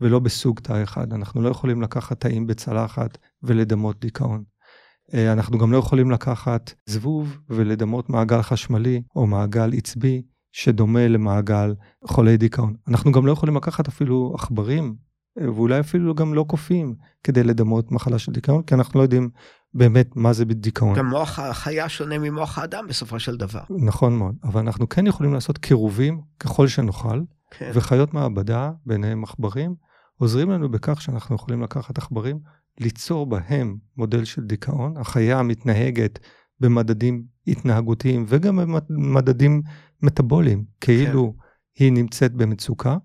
ולא 0.00 0.18
בסוג 0.18 0.60
תא 0.60 0.82
אחד. 0.82 1.12
אנחנו 1.12 1.42
לא 1.42 1.48
יכולים 1.48 1.82
לקחת 1.82 2.20
תאים 2.20 2.46
בצלחת 2.46 3.18
ולדמות 3.42 4.00
דיכאון. 4.00 4.44
אה, 5.14 5.32
אנחנו 5.32 5.58
גם 5.58 5.72
לא 5.72 5.78
יכולים 5.78 6.10
לקחת 6.10 6.72
זבוב 6.86 7.38
ולדמות 7.50 8.10
מעגל 8.10 8.42
חשמלי 8.42 9.02
או 9.16 9.26
מעגל 9.26 9.70
עצבי 9.76 10.22
שדומה 10.52 11.08
למעגל 11.08 11.74
חולי 12.04 12.36
דיכאון. 12.36 12.74
אנחנו 12.88 13.12
גם 13.12 13.26
לא 13.26 13.32
יכולים 13.32 13.56
לקחת 13.56 13.88
אפילו 13.88 14.32
עכברים 14.34 14.96
אה, 15.40 15.50
ואולי 15.50 15.80
אפילו 15.80 16.14
גם 16.14 16.34
לא 16.34 16.44
קופים 16.48 16.94
כדי 17.24 17.42
לדמות 17.42 17.92
מחלה 17.92 18.18
של 18.18 18.32
דיכאון, 18.32 18.62
כי 18.62 18.74
אנחנו 18.74 18.98
לא 18.98 19.04
יודעים 19.04 19.30
באמת 19.74 20.16
מה 20.16 20.32
זה 20.32 20.44
דיכאון. 20.44 20.94
גם 20.94 21.06
מוח 21.06 21.38
החיה 21.38 21.88
שונה 21.88 22.18
ממוח 22.18 22.58
האדם 22.58 22.86
בסופו 22.88 23.20
של 23.20 23.36
דבר. 23.36 23.60
נכון 23.70 24.16
מאוד, 24.18 24.34
אבל 24.44 24.60
אנחנו 24.60 24.88
כן 24.88 25.06
יכולים 25.06 25.34
לעשות 25.34 25.58
קירובים 25.58 26.20
ככל 26.40 26.68
שנוכל, 26.68 27.20
כן. 27.50 27.70
וחיות 27.74 28.14
מעבדה, 28.14 28.70
ביניהם 28.86 29.24
עכברים, 29.24 29.74
עוזרים 30.18 30.50
לנו 30.50 30.68
בכך 30.68 31.02
שאנחנו 31.02 31.34
יכולים 31.34 31.62
לקחת 31.62 31.98
עכברים, 31.98 32.38
ליצור 32.80 33.26
בהם 33.26 33.76
מודל 33.96 34.24
של 34.24 34.44
דיכאון, 34.44 34.96
החיה 34.96 35.42
מתנהגת 35.42 36.18
במדדים 36.60 37.24
התנהגותיים 37.46 38.24
וגם 38.28 38.56
במדדים 38.88 39.62
מטאבוליים, 40.02 40.64
כאילו 40.80 41.34
כן. 41.36 41.84
היא 41.84 41.92
נמצאת 41.92 42.32
במצוקה, 42.32 42.96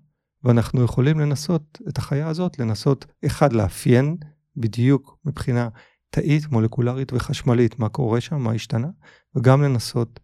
ואנחנו 0.44 0.84
יכולים 0.84 1.20
לנסות 1.20 1.78
את 1.88 1.98
החיה 1.98 2.28
הזאת, 2.28 2.58
לנסות, 2.58 3.06
אחד, 3.26 3.52
לאפיין 3.52 4.16
בדיוק 4.56 5.18
מבחינה 5.24 5.68
תאית, 6.10 6.50
מולקולרית 6.50 7.12
וחשמלית, 7.12 7.78
מה 7.78 7.88
קורה 7.88 8.20
שם, 8.20 8.36
מה 8.40 8.52
השתנה, 8.52 8.88
וגם 9.36 9.62
לנסות 9.62 10.20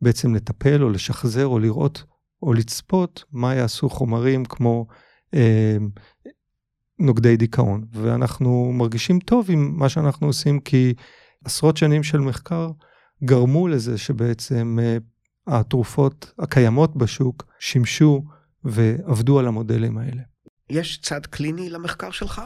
בעצם 0.00 0.34
לטפל 0.34 0.82
או 0.82 0.90
לשחזר 0.90 1.46
או 1.46 1.58
לראות 1.58 2.04
או 2.42 2.52
לצפות 2.52 3.24
מה 3.32 3.54
יעשו 3.54 3.90
חומרים 3.90 4.44
כמו 4.44 4.86
אה, 5.34 5.76
נוגדי 7.00 7.36
דיכאון. 7.36 7.84
ואנחנו 7.92 8.72
מרגישים 8.72 9.18
טוב 9.20 9.50
עם 9.50 9.72
מה 9.76 9.88
שאנחנו 9.88 10.26
עושים, 10.26 10.60
כי 10.60 10.94
עשרות 11.44 11.76
שנים 11.76 12.02
של 12.02 12.18
מחקר 12.18 12.70
גרמו 13.24 13.68
לזה 13.68 13.98
שבעצם 13.98 14.78
אה, 14.82 14.96
התרופות 15.46 16.32
הקיימות 16.38 16.96
בשוק 16.96 17.44
שימשו 17.58 18.24
ועבדו 18.64 19.38
על 19.38 19.46
המודלים 19.46 19.98
האלה. 19.98 20.22
יש 20.70 21.00
צד 21.02 21.26
קליני 21.26 21.70
למחקר 21.70 22.10
שלך? 22.10 22.42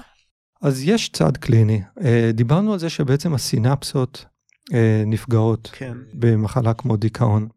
אז 0.63 0.83
יש 0.85 1.09
צד 1.09 1.37
קליני. 1.37 1.83
אה, 2.05 2.31
דיברנו 2.35 2.73
על 2.73 2.79
זה 2.79 2.91
שבעצם 2.91 3.35
הסינפסות 3.35 4.25
אה, 4.75 5.03
נפגעות 5.07 5.71
כן. 5.73 5.97
במחלה 6.15 6.75
כמו 6.75 6.97
דיכאון. 6.97 7.49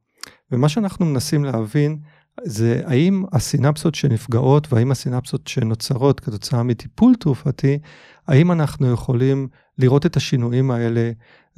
ומה 0.51 0.69
שאנחנו 0.69 1.05
מנסים 1.05 1.45
להבין 1.45 1.99
זה 2.43 2.81
האם 2.85 3.23
הסינפסות 3.33 3.95
שנפגעות 3.95 4.73
והאם 4.73 4.91
הסינפסות 4.91 5.47
שנוצרות 5.47 6.19
כתוצאה 6.19 6.63
מטיפול 6.63 7.15
תרופתי, 7.15 7.79
האם 8.27 8.51
אנחנו 8.51 8.91
יכולים 8.91 9.47
לראות 9.77 10.05
את 10.05 10.15
השינויים 10.15 10.71
האלה 10.71 11.11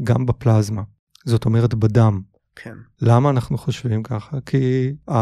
גם 0.03 0.25
בפלזמה, 0.25 0.81
זאת 1.25 1.45
אומרת 1.45 1.73
בדם. 1.73 2.21
כן. 2.55 2.75
למה 3.01 3.29
אנחנו 3.29 3.57
חושבים 3.57 4.03
ככה? 4.03 4.37
כי 4.45 4.93
uh, 5.09 5.13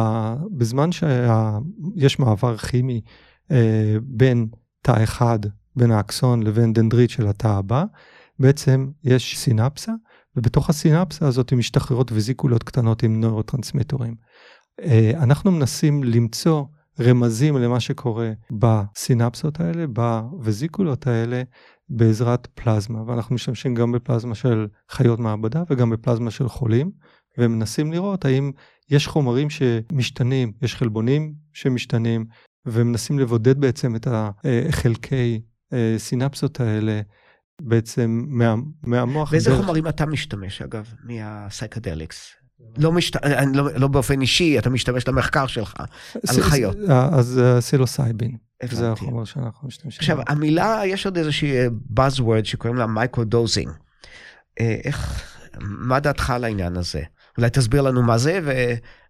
בזמן 0.58 0.90
שיש 0.92 2.20
מעבר 2.20 2.58
כימי 2.58 3.02
uh, 3.50 3.54
בין 4.02 4.48
תא 4.82 5.04
אחד, 5.04 5.40
בין 5.76 5.92
האקסון 5.92 6.44
לבין 6.44 6.74
דנדרית 6.74 7.10
של 7.10 7.28
התא 7.28 7.48
הבא, 7.48 7.84
בעצם 8.40 8.88
יש 9.04 9.38
סינפסה, 9.38 9.92
ובתוך 10.36 10.70
הסינפסה 10.70 11.28
הזאת 11.28 11.54
משתחררות 11.54 12.12
וזיקולות 12.12 12.64
קטנות 12.64 13.04
עם 13.04 13.22
נוירוטרנסמיטורים. 13.22 14.16
אה, 14.82 15.12
אנחנו 15.24 15.52
מנסים 15.52 16.04
למצוא 16.04 16.64
רמזים 17.00 17.58
למה 17.58 17.80
שקורה 17.80 18.32
בסינפסות 18.52 19.60
האלה, 19.60 19.88
בווזיקולות 19.88 21.08
האלה, 21.08 21.44
בעזרת 21.90 22.48
פלזמה, 22.54 23.04
ואנחנו 23.08 23.36
משתמשים 23.36 23.76
גם 23.76 23.92
בפלזמה 23.92 24.36
של 24.36 24.68
חיות 24.90 25.20
מעבדה 25.20 25.64
וגם 25.70 25.90
בפלזמה 25.90 26.32
של 26.32 26.48
חולים, 26.48 26.92
ומנסים 27.38 27.92
לראות 27.92 28.26
האם 28.26 28.52
יש 28.90 29.08
חומרים 29.08 29.50
שמשתנים, 29.50 30.54
יש 30.62 30.76
חלבונים 30.76 31.34
שמשתנים, 31.54 32.26
ומנסים 32.66 33.20
לבודד 33.20 33.60
בעצם 33.60 33.96
את 33.96 34.08
החלקי 34.12 35.42
אה, 35.74 35.96
סינפסות 35.98 36.60
האלה 36.60 37.02
בעצם 37.62 38.26
מה, 38.28 38.56
מהמוח. 38.84 39.32
באיזה 39.32 39.50
דרך... 39.50 39.60
חומרים 39.60 39.88
אתה 39.88 40.06
משתמש 40.06 40.62
אגב, 40.62 40.94
מה 41.04 41.21
psychedelics? 41.21 42.36
לא, 42.78 42.92
משת... 42.92 43.26
לא, 43.54 43.74
לא 43.76 43.88
באופן 43.88 44.22
אישי, 44.22 44.60
אתה 44.60 44.70
משתמש 44.70 45.08
למחקר 45.08 45.48
שלך, 45.48 45.74
על 46.30 46.42
חיות. 46.42 46.78
אז 46.90 47.42
psilocybin, 47.60 48.38
זה 48.64 48.92
החומר 48.92 49.26
שאנחנו 49.26 49.68
משתמשים. 49.68 49.98
עכשיו, 50.00 50.18
המילה, 50.28 50.82
יש 50.86 51.06
עוד 51.06 51.18
איזושהי 51.18 51.68
buzzword 52.00 52.44
שקוראים 52.44 52.80
לה 52.80 52.88
microdosing. 52.88 53.72
איך, 54.60 55.24
מה 55.62 56.00
דעתך 56.00 56.30
על 56.30 56.44
העניין 56.44 56.78
הזה? 56.78 57.02
אולי 57.38 57.50
תסביר 57.50 57.82
לנו 57.82 58.04
מה 58.04 58.18
זה 58.18 58.40
ו... 58.44 58.52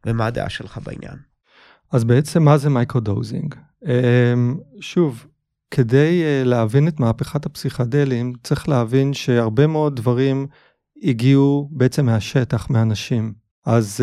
ומה 0.05 0.25
הדעה 0.25 0.49
שלך 0.49 0.79
בעניין. 0.85 1.15
אז 1.91 2.03
בעצם 2.03 2.43
מה 2.43 2.57
זה 2.57 2.69
microdosing? 2.69 3.55
שוב, 4.79 5.25
כדי 5.71 6.21
להבין 6.43 6.87
את 6.87 6.99
מהפכת 6.99 7.45
הפסיכדלים, 7.45 8.33
צריך 8.43 8.69
להבין 8.69 9.13
שהרבה 9.13 9.67
מאוד 9.67 9.95
דברים 9.95 10.47
הגיעו 11.03 11.69
בעצם 11.71 12.05
מהשטח, 12.05 12.69
מאנשים. 12.69 13.33
אז 13.65 13.99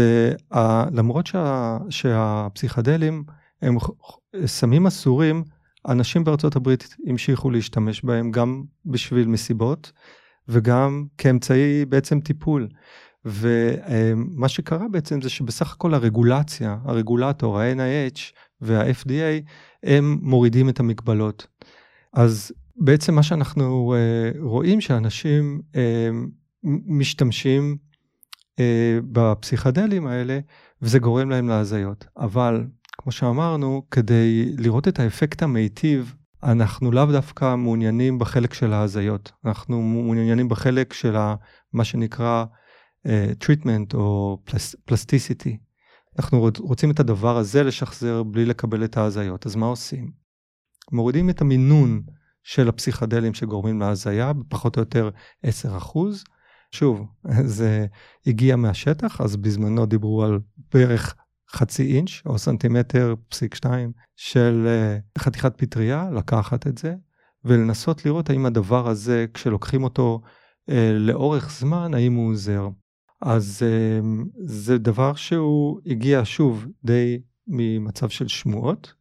uh, 0.52 0.58
למרות 0.92 1.26
שה, 1.26 1.78
שהפסיכדלים 1.90 3.24
הם 3.62 3.76
סמים 4.46 4.86
אסורים, 4.86 5.44
אנשים 5.88 6.24
בארצות 6.24 6.56
הברית 6.56 6.96
המשיכו 7.06 7.50
להשתמש 7.50 8.04
בהם 8.04 8.30
גם 8.30 8.62
בשביל 8.86 9.28
מסיבות 9.28 9.92
וגם 10.48 11.06
כאמצעי 11.18 11.84
בעצם 11.84 12.20
טיפול. 12.20 12.68
ומה 13.24 14.48
שקרה 14.48 14.88
בעצם 14.88 15.22
זה 15.22 15.30
שבסך 15.30 15.72
הכל 15.72 15.94
הרגולציה, 15.94 16.76
הרגולטור, 16.84 17.60
ה-NIH 17.60 18.20
וה-FDA, 18.60 19.48
הם 19.82 20.18
מורידים 20.22 20.68
את 20.68 20.80
המגבלות. 20.80 21.46
אז 22.12 22.52
בעצם 22.76 23.14
מה 23.14 23.22
שאנחנו 23.22 23.94
uh, 23.94 24.38
רואים 24.40 24.80
שאנשים 24.80 25.60
משתמשים 26.86 27.76
אה, 28.58 28.98
בפסיכדלים 29.12 30.06
האלה, 30.06 30.38
וזה 30.82 30.98
גורם 30.98 31.30
להם 31.30 31.48
להזיות. 31.48 32.06
אבל, 32.16 32.66
כמו 32.98 33.12
שאמרנו, 33.12 33.82
כדי 33.90 34.52
לראות 34.58 34.88
את 34.88 35.00
האפקט 35.00 35.42
המיטיב, 35.42 36.14
אנחנו 36.42 36.92
לאו 36.92 37.06
דווקא 37.06 37.56
מעוניינים 37.56 38.18
בחלק 38.18 38.54
של 38.54 38.72
ההזיות, 38.72 39.32
אנחנו 39.44 39.82
מעוניינים 39.82 40.48
בחלק 40.48 40.92
של 40.92 41.16
מה 41.72 41.84
שנקרא 41.84 42.44
uh, 43.06 43.10
treatment 43.44 43.94
או 43.94 44.38
פלסטיסיטי. 44.84 45.58
אנחנו 46.18 46.50
רוצים 46.58 46.90
את 46.90 47.00
הדבר 47.00 47.36
הזה 47.36 47.62
לשחזר 47.62 48.22
בלי 48.22 48.44
לקבל 48.44 48.84
את 48.84 48.96
ההזיות, 48.96 49.46
אז 49.46 49.56
מה 49.56 49.66
עושים? 49.66 50.10
מורידים 50.92 51.30
את 51.30 51.40
המינון 51.40 52.02
של 52.42 52.68
הפסיכדלים 52.68 53.34
שגורמים 53.34 53.80
להזיה 53.80 54.32
בפחות 54.32 54.76
או 54.76 54.82
יותר 54.82 55.10
10 55.42 55.76
אחוז, 55.76 56.24
שוב, 56.74 57.06
זה 57.56 57.86
הגיע 58.26 58.56
מהשטח, 58.56 59.20
אז 59.20 59.36
בזמנו 59.36 59.86
דיברו 59.86 60.24
על 60.24 60.38
בערך 60.74 61.14
חצי 61.50 61.96
אינץ' 61.96 62.10
או 62.26 62.38
סנטימטר 62.38 63.14
פסיק 63.28 63.54
שתיים 63.54 63.92
של 64.16 64.66
uh, 64.66 65.20
חתיכת 65.20 65.52
פטריה, 65.56 66.10
לקחת 66.12 66.66
את 66.66 66.78
זה 66.78 66.94
ולנסות 67.44 68.06
לראות 68.06 68.30
האם 68.30 68.46
הדבר 68.46 68.88
הזה, 68.88 69.26
כשלוקחים 69.34 69.84
אותו 69.84 70.20
uh, 70.70 70.72
לאורך 70.92 71.50
זמן, 71.58 71.94
האם 71.94 72.14
הוא 72.14 72.30
עוזר. 72.30 72.68
אז 73.22 73.62
uh, 73.62 74.04
זה 74.44 74.78
דבר 74.78 75.14
שהוא 75.14 75.80
הגיע 75.86 76.20
שוב 76.24 76.66
די 76.84 77.20
ממצב 77.48 78.08
של 78.08 78.28
שמועות, 78.28 78.94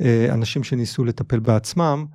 ואנשים 0.00 0.64
שניסו 0.64 1.04
לטפל 1.04 1.40
בעצמם, 1.40 2.06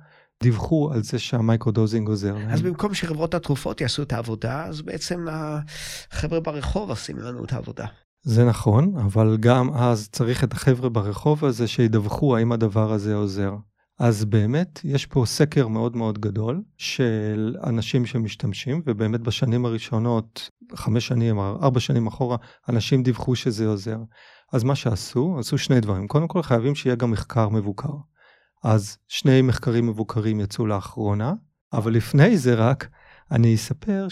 דיווחו 0.42 0.90
על 0.92 1.02
זה 1.02 1.18
שה 1.18 1.37
microdosing 1.37 2.08
עוזר 2.08 2.34
להם. 2.34 2.50
אז 2.50 2.62
במקום 2.62 2.94
שחברות 2.94 3.34
התרופות 3.34 3.80
יעשו 3.80 4.02
את 4.02 4.12
העבודה, 4.12 4.64
אז 4.64 4.82
בעצם 4.82 5.26
החבר'ה 5.30 6.40
ברחוב 6.40 6.90
עושים 6.90 7.18
לנו 7.18 7.44
את 7.44 7.52
העבודה. 7.52 7.86
זה 8.22 8.44
נכון, 8.44 8.92
אבל 8.96 9.36
גם 9.40 9.70
אז 9.74 10.08
צריך 10.12 10.44
את 10.44 10.52
החבר'ה 10.52 10.88
ברחוב 10.88 11.44
הזה 11.44 11.68
שידווחו 11.68 12.36
האם 12.36 12.52
הדבר 12.52 12.92
הזה 12.92 13.14
עוזר. 13.14 13.52
אז 13.98 14.24
באמת 14.24 14.80
יש 14.84 15.06
פה 15.06 15.24
סקר 15.26 15.68
מאוד 15.68 15.96
מאוד 15.96 16.18
גדול 16.18 16.62
של 16.76 17.56
אנשים 17.64 18.06
שמשתמשים, 18.06 18.82
ובאמת 18.86 19.20
בשנים 19.20 19.66
הראשונות, 19.66 20.50
חמש 20.74 21.06
שנים, 21.06 21.38
ארבע 21.38 21.80
שנים 21.80 22.06
אחורה, 22.06 22.36
אנשים 22.68 23.02
דיווחו 23.02 23.36
שזה 23.36 23.66
עוזר. 23.66 23.98
אז 24.52 24.64
מה 24.64 24.74
שעשו, 24.74 25.36
עשו 25.38 25.58
שני 25.58 25.80
דברים. 25.80 26.08
קודם 26.08 26.28
כל 26.28 26.42
חייבים 26.42 26.74
שיהיה 26.74 26.96
גם 26.96 27.10
מחקר 27.10 27.48
מבוקר. 27.48 27.88
אז 28.66 28.98
שני 29.08 29.42
מחקרים 29.42 29.86
מבוקרים 29.86 30.40
יצאו 30.40 30.66
לאחרונה, 30.66 31.34
אבל 31.72 31.92
לפני 31.92 32.38
זה 32.38 32.54
רק 32.54 32.88
אני 33.30 33.54
אספר 33.54 34.06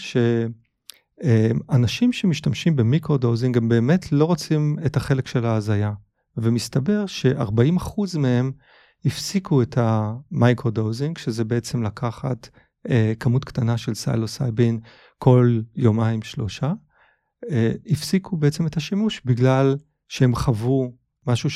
אה, 1.23 1.49
אנשים 1.71 2.13
שמשתמשים 2.13 2.75
ב 2.75 2.82
microdosing 2.82 3.57
הם 3.57 3.69
באמת 3.69 4.11
לא 4.11 4.25
רוצים 4.25 4.77
את 4.85 4.97
החלק 4.97 5.27
של 5.27 5.45
ההזיה, 5.45 5.91
ומסתבר 6.37 7.05
ש-40% 7.05 8.19
מהם 8.19 8.51
הפסיקו 9.05 9.61
את 9.61 9.77
ה 9.77 9.88
microdosing, 9.88 11.17
שזה 11.17 11.43
בעצם 11.43 11.83
לקחת 11.83 12.49
אה, 12.89 13.13
כמות 13.19 13.45
קטנה 13.45 13.77
של 13.77 13.93
psilocybin 13.93 14.79
כל 15.17 15.59
יומיים 15.75 16.21
שלושה, 16.21 16.73
אה, 17.51 17.71
הפסיקו 17.89 18.37
בעצם 18.37 18.67
את 18.67 18.77
השימוש 18.77 19.21
בגלל 19.25 19.75
שהם 20.07 20.35
חוו 20.35 20.91
משהו 21.27 21.49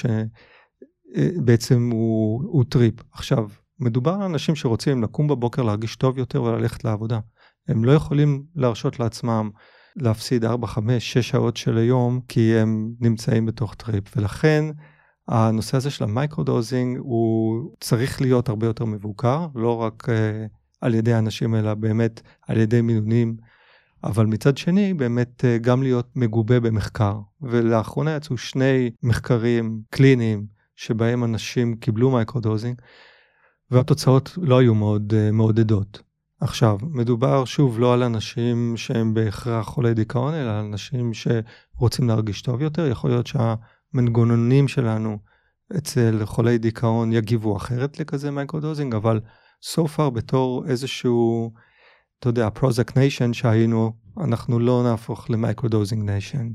שבעצם 1.15 1.89
הוא, 1.91 2.43
הוא 2.43 2.63
טריפ. 2.69 2.93
עכשיו, 3.11 3.47
מדובר 3.79 4.11
על 4.11 4.21
אנשים 4.21 4.55
שרוצים 4.55 5.03
לקום 5.03 5.27
בבוקר, 5.27 5.63
להרגיש 5.63 5.95
טוב 5.95 6.17
יותר 6.17 6.43
וללכת 6.43 6.83
לעבודה. 6.83 7.19
הם 7.67 7.85
לא 7.85 7.91
יכולים 7.91 8.43
להרשות 8.55 8.99
לעצמם 8.99 9.49
להפסיד 9.95 10.45
4, 10.45 10.67
5, 10.67 11.13
6 11.13 11.29
שעות 11.29 11.57
של 11.57 11.77
היום, 11.77 12.19
כי 12.27 12.55
הם 12.57 12.91
נמצאים 12.99 13.45
בתוך 13.45 13.75
טריפ. 13.75 14.17
ולכן 14.17 14.65
הנושא 15.27 15.77
הזה 15.77 15.89
של 15.89 16.03
ה 16.03 16.11
microdosing 16.11 16.97
הוא 16.97 17.61
צריך 17.79 18.21
להיות 18.21 18.49
הרבה 18.49 18.67
יותר 18.67 18.85
מבוקר, 18.85 19.47
לא 19.55 19.75
רק 19.81 20.09
uh, 20.09 20.11
על 20.81 20.95
ידי 20.95 21.15
אנשים, 21.15 21.55
אלא 21.55 21.73
באמת 21.73 22.21
על 22.47 22.57
ידי 22.57 22.81
מינונים. 22.81 23.37
אבל 24.03 24.25
מצד 24.25 24.57
שני, 24.57 24.93
באמת 24.93 25.43
uh, 25.45 25.63
גם 25.63 25.83
להיות 25.83 26.09
מגובה 26.15 26.59
במחקר. 26.59 27.19
ולאחרונה 27.41 28.15
יצאו 28.15 28.37
שני 28.37 28.91
מחקרים 29.03 29.81
קליניים 29.89 30.58
שבהם 30.79 31.23
אנשים 31.23 31.75
קיבלו 31.75 32.11
microdosing, 32.11 32.81
והתוצאות 33.71 34.37
לא 34.41 34.59
היו 34.59 34.75
מאוד 34.75 35.13
uh, 35.13 35.31
מעודדות. 35.31 36.01
עכשיו, 36.41 36.77
מדובר 36.81 37.45
שוב 37.45 37.79
לא 37.79 37.93
על 37.93 38.03
אנשים 38.03 38.73
שהם 38.77 39.13
בהכרח 39.13 39.67
חולי 39.67 39.93
דיכאון, 39.93 40.33
אלא 40.33 40.49
על 40.49 40.65
אנשים 40.65 41.11
שרוצים 41.13 42.07
להרגיש 42.07 42.41
טוב 42.41 42.61
יותר. 42.61 42.87
יכול 42.87 43.09
להיות 43.09 43.27
שהמנגנונים 43.27 44.67
שלנו 44.67 45.17
אצל 45.77 46.25
חולי 46.25 46.57
דיכאון 46.57 47.13
יגיבו 47.13 47.57
אחרת 47.57 47.99
לכזה 47.99 48.31
microdosing, 48.31 48.95
אבל 48.95 49.19
so 49.61 49.81
far 49.97 50.09
בתור 50.09 50.65
איזשהו, 50.67 51.53
אתה 52.19 52.29
יודע, 52.29 52.49
Prozac 52.49 52.97
nation 52.97 53.33
שהיינו, 53.33 53.91
אנחנו 54.17 54.59
לא 54.59 54.83
נהפוך 54.83 55.29
ל 55.29 55.36
microdosing 55.36 56.03
nation, 56.03 56.49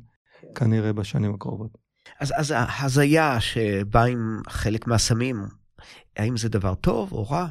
כנראה 0.55 0.93
בשנים 0.93 1.35
הקרובות. 1.35 1.84
אז, 2.21 2.33
אז 2.37 2.55
ההזיה 2.57 3.41
שבאה 3.41 4.05
עם 4.05 4.41
חלק 4.49 4.87
מהסמים, 4.87 5.47
האם 6.17 6.37
זה 6.37 6.49
דבר 6.49 6.75
טוב 6.75 7.13
או 7.13 7.29
רע? 7.31 7.47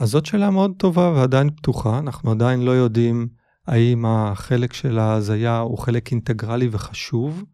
אז 0.00 0.08
זאת 0.08 0.26
שאלה 0.26 0.50
מאוד 0.50 0.72
טובה 0.78 1.12
ועדיין 1.16 1.50
פתוחה, 1.50 1.98
אנחנו 1.98 2.30
עדיין 2.30 2.62
לא 2.62 2.70
יודעים 2.70 3.28
האם 3.66 4.06
החלק 4.06 4.72
של 4.72 4.98
ההזיה 4.98 5.58
הוא 5.58 5.78
חלק 5.78 6.12
אינטגרלי 6.12 6.68
וחשוב 6.70 7.44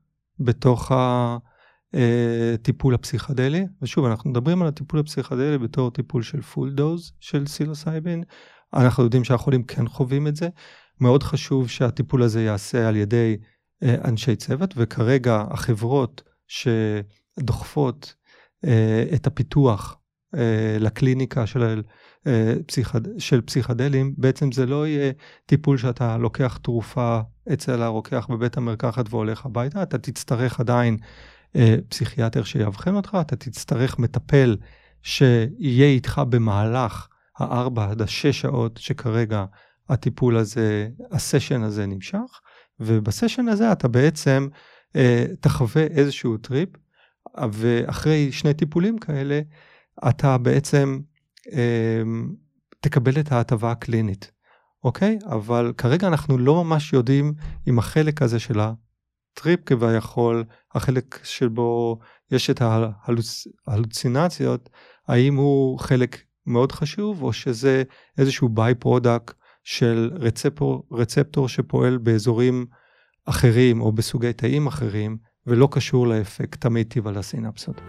בתוך 0.41 0.93
הטיפול 1.95 2.95
הפסיכדלי. 2.95 3.67
ושוב, 3.83 4.05
אנחנו 4.05 4.31
מדברים 4.31 4.63
על 4.63 4.69
הטיפול 4.69 5.01
הפסיכדלי 5.01 5.59
בתור 5.59 5.91
טיפול 5.91 6.23
של 6.23 6.43
full 6.43 6.73
dose 6.73 7.13
של 7.21 7.47
psilocybin. 7.47 8.23
אנחנו 8.75 9.05
יודעים 9.05 9.25
שהחולים 9.25 9.63
כן 9.63 9.89
חווים 9.89 10.27
את 10.27 10.37
זה. 10.37 10.49
מאוד 11.01 11.23
חשוב 11.23 11.69
שהטיפול 11.69 12.23
הזה 12.23 12.43
ייעשה 12.43 12.89
על 12.89 12.97
ידי 12.97 13.37
אה, 13.41 13.47
אנשי 13.83 14.37
צוות, 14.37 14.75
וכרגע 14.77 15.45
החברות 15.51 16.23
שדוחפות 16.49 18.15
אה, 18.65 19.05
את 19.15 19.27
הפיתוח 19.27 19.99
אה, 20.35 20.77
לקליניקה 20.81 21.47
של 21.47 21.83
אה, 22.27 22.55
פסיכד... 22.67 23.19
של 23.19 23.41
פסיכדלים, 23.41 24.15
בעצם 24.19 24.53
זה 24.53 24.67
לא 24.67 24.87
יהיה 24.87 25.13
טיפול 25.47 25.79
שאתה 25.79 26.19
לוקח 26.19 26.59
תרופה 26.63 27.21
אצל 27.53 27.83
הרוקח 27.83 28.27
בבית 28.31 28.57
המרקחת 28.57 29.05
והולך 29.11 29.47
הביתה, 29.47 29.83
אתה 29.83 29.99
תצטרך 29.99 30.61
עדיין 30.61 30.97
אה, 31.57 31.77
פסיכיאטר 31.89 32.45
שיאבחן 32.45 32.95
אותך, 32.95 33.19
אתה 33.21 33.37
תצטרך 33.37 33.99
מטפל 33.99 34.57
שיהיה 35.03 35.87
איתך 35.87 36.21
במהלך 36.29 37.09
הארבע 37.39 37.91
עד 37.91 38.03
השש 38.03 38.41
שעות 38.41 38.77
שכרגע 38.77 39.45
הטיפול 39.89 40.37
הזה, 40.37 40.89
הסשן 41.13 41.63
הזה 41.63 41.87
נמשך, 41.87 42.41
ובסשן 42.81 43.49
הזה 43.49 43.73
אתה 43.73 43.89
בעצם 43.89 44.49
אה, 44.97 45.25
תחווה 45.41 45.83
איזשהו 45.83 46.37
טריפ, 46.37 46.69
ואחרי 47.53 48.33
שני 48.33 48.55
טיפולים 48.55 48.99
כאלה, 48.99 49.41
אתה 50.09 50.39
בעצם 50.39 51.01
אמ, 51.53 52.35
תקבל 52.81 53.21
את 53.21 53.33
ההטבה 53.33 53.71
הקלינית, 53.71 54.31
אוקיי? 54.85 55.19
אבל 55.27 55.73
כרגע 55.77 56.09
אנחנו 56.09 56.39
לא 56.39 56.65
ממש 56.65 56.93
יודעים 56.93 57.35
אם 57.69 57.79
החלק 57.79 58.23
הזה 58.23 58.39
של 58.39 58.61
הטריפ 58.61 59.61
כביכול, 59.67 60.45
החלק 60.75 61.21
שבו 61.25 61.99
יש 62.31 62.51
את 62.51 62.63
ההלוצינציות, 63.67 64.71
האם 65.09 65.37
הוא 65.37 65.79
חלק 65.79 66.23
מאוד 66.47 66.73
חשוב 66.73 67.23
או 67.23 67.33
שזה 67.33 67.83
איזשהו 68.19 68.49
byproduct 68.49 69.35
של 69.69 70.11
רצפטור, 70.15 70.87
רצפטור 70.93 71.49
שפועל 71.49 71.99
באזורים 71.99 72.67
אחרים 73.25 73.81
או 73.81 73.93
בסוגי 73.93 74.33
תאים 74.33 74.67
אחרים 74.67 75.17
ולא 75.47 75.69
קשור 75.71 76.07
לאפקט 76.07 76.65
המיטיב 76.65 77.07
על 77.07 77.19
הסינפסות. 77.19 77.81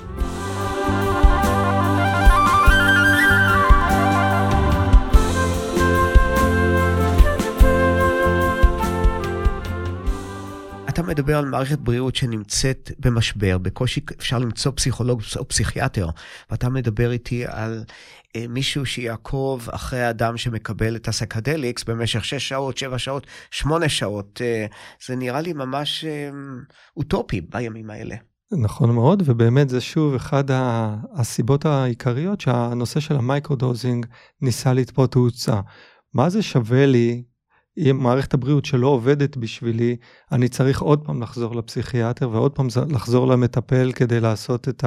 אתה 11.00 11.06
מדבר 11.06 11.38
על 11.38 11.46
מערכת 11.46 11.80
בריאות 11.80 12.16
שנמצאת 12.16 12.92
במשבר, 13.00 13.58
בקושי 13.58 14.02
אפשר 14.20 14.40
למצוא 14.40 14.72
פסיכולוג 14.76 15.22
או 15.38 15.48
פסיכיאטר, 15.48 16.10
ואתה 16.52 16.70
מדבר 16.70 17.12
איתי 17.12 17.46
על 17.48 17.84
אה, 18.36 18.46
מישהו 18.50 18.86
שיעקוב 18.86 19.70
אחרי 19.72 20.02
האדם 20.02 20.38
שמקבל 20.38 20.96
את 20.96 21.08
ה 21.08 21.14
psychedelics 21.14 21.84
במשך 21.84 22.26
6 22.26 22.50
שעות, 22.50 22.78
7 22.78 22.98
שעות, 22.98 23.28
8 23.52 23.90
שעות. 23.90 24.42
אה, 24.44 24.66
זה 25.06 25.16
נראה 25.16 25.42
לי 25.42 25.54
ממש 25.54 26.06
אה, 26.06 26.30
אוטופי 26.98 27.42
בימים 27.42 27.90
האלה. 27.90 28.16
נכון 28.52 28.92
מאוד, 28.92 29.24
ובאמת 29.26 29.70
זה 29.70 29.82
שוב 29.82 30.16
אחד 30.16 30.44
הסיבות 31.14 31.66
העיקריות 31.66 32.42
שהנושא 32.42 33.00
של 33.00 33.16
ה 33.16 33.23
microdosing 33.23 34.06
ניסה 34.42 34.74
לתפוס 34.74 35.12
תאוצה. 35.12 35.60
מה 36.14 36.30
זה 36.30 36.42
שווה 36.42 36.86
לי 36.86 37.24
מערכת 37.94 38.34
הבריאות 38.34 38.66
שלא 38.66 38.88
עובדת 38.88 39.38
בשבילי, 39.38 39.96
אני 40.32 40.50
צריך 40.50 40.82
עוד 40.82 41.06
פעם 41.06 41.22
לחזור 41.22 41.56
לפסיכיאטר 41.56 42.30
ועוד 42.30 42.52
פעם 42.52 42.68
לחזור 42.90 43.28
למטפל 43.28 43.92
כדי 43.92 44.20
לעשות 44.20 44.70
את 44.70 44.84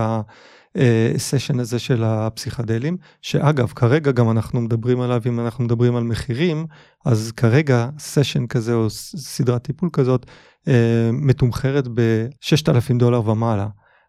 הסשן 0.76 1.60
הזה 1.60 1.78
של 1.78 2.04
הפסיכדלים, 2.04 2.96
שאגב, 3.22 3.72
כרגע 3.76 4.12
גם 4.12 4.30
אנחנו 4.30 4.60
מדברים 4.60 5.00
עליו, 5.00 5.22
אם 5.26 5.40
אנחנו 5.40 5.64
מדברים 5.64 5.96
על 5.96 6.04
מחירים, 6.04 6.66
אז 7.06 7.32
כרגע 7.36 7.88
סשן 7.98 8.46
כזה 8.46 8.74
או 8.74 8.90
סדרת 8.90 9.62
טיפול 9.62 9.88
כזאת 9.92 10.26
אה, 10.68 11.10
מתומחרת 11.12 11.88
ב-6,000 11.94 12.98
דולר 12.98 13.28
ומעלה. 13.28 13.66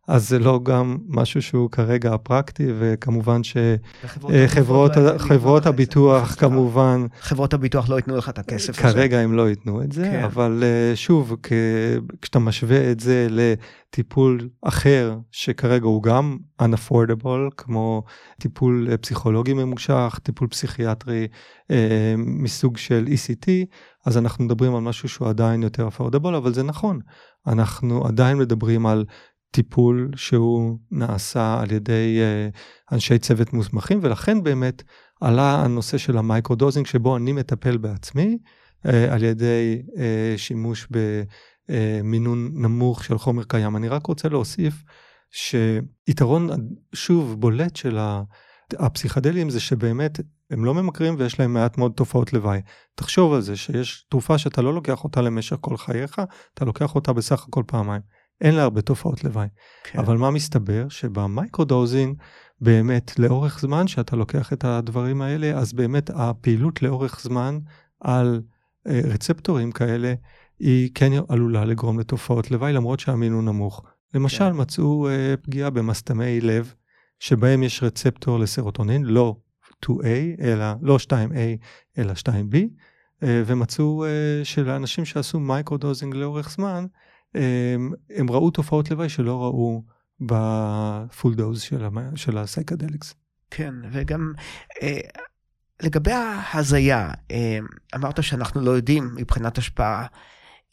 אז 0.08 0.30
זה 0.30 0.40
לא 0.40 0.60
גם 0.64 0.98
משהו 1.08 1.42
שהוא 1.42 1.70
כרגע 1.72 2.16
פרקטי, 2.24 2.68
וכמובן 2.80 3.42
שחברות 3.44 4.98
לא 4.98 5.18
חברות 5.18 5.66
הביטוח 5.66 6.36
כמובן... 6.36 7.06
חברות 7.20 7.54
הביטוח 7.54 7.90
לא 7.90 7.96
ייתנו 7.96 8.18
לך 8.18 8.30
את 8.30 8.40
הכסף 8.40 8.70
הזה. 8.70 8.94
כרגע 8.94 9.20
הם 9.20 9.34
לא 9.34 9.50
ייתנו 9.50 9.82
את 9.82 9.92
זה, 9.92 10.04
כן. 10.04 10.24
אבל 10.24 10.64
אה, 10.64 10.96
שוב, 10.96 11.36
כשאתה 12.22 12.40
משווה 12.40 12.92
את 12.92 13.00
זה 13.00 13.28
לטיפול 13.30 14.50
אחר, 14.62 15.18
שכרגע 15.32 15.86
הוא 15.86 16.04
גם 16.04 16.38
unaffordable, 16.62 17.52
כמו 17.58 18.04
טיפול 18.40 18.88
אה, 18.92 18.98
פסיכולוגי 18.98 19.54
ממושך, 19.54 20.20
טיפול 20.24 20.48
פסיכיאטרי 20.48 21.28
אה, 21.72 22.14
מסוג 22.18 22.78
של 22.78 23.06
ECT, 23.08 23.48
אז 24.06 24.18
אנחנו 24.18 24.46
מדברים 24.46 24.76
על 24.76 24.82
משהו 24.82 25.10
שהוא 25.10 25.30
עדיין 25.30 25.64
יותר 25.64 25.88
affordable, 25.88 26.38
אבל 26.38 26.54
זה 26.54 26.64
נכון. 26.64 27.00
אנחנו 27.48 28.08
עדיין 28.08 28.38
מדברים 28.38 28.86
על 28.86 29.06
טיפול 29.52 30.12
שהוא 30.16 30.78
נעשה 30.92 31.60
על 31.62 31.72
ידי 31.72 32.20
uh, 32.20 32.94
אנשי 32.94 33.20
צוות 33.20 33.54
מוסמכים 33.54 34.00
ולכן 34.02 34.44
באמת 34.44 34.84
עלה 35.22 35.64
הנושא 35.64 35.98
של 35.98 36.18
ה 36.18 36.24
microdosing 36.24 36.86
שבו 36.86 37.18
אני 37.18 37.32
מטפל 37.32 37.78
בעצמי 37.78 38.38
uh, 38.86 38.90
על 39.12 39.24
ידי 39.24 39.82
uh, 39.88 39.98
שימוש 40.38 40.88
במינון 41.70 42.52
נמוך 42.54 43.04
של 43.04 43.18
חומר 43.18 43.44
קיים. 43.44 43.76
אני 43.76 43.88
רק 43.88 44.06
רוצה 44.06 44.30
להוסיף 44.30 44.84
שיתרון 45.32 46.50
שוב 46.94 47.42
בולט 47.42 47.76
של 47.76 47.98
הפסיכדליים 48.80 49.50
זה 49.50 49.60
שבאמת 49.60 50.20
הם 50.52 50.66
לא 50.66 50.74
ממכרים 50.74 51.16
ויש 51.18 51.40
להם 51.40 51.54
מעט 51.54 51.78
מאוד 51.78 51.92
תופעות 51.96 52.34
לוואי. 52.34 52.62
תחשוב 52.96 53.34
על 53.34 53.42
זה 53.42 53.56
שיש 53.56 54.06
תרופה 54.10 54.38
שאתה 54.38 54.62
לא 54.62 54.74
לוקח 54.74 55.04
אותה 55.04 55.22
למשך 55.22 55.56
כל 55.62 55.78
חייך, 55.78 56.22
אתה 56.54 56.66
לוקח 56.66 56.96
אותה 56.96 57.14
בסך 57.14 57.48
הכל 57.48 57.64
פעמיים. 57.68 58.02
אין 58.42 58.56
לה 58.56 58.64
הרבה 58.64 58.82
תופעות 58.82 59.24
לוואי. 59.24 59.48
כן. 59.84 60.00
אבל 60.00 60.18
מה 60.18 60.32
מסתבר? 60.32 60.90
שב 60.90 61.16
microdosing, 61.16 62.18
באמת 62.62 63.20
לאורך 63.20 63.60
זמן 63.60 63.88
שאתה 63.88 64.16
לוקח 64.16 64.54
את 64.54 64.64
הדברים 64.66 65.22
האלה, 65.22 65.58
אז 65.58 65.74
באמת 65.74 66.10
הפעילות 66.14 66.82
לאורך 66.82 67.20
זמן 67.22 67.60
על 68.00 68.42
רצפטורים 68.88 69.72
כאלה, 69.72 70.14
היא 70.60 70.90
כן 70.96 71.12
עלולה 71.30 71.66
לגרום 71.66 72.00
לתופעות 72.00 72.52
לוואי 72.52 72.74
למרות 72.74 73.00
שהמין 73.00 73.34
הוא 73.34 73.44
נמוך. 73.44 73.84
למשל, 74.14 74.38
כן. 74.38 74.56
מצאו 74.56 75.10
אה, 75.10 75.36
פגיעה 75.42 75.70
במסתמי 75.70 76.42
לב, 76.42 76.74
שבהם 77.20 77.64
יש 77.64 77.84
רצפטור 77.84 78.40
לסרוטונין, 78.40 79.06
לא 79.06 79.36
2A, 79.86 80.42
אלא, 80.42 80.66
לא 80.82 80.98
2A, 81.08 81.38
אלא 81.98 82.14
2B, 82.14 82.58
אה, 83.24 83.44
ומצאו 83.46 84.06
אה, 84.06 84.10
שלאנשים 84.44 85.06
שעשו 85.06 85.40
microdosing 85.40 86.16
לאורך 86.16 86.50
זמן, 86.50 86.86
אה, 87.36 87.76
הם 88.10 88.32
ראו 88.32 88.52
תופעות 88.52 88.92
לוואי 88.92 89.10
שלא 89.10 89.44
ראו 89.44 89.84
ב 90.20 90.43
full 90.43 91.36
dose 91.36 91.62
של, 91.62 91.86
של 92.16 92.38
ה 92.38 92.43
psychedelics. 92.43 93.14
כן, 93.52 93.74
וגם 93.92 94.34
אה, 94.82 95.00
לגבי 95.84 96.12
ההזיה, 96.12 97.12
אה, 97.32 97.60
אמרת 97.96 98.24
שאנחנו 98.24 98.62
לא 98.62 98.72
יודעים 98.72 99.16
מבחינת 99.16 99.58
השפעה, 99.58 100.06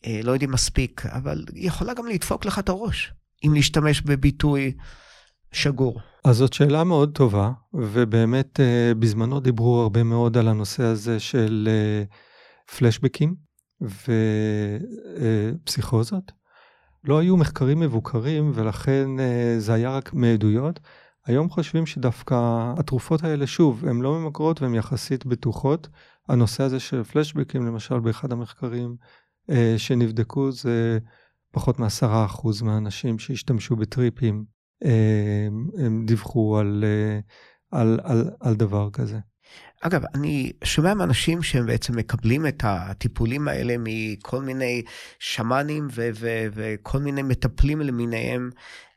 אה, 0.06 0.20
לא 0.24 0.32
יודעים 0.32 0.50
מספיק, 0.50 1.06
אבל 1.06 1.44
היא 1.54 1.66
יכולה 1.66 1.94
גם 1.94 2.06
לדפוק 2.06 2.46
לך 2.46 2.58
את 2.58 2.68
הראש, 2.68 3.12
אם 3.46 3.54
להשתמש 3.54 4.00
בביטוי 4.00 4.72
שגור. 5.52 6.00
אז 6.24 6.36
זאת 6.36 6.52
שאלה 6.52 6.84
מאוד 6.84 7.14
טובה, 7.14 7.50
ובאמת 7.74 8.60
אה, 8.60 8.92
בזמנו 8.98 9.40
דיברו 9.40 9.80
הרבה 9.82 10.02
מאוד 10.02 10.36
על 10.36 10.48
הנושא 10.48 10.82
הזה 10.82 11.20
של 11.20 11.68
אה, 11.70 12.02
פלשבקים 12.78 13.34
ופסיכוזות. 15.64 16.37
לא 17.04 17.18
היו 17.18 17.36
מחקרים 17.36 17.80
מבוקרים 17.80 18.52
ולכן 18.54 19.20
אה, 19.20 19.54
זה 19.58 19.74
היה 19.74 19.90
רק 19.90 20.14
מעדויות. 20.14 20.80
היום 21.26 21.50
חושבים 21.50 21.86
שדווקא 21.86 22.34
התרופות 22.78 23.24
האלה, 23.24 23.46
שוב, 23.46 23.84
הן 23.86 24.00
לא 24.00 24.18
ממכרות 24.18 24.62
והן 24.62 24.74
יחסית 24.74 25.26
בטוחות. 25.26 25.88
הנושא 26.28 26.62
הזה 26.62 26.80
של 26.80 27.04
פלשבקים, 27.04 27.66
למשל, 27.66 28.00
באחד 28.00 28.32
המחקרים 28.32 28.96
אה, 29.50 29.74
שנבדקו, 29.76 30.52
זה 30.52 30.98
פחות 31.52 31.78
מעשרה 31.78 32.24
אחוז 32.24 32.62
מהאנשים 32.62 33.18
שהשתמשו 33.18 33.76
בטריפים, 33.76 34.44
אה, 34.84 35.48
הם 35.78 36.06
דיווחו 36.06 36.58
על, 36.58 36.84
אה, 36.86 37.20
על, 37.80 38.00
על, 38.02 38.30
על 38.40 38.54
דבר 38.54 38.90
כזה. 38.90 39.18
אגב, 39.80 40.02
אני 40.14 40.52
שומע 40.64 40.94
מאנשים 40.94 41.42
שהם 41.42 41.66
בעצם 41.66 41.96
מקבלים 41.96 42.46
את 42.46 42.62
הטיפולים 42.66 43.48
האלה 43.48 43.74
מכל 43.78 44.42
מיני 44.42 44.82
שמאנים 45.18 45.88
ו- 45.90 46.08
ו- 46.14 46.46
וכל 46.54 46.98
מיני 46.98 47.22
מטפלים 47.22 47.80
למיניהם. 47.80 48.50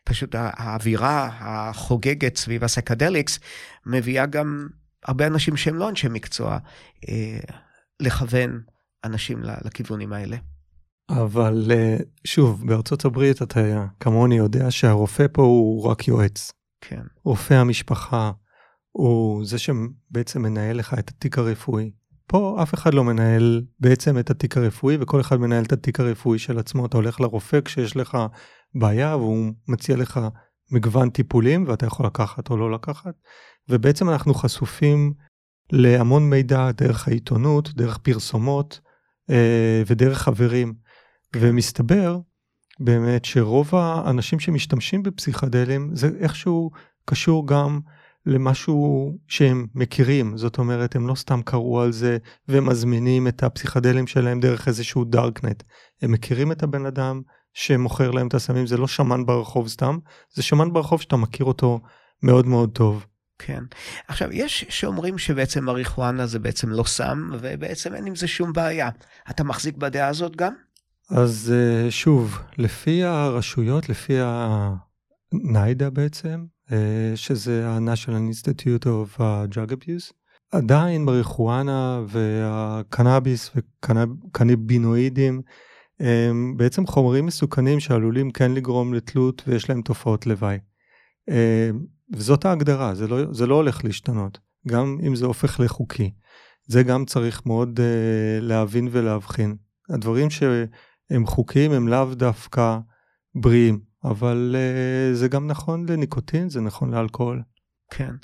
פשוט 0.03 0.35
הא- 0.35 0.51
האווירה 0.57 1.29
החוגגת 1.39 2.37
סביב 2.37 2.63
הסקדליקס 2.63 3.39
מביאה 3.85 4.25
גם 4.25 4.67
הרבה 5.05 5.27
אנשים 5.27 5.57
שהם 5.57 5.75
לא 5.75 5.89
אנשי 5.89 6.07
מקצוע 6.09 6.57
אה, 7.09 7.39
לכוון 7.99 8.61
אנשים 9.03 9.41
לכיוונים 9.65 10.13
האלה. 10.13 10.37
אבל 11.09 11.71
אה, 11.71 11.97
שוב, 12.25 12.67
בארצות 12.67 13.05
הברית 13.05 13.41
אתה 13.41 13.59
כמוני 13.99 14.37
יודע 14.37 14.71
שהרופא 14.71 15.25
פה 15.31 15.41
הוא 15.41 15.83
רק 15.83 16.07
יועץ. 16.07 16.51
כן, 16.81 17.01
רופא 17.23 17.53
המשפחה 17.53 18.31
הוא 18.91 19.45
זה 19.45 19.57
שבעצם 19.59 20.41
מנהל 20.41 20.77
לך 20.77 20.93
את 20.99 21.09
התיק 21.09 21.37
הרפואי. 21.37 21.91
פה 22.27 22.59
אף 22.63 22.73
אחד 22.73 22.93
לא 22.93 23.03
מנהל 23.03 23.65
בעצם 23.79 24.19
את 24.19 24.29
התיק 24.29 24.57
הרפואי 24.57 24.97
וכל 24.99 25.21
אחד 25.21 25.37
מנהל 25.37 25.63
את 25.63 25.71
התיק 25.71 25.99
הרפואי 25.99 26.39
של 26.39 26.59
עצמו. 26.59 26.85
אתה 26.85 26.97
הולך 26.97 27.21
לרופא 27.21 27.61
כשיש 27.61 27.97
לך 27.97 28.17
בעיה 28.75 29.17
והוא 29.17 29.53
מציע 29.67 29.97
לך 29.97 30.19
מגוון 30.71 31.09
טיפולים 31.09 31.65
ואתה 31.67 31.85
יכול 31.85 32.05
לקחת 32.05 32.49
או 32.49 32.57
לא 32.57 32.71
לקחת. 32.71 33.13
ובעצם 33.69 34.09
אנחנו 34.09 34.33
חשופים 34.33 35.13
להמון 35.71 36.29
מידע 36.29 36.71
דרך 36.71 37.07
העיתונות, 37.07 37.73
דרך 37.73 37.97
פרסומות 37.97 38.79
אה, 39.29 39.83
ודרך 39.87 40.17
חברים. 40.17 40.73
ומסתבר 41.35 42.19
באמת 42.79 43.25
שרוב 43.25 43.75
האנשים 43.75 44.39
שמשתמשים 44.39 45.03
בפסיכדלים 45.03 45.89
זה 45.93 46.09
איכשהו 46.19 46.71
קשור 47.05 47.47
גם 47.47 47.79
למשהו 48.25 49.11
שהם 49.27 49.67
מכירים, 49.75 50.37
זאת 50.37 50.57
אומרת 50.57 50.95
הם 50.95 51.07
לא 51.07 51.15
סתם 51.15 51.41
קראו 51.41 51.81
על 51.81 51.91
זה 51.91 52.17
ומזמינים 52.47 53.27
את 53.27 53.43
הפסיכדלים 53.43 54.07
שלהם 54.07 54.39
דרך 54.39 54.67
איזשהו 54.67 55.03
דארקנט, 55.03 55.63
הם 56.01 56.11
מכירים 56.11 56.51
את 56.51 56.63
הבן 56.63 56.85
אדם 56.85 57.21
שמוכר 57.53 58.11
להם 58.11 58.27
את 58.27 58.33
הסמים, 58.33 58.67
זה 58.67 58.77
לא 58.77 58.87
שמן 58.87 59.25
ברחוב 59.25 59.67
סתם, 59.67 59.97
זה 60.33 60.43
שמן 60.43 60.73
ברחוב 60.73 61.01
שאתה 61.01 61.15
מכיר 61.15 61.45
אותו 61.45 61.79
מאוד 62.23 62.47
מאוד 62.47 62.69
טוב. 62.73 63.05
כן. 63.39 63.63
עכשיו, 64.07 64.29
יש 64.31 64.65
שאומרים 64.69 65.17
שבעצם 65.17 65.65
מריחואנה 65.65 66.25
זה 66.25 66.39
בעצם 66.39 66.69
לא 66.69 66.83
סם, 66.83 67.29
ובעצם 67.39 67.95
אין 67.95 68.05
עם 68.05 68.15
זה 68.15 68.27
שום 68.27 68.53
בעיה. 68.53 68.89
אתה 69.29 69.43
מחזיק 69.43 69.77
בדעה 69.77 70.07
הזאת 70.07 70.35
גם? 70.35 70.53
אז 71.09 71.53
אה, 71.55 71.91
שוב, 71.91 72.39
לפי 72.57 73.03
הרשויות, 73.03 73.89
לפי 73.89 74.13
הניידה 75.33 75.89
בעצם, 75.89 76.45
אה, 76.71 77.11
שזה 77.15 77.67
ה-National 77.69 78.31
Institute 78.31 78.83
of 78.85 79.19
uh, 79.19 79.53
Drug 79.53 79.71
Abuse, 79.71 80.13
עדיין 80.51 81.05
מריחואנה 81.05 82.01
והקנאביס 82.07 83.51
וקנבינואידים 83.55 85.41
הם 85.99 86.53
בעצם 86.57 86.87
חומרים 86.87 87.25
מסוכנים 87.25 87.79
שעלולים 87.79 88.31
כן 88.31 88.51
לגרום 88.51 88.93
לתלות 88.93 89.43
ויש 89.47 89.69
להם 89.69 89.81
תופעות 89.81 90.27
לוואי. 90.27 90.57
אה, 91.29 91.69
וזאת 92.13 92.45
ההגדרה, 92.45 92.95
זה 92.95 93.07
לא, 93.07 93.33
זה 93.33 93.47
לא 93.47 93.55
הולך 93.55 93.85
להשתנות, 93.85 94.39
גם 94.67 94.97
אם 95.07 95.15
זה 95.15 95.25
הופך 95.25 95.59
לחוקי. 95.59 96.11
זה 96.67 96.83
גם 96.83 97.05
צריך 97.05 97.45
מאוד 97.45 97.79
uh, 97.79 98.43
להבין 98.43 98.87
ולהבחין. 98.91 99.55
הדברים 99.89 100.29
שהם 100.29 101.25
חוקיים 101.25 101.71
הם 101.71 101.87
לאו 101.87 102.15
דווקא 102.15 102.77
בריאים, 103.35 103.79
אבל 104.03 104.55
uh, 104.55 105.15
זה 105.15 105.27
גם 105.27 105.47
נכון 105.47 105.89
לניקוטין, 105.89 106.49
זה 106.49 106.61
נכון 106.61 106.93
לאלכוהול. 106.93 107.41
כן. 107.91 108.15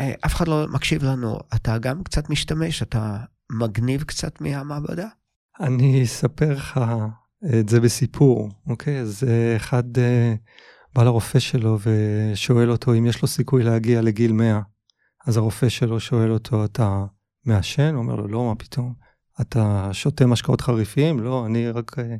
אה, 0.00 0.12
אף 0.26 0.34
אחד 0.34 0.48
לא 0.48 0.66
מקשיב 0.72 1.04
לנו. 1.04 1.38
אתה 1.54 1.78
גם 1.78 2.02
קצת 2.02 2.30
משתמש, 2.30 2.82
אתה 2.82 3.16
מגניב 3.50 4.02
קצת 4.02 4.40
מהמעבדה? 4.40 5.08
אני 5.60 6.04
אספר 6.04 6.52
לך 6.52 6.80
את 7.60 7.68
זה 7.68 7.80
בסיפור, 7.80 8.48
אוקיי? 8.66 9.00
אז 9.00 9.24
אה, 9.28 9.56
אחד 9.56 9.98
אה, 9.98 10.34
בא 10.94 11.02
לרופא 11.02 11.38
שלו 11.38 11.78
ושואל 11.82 12.70
אותו 12.70 12.94
אם 12.94 13.06
יש 13.06 13.22
לו 13.22 13.28
סיכוי 13.28 13.62
להגיע 13.62 14.02
לגיל 14.02 14.32
100. 14.32 14.60
אז 15.26 15.36
הרופא 15.36 15.68
שלו 15.68 16.00
שואל 16.00 16.32
אותו, 16.32 16.64
אתה 16.64 17.04
מעשן? 17.46 17.94
הוא 17.94 18.02
אומר 18.02 18.16
לו, 18.16 18.28
לא, 18.28 18.44
מה 18.44 18.54
פתאום? 18.54 18.94
אתה 19.40 19.88
שותה 19.92 20.26
משקאות 20.26 20.60
חריפים? 20.60 21.20
לא, 21.20 21.46
אני 21.46 21.70
רק 21.70 21.98
אה, 21.98 22.16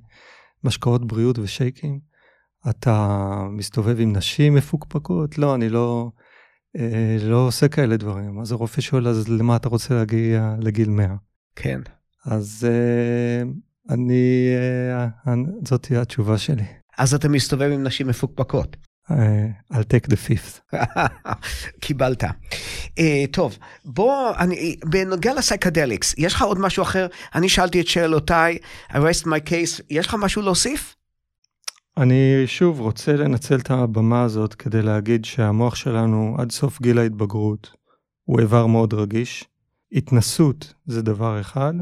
משקאות 0.65 1.07
בריאות 1.07 1.39
ושייקים. 1.39 2.10
אתה 2.69 3.47
מסתובב 3.51 4.01
עם 4.01 4.17
נשים 4.17 4.55
מפוקפקות? 4.55 5.39
לא, 5.39 5.55
אני 5.55 5.69
לא, 5.69 6.11
אה, 6.77 7.17
לא 7.21 7.47
עושה 7.47 7.69
כאלה 7.69 7.97
דברים. 7.97 8.41
אז 8.41 8.53
הרופא 8.53 8.81
שואל, 8.81 9.09
אז 9.09 9.29
למה 9.29 9.57
אתה 9.57 9.69
רוצה 9.69 9.95
להגיע 9.95 10.55
לגיל 10.61 10.89
100? 10.91 11.07
כן. 11.57 11.81
אז 12.27 12.69
אה, 12.71 13.51
אני, 13.95 14.49
אה, 15.27 15.35
זאת 15.65 15.83
תהיה 15.83 16.01
התשובה 16.01 16.39
שלי. 16.39 16.65
אז 16.99 17.15
אתה 17.15 17.29
מסתובב 17.29 17.71
עם 17.73 17.83
נשים 17.83 18.07
מפוקפקות. 18.07 18.77
אה, 19.11 19.47
I'll 19.73 19.77
take 19.77 20.11
the 20.11 20.17
fifth. 20.29 20.77
קיבלת. 21.81 22.25
Uh, 22.25 23.03
טוב, 23.31 23.59
בוא, 23.85 24.33
אני, 24.39 24.77
בנוגע 24.85 25.35
לסייקדליקס, 25.35 26.15
יש 26.19 26.35
לך 26.35 26.43
עוד 26.43 26.59
משהו 26.59 26.83
אחר? 26.83 27.07
אני 27.35 27.49
שאלתי 27.49 27.81
את 27.81 27.87
שאלותיי, 27.87 28.59
I 28.91 28.95
rest 28.95 29.25
my 29.25 29.49
case, 29.49 29.83
יש 29.91 30.07
לך 30.07 30.17
משהו 30.19 30.43
להוסיף? 30.43 30.97
אני 32.01 32.43
שוב 32.47 32.81
רוצה 32.81 33.17
לנצל 33.17 33.59
את 33.59 33.71
הבמה 33.71 34.23
הזאת 34.23 34.55
כדי 34.55 34.83
להגיד 34.83 35.25
שהמוח 35.25 35.75
שלנו 35.75 36.37
עד 36.39 36.53
סוף 36.53 36.83
גיל 36.83 36.99
ההתבגרות 36.99 37.73
הוא 38.25 38.41
איבר 38.41 38.67
מאוד 38.67 38.95
רגיש. 38.95 39.45
התנסות 39.93 40.75
זה 40.87 41.03
דבר 41.03 41.41
אחד, 41.41 41.73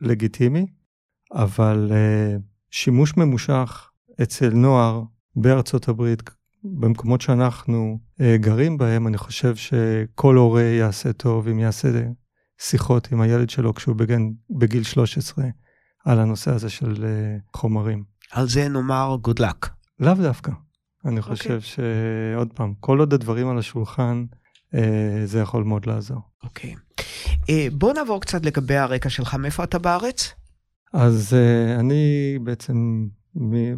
לגיטימי, 0.00 0.66
אבל 1.32 1.92
uh, 1.92 2.40
שימוש 2.70 3.16
ממושך 3.16 3.90
אצל 4.22 4.50
נוער 4.50 5.02
בארצות 5.36 5.88
הברית, 5.88 6.22
במקומות 6.64 7.20
שאנחנו 7.20 7.98
uh, 8.20 8.24
גרים 8.36 8.78
בהם, 8.78 9.06
אני 9.06 9.18
חושב 9.18 9.56
שכל 9.56 10.36
הורה 10.36 10.62
יעשה 10.62 11.12
טוב 11.12 11.48
אם 11.48 11.58
יעשה 11.58 11.88
שיחות 12.60 13.12
עם 13.12 13.20
הילד 13.20 13.50
שלו 13.50 13.74
כשהוא 13.74 13.96
בגן, 13.96 14.30
בגיל 14.50 14.82
13 14.82 15.44
על 16.04 16.18
הנושא 16.18 16.50
הזה 16.50 16.70
של 16.70 16.94
uh, 16.94 17.58
חומרים. 17.58 18.11
על 18.32 18.48
זה 18.48 18.68
נאמר 18.68 19.16
good 19.28 19.40
luck. 19.40 19.68
לאו 20.00 20.14
דווקא. 20.14 20.52
אני 21.04 21.22
חושב 21.22 21.58
okay. 21.58 21.64
שעוד 21.64 22.52
פעם, 22.54 22.74
כל 22.80 22.98
עוד 22.98 23.14
הדברים 23.14 23.48
על 23.48 23.58
השולחן, 23.58 24.24
אה, 24.74 25.22
זה 25.24 25.40
יכול 25.40 25.64
מאוד 25.64 25.86
לעזור. 25.86 26.20
אוקיי. 26.42 26.74
Okay. 26.74 27.02
אה, 27.50 27.66
בוא 27.72 27.92
נעבור 27.92 28.20
קצת 28.20 28.46
לגבי 28.46 28.76
הרקע 28.76 29.08
שלך, 29.08 29.34
מאיפה 29.34 29.64
אתה 29.64 29.78
בארץ? 29.78 30.34
אז 30.92 31.34
אה, 31.34 31.80
אני 31.80 32.38
בעצם, 32.44 33.06
מ, 33.36 33.74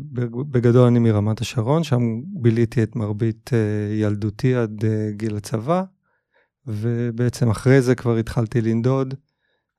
בגדול 0.50 0.86
אני 0.86 0.98
מרמת 0.98 1.40
השרון, 1.40 1.84
שם 1.84 2.02
ביליתי 2.42 2.82
את 2.82 2.96
מרבית 2.96 3.50
אה, 3.52 3.94
ילדותי 3.94 4.54
עד 4.54 4.84
אה, 4.84 5.10
גיל 5.10 5.36
הצבא, 5.36 5.82
ובעצם 6.66 7.50
אחרי 7.50 7.82
זה 7.82 7.94
כבר 7.94 8.16
התחלתי 8.16 8.60
לנדוד. 8.60 9.14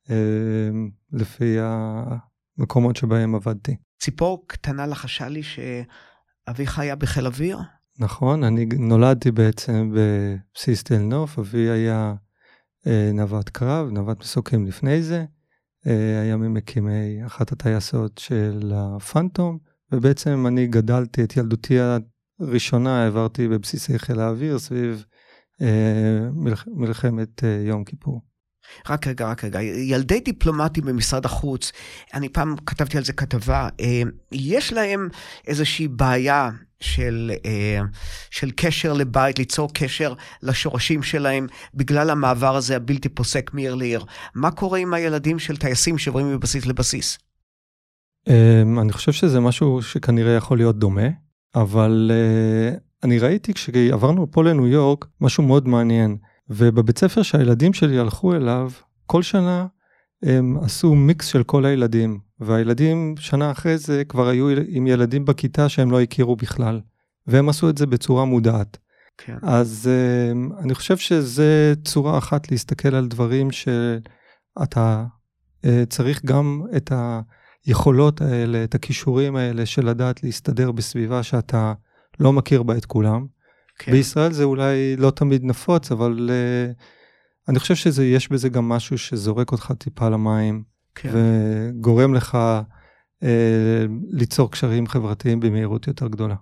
אה, 0.09 0.15
לפי 1.11 1.57
המקומות 1.59 2.95
שבהם 2.95 3.36
עבדתי. 3.36 3.76
ציפור 3.99 4.43
קטנה 4.47 4.85
לחשה 4.87 5.27
לי 5.27 5.41
שאביך 5.43 6.79
היה 6.79 6.95
בחיל 6.95 7.25
אוויר? 7.25 7.59
נכון, 7.99 8.43
אני 8.43 8.65
נולדתי 8.65 9.31
בעצם 9.31 9.91
בבסיס 9.95 10.83
תל 10.83 10.97
נוף, 10.97 11.39
אבי 11.39 11.69
היה 11.69 12.13
אה, 12.87 13.11
נווט 13.13 13.49
קרב, 13.49 13.89
נווט 13.89 14.19
מסוקים 14.19 14.65
לפני 14.65 15.01
זה, 15.01 15.25
אה, 15.87 16.21
היה 16.21 16.37
ממקימי 16.37 17.25
אחת 17.25 17.51
הטייסות 17.51 18.17
של 18.17 18.71
הפנטום, 18.75 19.57
ובעצם 19.91 20.47
אני 20.47 20.67
גדלתי 20.67 21.23
את 21.23 21.37
ילדותי 21.37 21.77
הראשונה, 22.39 23.03
העברתי 23.03 23.47
בבסיסי 23.47 23.99
חיל 23.99 24.19
האוויר 24.19 24.59
סביב 24.59 25.05
אה, 25.61 26.29
מלח, 26.33 26.67
מלחמת 26.67 27.43
אה, 27.43 27.63
יום 27.67 27.83
כיפור. 27.83 28.21
רק 28.89 29.07
רגע, 29.07 29.28
רק 29.30 29.43
רגע. 29.43 29.61
ילדי 29.61 30.20
דיפלומטים 30.20 30.86
במשרד 30.86 31.26
החוץ, 31.26 31.72
אני 32.13 32.30
פעם 32.30 32.55
כתבתי 32.66 32.97
על 32.97 33.03
זה 33.03 33.13
כתבה, 33.13 33.70
אה, 33.80 34.01
יש 34.32 34.74
להם 34.74 35.09
איזושהי 35.47 35.88
בעיה 35.88 36.49
של, 36.80 37.32
אה, 37.45 37.80
של 38.32 38.51
קשר 38.55 38.93
לבית, 38.93 39.39
ליצור 39.39 39.74
קשר 39.74 40.13
לשורשים 40.43 41.03
שלהם, 41.03 41.47
בגלל 41.74 42.09
המעבר 42.09 42.55
הזה 42.55 42.76
הבלתי 42.76 43.09
פוסק 43.09 43.53
מעיר 43.53 43.76
לעיר. 43.76 44.05
מה 44.36 44.51
קורה 44.51 44.80
עם 44.80 44.93
הילדים 44.93 45.39
של 45.39 45.57
טייסים 45.57 45.97
שעוברים 45.97 46.36
מבסיס 46.36 46.66
לבסיס? 46.66 47.18
אמ, 48.30 48.80
אני 48.80 48.93
חושב 48.93 49.11
שזה 49.11 49.39
משהו 49.39 49.82
שכנראה 49.82 50.34
יכול 50.34 50.57
להיות 50.57 50.80
דומה, 50.80 51.07
אבל 51.55 52.11
אה, 52.13 52.78
אני 53.03 53.20
ראיתי 53.20 53.53
כשעברנו 53.53 54.32
פה 54.32 54.43
לניו 54.43 54.68
יורק 54.68 55.05
משהו 55.22 55.43
מאוד 55.43 55.68
מעניין. 55.68 56.18
ובבית 56.49 56.97
ספר 56.97 57.21
שהילדים 57.21 57.73
שלי 57.73 57.99
הלכו 57.99 58.35
אליו, 58.35 58.71
כל 59.05 59.23
שנה 59.23 59.67
הם 60.23 60.57
עשו 60.61 60.95
מיקס 60.95 61.25
של 61.25 61.43
כל 61.43 61.65
הילדים, 61.65 62.19
והילדים 62.39 63.15
שנה 63.19 63.51
אחרי 63.51 63.77
זה 63.77 64.03
כבר 64.05 64.27
היו 64.27 64.47
עם 64.67 64.87
ילדים 64.87 65.25
בכיתה 65.25 65.69
שהם 65.69 65.91
לא 65.91 66.01
הכירו 66.01 66.35
בכלל, 66.35 66.81
והם 67.27 67.49
עשו 67.49 67.69
את 67.69 67.77
זה 67.77 67.85
בצורה 67.85 68.25
מודעת. 68.25 68.77
כן. 69.17 69.37
אז 69.41 69.89
um, 69.89 70.63
אני 70.63 70.75
חושב 70.75 70.97
שזה 70.97 71.73
צורה 71.83 72.17
אחת 72.17 72.51
להסתכל 72.51 72.95
על 72.95 73.07
דברים 73.07 73.51
שאתה 73.51 75.05
uh, 75.65 75.67
צריך 75.89 76.25
גם 76.25 76.61
את 76.77 76.91
היכולות 77.65 78.21
האלה, 78.21 78.63
את 78.63 78.75
הכישורים 78.75 79.35
האלה 79.35 79.65
של 79.65 79.89
לדעת 79.89 80.23
להסתדר 80.23 80.71
בסביבה 80.71 81.23
שאתה 81.23 81.73
לא 82.19 82.33
מכיר 82.33 82.63
בה 82.63 82.77
את 82.77 82.85
כולם. 82.85 83.25
כן. 83.80 83.91
בישראל 83.91 84.32
זה 84.32 84.43
אולי 84.43 84.95
לא 84.95 85.11
תמיד 85.11 85.43
נפוץ, 85.43 85.91
אבל 85.91 86.30
uh, 86.30 87.49
אני 87.49 87.59
חושב 87.59 87.76
שיש 87.76 88.32
בזה 88.32 88.49
גם 88.49 88.69
משהו 88.69 88.97
שזורק 88.97 89.51
אותך 89.51 89.73
טיפה 89.78 90.09
למים, 90.09 90.63
כן. 90.95 91.09
וגורם 91.13 92.13
לך 92.13 92.38
uh, 93.23 93.26
ליצור 94.09 94.51
קשרים 94.51 94.88
חברתיים 94.88 95.39
במהירות 95.39 95.88
יותר 95.88 96.07
גדולה. 96.07 96.36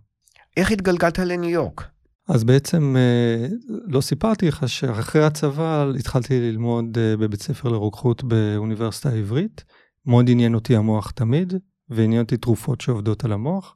איך 0.57 0.71
התגלגלת 0.71 1.19
לניו 1.19 1.49
יורק? 1.49 1.87
אז 2.29 2.43
בעצם 2.43 2.95
uh, 2.95 3.53
לא 3.87 4.01
סיפרתי 4.01 4.47
לך 4.47 4.69
שאחרי 4.69 5.23
הצבא 5.23 5.85
התחלתי 5.99 6.39
ללמוד 6.39 6.97
uh, 6.97 7.19
בבית 7.19 7.41
ספר 7.41 7.69
לרוקחות 7.69 8.23
באוניברסיטה 8.23 9.09
העברית. 9.09 9.63
מאוד 10.05 10.29
עניין 10.29 10.55
אותי 10.55 10.75
המוח 10.75 11.11
תמיד, 11.11 11.53
ועניין 11.89 12.21
אותי 12.21 12.37
תרופות 12.37 12.81
שעובדות 12.81 13.25
על 13.25 13.31
המוח. 13.31 13.75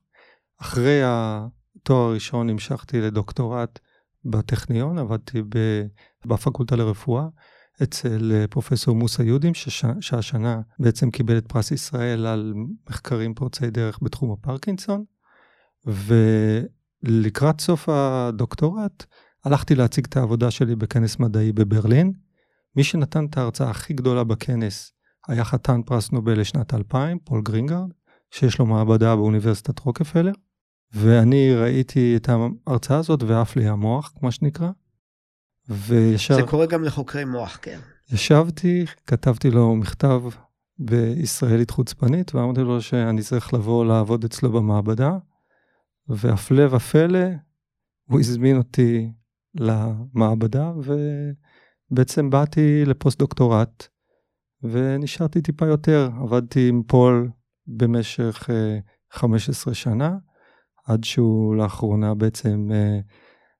אחרי 0.62 1.01
תואר 1.88 2.13
ראשון 2.13 2.49
המשכתי 2.49 3.01
לדוקטורט 3.01 3.79
בטכניון, 4.25 4.97
עבדתי 4.97 5.41
בפקולטה 6.25 6.75
לרפואה 6.75 7.27
אצל 7.83 8.31
אה, 8.35 8.47
פרופסור 8.47 8.95
מוסא 8.95 9.21
יודים, 9.21 9.53
שש, 9.53 9.85
שהשנה 10.01 10.61
בעצם 10.79 11.11
קיבל 11.11 11.38
את 11.38 11.47
פרס 11.47 11.71
ישראל 11.71 12.25
על 12.25 12.53
מחקרים 12.89 13.33
פורצי 13.33 13.69
דרך 13.69 13.99
בתחום 14.01 14.31
הפרקינסון, 14.31 15.03
ולקראת 17.05 17.61
סוף 17.61 17.89
הדוקטורט 17.89 19.05
הלכתי 19.45 19.75
להציג 19.75 20.05
את 20.05 20.17
העבודה 20.17 20.51
שלי 20.51 20.75
בכנס 20.75 21.19
מדעי 21.19 21.51
בברלין. 21.51 22.11
מי 22.75 22.83
שנתן 22.83 23.25
את 23.25 23.38
ההרצאה 23.38 23.69
הכי 23.69 23.93
גדולה 23.93 24.23
בכנס 24.23 24.91
היה 25.27 25.43
חתן 25.43 25.81
פרס 25.85 26.11
נובל 26.11 26.39
לשנת 26.39 26.73
2000, 26.73 27.19
פול 27.19 27.41
גרינגרד, 27.41 27.89
שיש 28.31 28.59
לו 28.59 28.65
מעבדה 28.65 29.15
באוניברסיטת 29.15 29.79
רוקפלר. 29.79 30.31
ואני 30.93 31.55
ראיתי 31.55 32.17
את 32.17 32.29
ההרצאה 32.29 32.97
הזאת 32.97 33.23
ועף 33.23 33.55
לי 33.55 33.67
המוח, 33.67 34.13
כמו 34.19 34.31
שנקרא. 34.31 34.69
וישר... 35.69 36.35
זה 36.35 36.43
קורה 36.43 36.65
גם 36.65 36.83
לחוקרי 36.83 37.25
מוח, 37.25 37.59
כן. 37.61 37.79
ישבתי, 38.11 38.85
כתבתי 39.07 39.51
לו 39.51 39.75
מכתב 39.75 40.21
בישראלית 40.79 41.69
חוצפנית, 41.69 42.35
ואמרתי 42.35 42.61
לו 42.61 42.81
שאני 42.81 43.21
צריך 43.21 43.53
לבוא 43.53 43.85
לעבוד 43.85 44.23
אצלו 44.23 44.51
במעבדה, 44.51 45.17
והפלא 46.07 46.75
ופלא, 46.75 47.27
הוא 48.09 48.19
הזמין 48.19 48.57
אותי 48.57 49.11
למעבדה, 49.55 50.71
ובעצם 51.91 52.29
באתי 52.29 52.85
לפוסט 52.85 53.19
דוקטורט, 53.19 53.88
ונשארתי 54.63 55.41
טיפה 55.41 55.65
יותר. 55.65 56.09
עבדתי 56.21 56.69
עם 56.69 56.83
פול 56.88 57.29
במשך 57.67 58.49
15 59.11 59.71
אה, 59.71 59.75
שנה, 59.75 60.17
עד 60.88 61.03
שהוא 61.03 61.55
לאחרונה 61.55 62.13
בעצם 62.13 62.69
אה, 62.73 62.99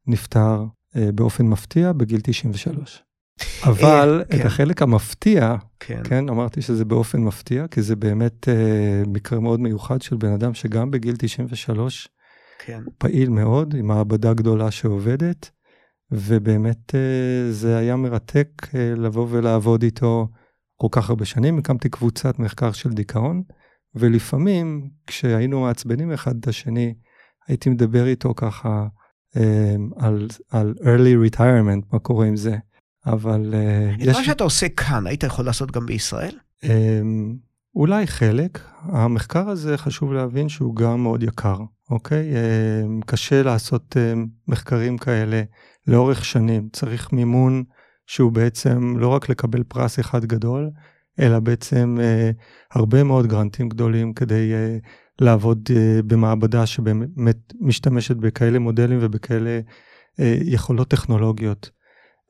נפטר 0.08 0.66
אה, 0.96 1.12
באופן 1.12 1.46
מפתיע 1.46 1.94
בגיל 1.94 2.20
93. 2.24 3.04
אבל 3.64 4.22
את 4.22 4.32
כן. 4.32 4.48
החלק 4.48 4.82
המפתיע, 4.82 5.56
כן. 5.80 6.02
כן, 6.04 6.30
אמרתי 6.30 6.62
שזה 6.62 6.86
באופן 6.86 7.22
מפתיע, 7.22 7.68
כי 7.68 7.82
זה 7.82 7.96
באמת 7.96 8.50
אה, 8.50 9.04
מקרה 9.08 9.40
מאוד 9.40 9.60
מיוחד 9.60 10.02
של 10.02 10.16
בן 10.16 10.34
אדם 10.34 10.54
שגם 10.54 10.92
בגיל 10.92 11.16
93 11.18 12.10
כן. 12.66 12.82
פעיל 12.98 13.30
מאוד, 13.30 13.76
עם 13.78 13.88
מעבדה 13.88 14.34
גדולה 14.34 14.72
שעובדת, 14.72 15.52
ובאמת 16.12 16.96
אה, 16.96 17.52
זה 17.52 17.78
היה 17.78 17.96
מרתק 17.96 18.50
אה, 18.76 18.94
לבוא 18.98 19.28
ולעבוד 19.30 19.84
איתו 19.84 20.28
כל 20.76 20.88
כך 20.92 21.10
הרבה 21.10 21.26
שנים. 21.26 21.58
הקמתי 21.58 21.90
קבוצת 21.90 22.40
מחקר 22.40 22.72
של 22.72 22.90
דיכאון, 22.90 23.44
ולפעמים 23.96 24.90
כשהיינו 25.08 25.62
מעצבנים 25.62 26.12
אחד 26.12 26.38
את 26.40 26.48
השני, 26.48 26.94
הייתי 27.48 27.70
מדבר 27.70 28.08
איתו 28.08 28.34
ככה 28.36 28.88
אה, 29.38 29.76
על, 29.98 30.28
על 30.52 30.74
early 30.82 31.32
retirement, 31.32 31.86
מה 31.94 32.00
קורה 32.00 32.26
עם 32.26 32.36
זה, 32.36 32.58
אבל... 33.06 33.54
אה, 33.54 33.94
את 33.96 34.00
יש... 34.00 34.18
מה 34.18 34.24
שאתה 34.24 34.44
עושה 34.44 34.70
כאן, 34.70 35.08
היית 35.08 35.24
יכול 35.24 35.46
לעשות 35.46 35.72
גם 35.72 35.86
בישראל? 35.86 36.36
אה, 36.64 37.02
אולי 37.76 38.08
חלק. 38.08 38.60
המחקר 38.82 39.50
הזה, 39.50 39.78
חשוב 39.78 40.14
להבין 40.14 40.50
שהוא 40.50 40.76
גם 40.76 41.04
מאוד 41.04 41.24
יקר, 41.24 41.58
אוקיי? 41.90 42.36
אה, 42.36 42.84
קשה 43.06 43.44
לעשות 43.44 43.98
מחקרים 44.48 44.98
כאלה 44.98 45.44
לאורך 45.88 46.26
שנים. 46.26 46.70
צריך 46.74 47.14
מימון 47.14 47.64
שהוא 48.08 48.32
בעצם 48.32 48.98
לא 48.98 49.08
רק 49.08 49.30
לקבל 49.30 49.64
פרס 49.64 50.00
אחד 50.00 50.26
גדול, 50.26 50.70
אלא 51.20 51.40
בעצם 51.40 51.98
אה, 52.02 52.32
הרבה 52.74 53.04
מאוד 53.04 53.28
גרנטים 53.28 53.70
גדולים 53.70 54.14
כדי 54.14 54.54
אה, 54.54 54.78
לעבוד 55.22 55.70
uh, 55.70 56.02
במעבדה 56.02 56.66
שבאמת 56.66 57.54
משתמשת 57.60 58.16
בכאלה 58.16 58.60
מודלים 58.60 59.00
ובכאלה 59.02 59.60
uh, 59.60 60.24
יכולות 60.42 60.88
טכנולוגיות. 60.88 61.70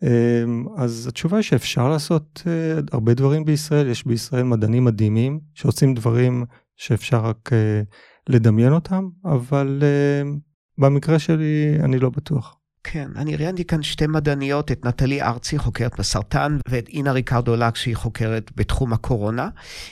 Um, 0.03 0.81
אז 0.81 1.07
התשובה 1.07 1.37
היא 1.37 1.43
שאפשר 1.43 1.89
לעשות 1.89 2.43
הרבה 2.91 3.13
דברים 3.13 3.45
בישראל, 3.45 3.87
יש 3.87 4.05
בישראל 4.05 4.43
מדענים 4.43 4.85
מדהימים 4.85 5.39
שעושים 5.53 5.93
דברים 5.93 6.45
שאפשר 6.75 7.25
רק 7.25 7.49
לדמיין 8.29 8.73
אותם, 8.73 9.09
אבל 9.25 9.83
במקרה 10.77 11.19
שלי 11.19 11.77
אני 11.83 11.99
לא 11.99 12.09
בטוח. 12.09 12.56
כן, 12.91 13.09
אני 13.15 13.35
ראיינתי 13.35 13.65
כאן 13.65 13.83
שתי 13.83 14.07
מדעניות, 14.07 14.71
את 14.71 14.85
נטלי 14.85 15.21
ארצי, 15.21 15.57
חוקרת 15.57 15.99
בסרטן, 15.99 16.57
ואת 16.69 16.87
אינה 16.87 17.11
ריקרדו 17.11 17.55
לק, 17.55 17.75
שהיא 17.75 17.95
חוקרת 17.95 18.51
בתחום 18.55 18.93
הקורונה, 18.93 19.49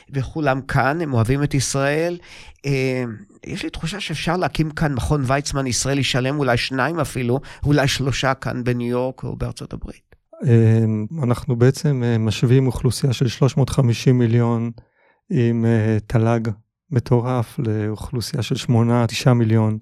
וכולם 0.10 0.62
כאן, 0.62 1.02
הם 1.02 1.14
אוהבים 1.14 1.44
את 1.44 1.54
ישראל. 1.54 2.18
אה, 2.66 3.04
יש 3.46 3.64
לי 3.64 3.70
תחושה 3.70 4.00
שאפשר 4.00 4.38
להקים 4.38 4.72
כאן 4.72 4.94
מכון 4.94 5.24
ויצמן 5.28 5.68
ישראלי 5.68 6.04
שלם, 6.04 6.40
אולי 6.40 6.58
שניים 6.58 7.00
אפילו, 7.00 7.40
אולי 7.66 7.88
שלושה 7.88 8.34
כאן 8.34 8.64
בניו 8.64 8.88
יורק 8.88 9.24
או 9.24 9.36
בארצות 9.36 9.74
הברית. 9.74 10.16
אה, 10.46 10.86
אנחנו 11.24 11.56
בעצם 11.56 12.04
אה, 12.06 12.18
משווים 12.18 12.68
אוכלוסייה 12.68 13.14
של 13.14 13.28
350 13.28 14.18
מיליון 14.18 14.72
עם 15.30 15.66
תל"ג 16.08 16.50
מטורף 16.92 17.60
לאוכלוסייה 17.60 18.44
של 18.44 18.56
8-9 19.26 19.34
מיליון. 19.34 19.78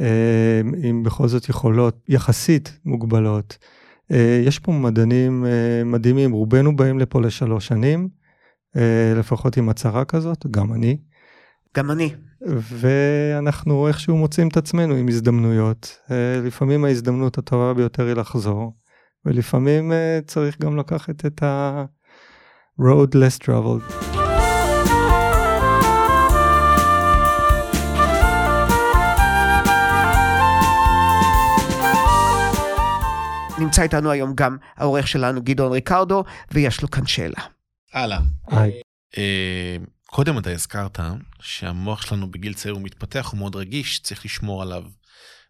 אה, 0.00 0.60
עם 0.82 1.02
בכל 1.02 1.28
זאת 1.28 1.48
יכולות 1.48 2.04
יחסית 2.08 2.78
מוגבלות. 2.84 3.58
אה, 4.12 4.42
יש 4.46 4.58
פה 4.58 4.72
מדענים 4.72 5.46
אה, 5.46 5.84
מדהימים, 5.84 6.32
רובנו 6.32 6.76
באים 6.76 6.98
לפה 6.98 7.20
לשלוש 7.20 7.66
שנים, 7.66 8.08
לפחות 9.16 9.56
עם 9.56 9.68
הצהרה 9.68 10.04
כזאת, 10.04 10.46
גם 10.50 10.72
אני. 10.72 10.98
גם 11.76 11.90
אני. 11.90 12.14
ואנחנו 12.60 13.88
איכשהו 13.88 14.16
מוצאים 14.16 14.48
את 14.48 14.56
עצמנו 14.56 14.94
עם 14.94 15.08
הזדמנויות. 15.08 15.98
לפעמים 16.44 16.84
ההזדמנות 16.84 17.38
הטובה 17.38 17.74
ביותר 17.74 18.06
היא 18.06 18.14
לחזור, 18.14 18.76
ולפעמים 19.24 19.92
צריך 20.26 20.60
גם 20.60 20.76
לקחת 20.76 21.26
את 21.26 21.42
ה-road 21.42 23.14
less 23.14 23.44
traveled. 23.44 24.17
נמצא 33.58 33.82
איתנו 33.82 34.10
היום 34.10 34.34
גם 34.34 34.56
העורך 34.76 35.08
שלנו 35.08 35.42
גדעון 35.42 35.72
ריקרדו, 35.72 36.24
ויש 36.50 36.82
לו 36.82 36.90
כאן 36.90 37.06
שאלה. 37.06 37.40
אהלן. 37.94 38.22
היי. 38.46 38.72
אה, 39.18 39.76
קודם 40.06 40.38
אתה 40.38 40.50
הזכרת 40.50 41.00
שהמוח 41.40 42.02
שלנו 42.02 42.30
בגיל 42.30 42.54
צעיר 42.54 42.74
הוא 42.74 42.82
מתפתח, 42.82 43.28
הוא 43.32 43.38
מאוד 43.38 43.56
רגיש, 43.56 44.00
צריך 44.00 44.24
לשמור 44.24 44.62
עליו. 44.62 44.82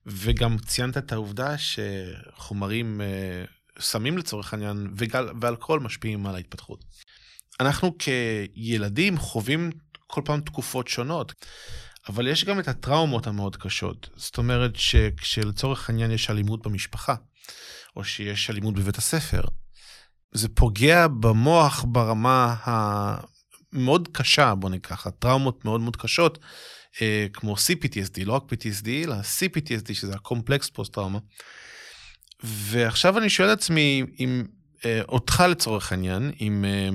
וגם 0.06 0.58
ציינת 0.58 0.98
את 0.98 1.12
העובדה 1.12 1.54
שחומרים, 1.58 3.00
אה, 3.00 3.44
סמים 3.80 4.18
לצורך 4.18 4.52
העניין, 4.52 4.90
וגל- 4.96 5.28
ואלכוהול 5.40 5.80
משפיעים 5.80 6.26
על 6.26 6.34
ההתפתחות. 6.34 6.84
אנחנו 7.60 7.94
כילדים 7.98 9.18
חווים 9.18 9.70
כל 10.06 10.22
פעם 10.24 10.40
תקופות 10.40 10.88
שונות, 10.88 11.34
אבל 12.08 12.26
יש 12.28 12.44
גם 12.44 12.60
את 12.60 12.68
הטראומות 12.68 13.26
המאוד 13.26 13.56
קשות. 13.56 14.08
זאת 14.16 14.38
אומרת 14.38 14.76
שכשלצורך 14.76 15.90
העניין 15.90 16.10
יש 16.10 16.30
אלימות 16.30 16.66
במשפחה, 16.66 17.14
או 17.96 18.04
שיש 18.04 18.50
אלימות 18.50 18.74
בבית 18.74 18.98
הספר, 18.98 19.40
זה 20.32 20.48
פוגע 20.48 21.06
במוח 21.06 21.84
ברמה 21.88 22.56
המאוד 22.62 24.08
קשה, 24.12 24.54
בוא 24.54 24.70
ניקח, 24.70 25.06
הטראומות 25.06 25.64
מאוד 25.64 25.80
מאוד 25.80 25.96
קשות, 25.96 26.38
אה, 27.02 27.26
כמו 27.32 27.54
CPTSD, 27.54 28.24
לא 28.24 28.32
רק 28.32 28.42
PTSD, 28.42 28.88
אלא 29.04 29.14
CPTSD, 29.14 29.94
שזה 29.94 30.14
הקומפלקס 30.14 30.70
פוסט 30.70 30.92
טראומה. 30.92 31.18
ועכשיו 32.42 33.18
אני 33.18 33.30
שואל 33.30 33.52
את 33.52 33.58
עצמי, 33.58 34.02
אם 34.18 34.44
אה, 34.84 35.00
אותך 35.08 35.44
לצורך 35.50 35.92
העניין, 35.92 36.32
אם 36.40 36.64
אה, 36.64 36.88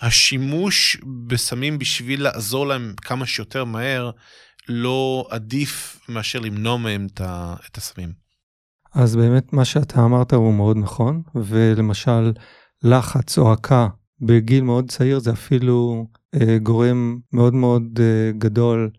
השימוש 0.00 0.96
בסמים 1.26 1.78
בשביל 1.78 2.22
לעזור 2.22 2.66
להם 2.66 2.94
כמה 2.96 3.26
שיותר 3.26 3.64
מהר, 3.64 4.10
לא 4.68 5.28
עדיף 5.30 6.00
מאשר 6.08 6.38
למנוע 6.38 6.76
מהם 6.76 7.06
את 7.66 7.76
הסמים. 7.76 8.29
אז 8.94 9.16
באמת 9.16 9.52
מה 9.52 9.64
שאתה 9.64 10.04
אמרת 10.04 10.32
הוא 10.32 10.54
מאוד 10.54 10.76
נכון, 10.76 11.22
ולמשל 11.34 12.32
לחץ 12.82 13.38
או 13.38 13.52
הכה 13.52 13.88
בגיל 14.20 14.64
מאוד 14.64 14.90
צעיר 14.90 15.18
זה 15.18 15.32
אפילו 15.32 16.06
אה, 16.34 16.58
גורם 16.62 17.18
מאוד 17.32 17.54
מאוד 17.54 18.00
אה, 18.00 18.32
גדול 18.38 18.90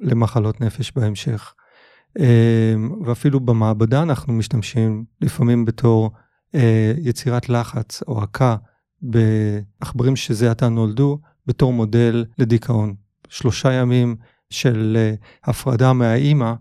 למחלות 0.00 0.60
נפש 0.60 0.92
בהמשך. 0.96 1.54
אה, 2.18 2.74
ואפילו 3.04 3.40
במעבדה 3.40 4.02
אנחנו 4.02 4.32
משתמשים 4.32 5.04
לפעמים 5.20 5.64
בתור 5.64 6.10
אה, 6.54 6.92
יצירת 6.98 7.48
לחץ 7.48 8.02
או 8.08 8.22
הכה 8.22 8.56
בעכברים 9.02 10.16
שזה 10.16 10.50
עתה 10.50 10.68
נולדו 10.68 11.18
בתור 11.46 11.72
מודל 11.72 12.24
לדיכאון. 12.38 12.94
שלושה 13.28 13.72
ימים 13.72 14.16
של 14.50 14.96
אה, 14.96 15.14
הפרדה 15.44 15.92
מהאימא 15.92 16.52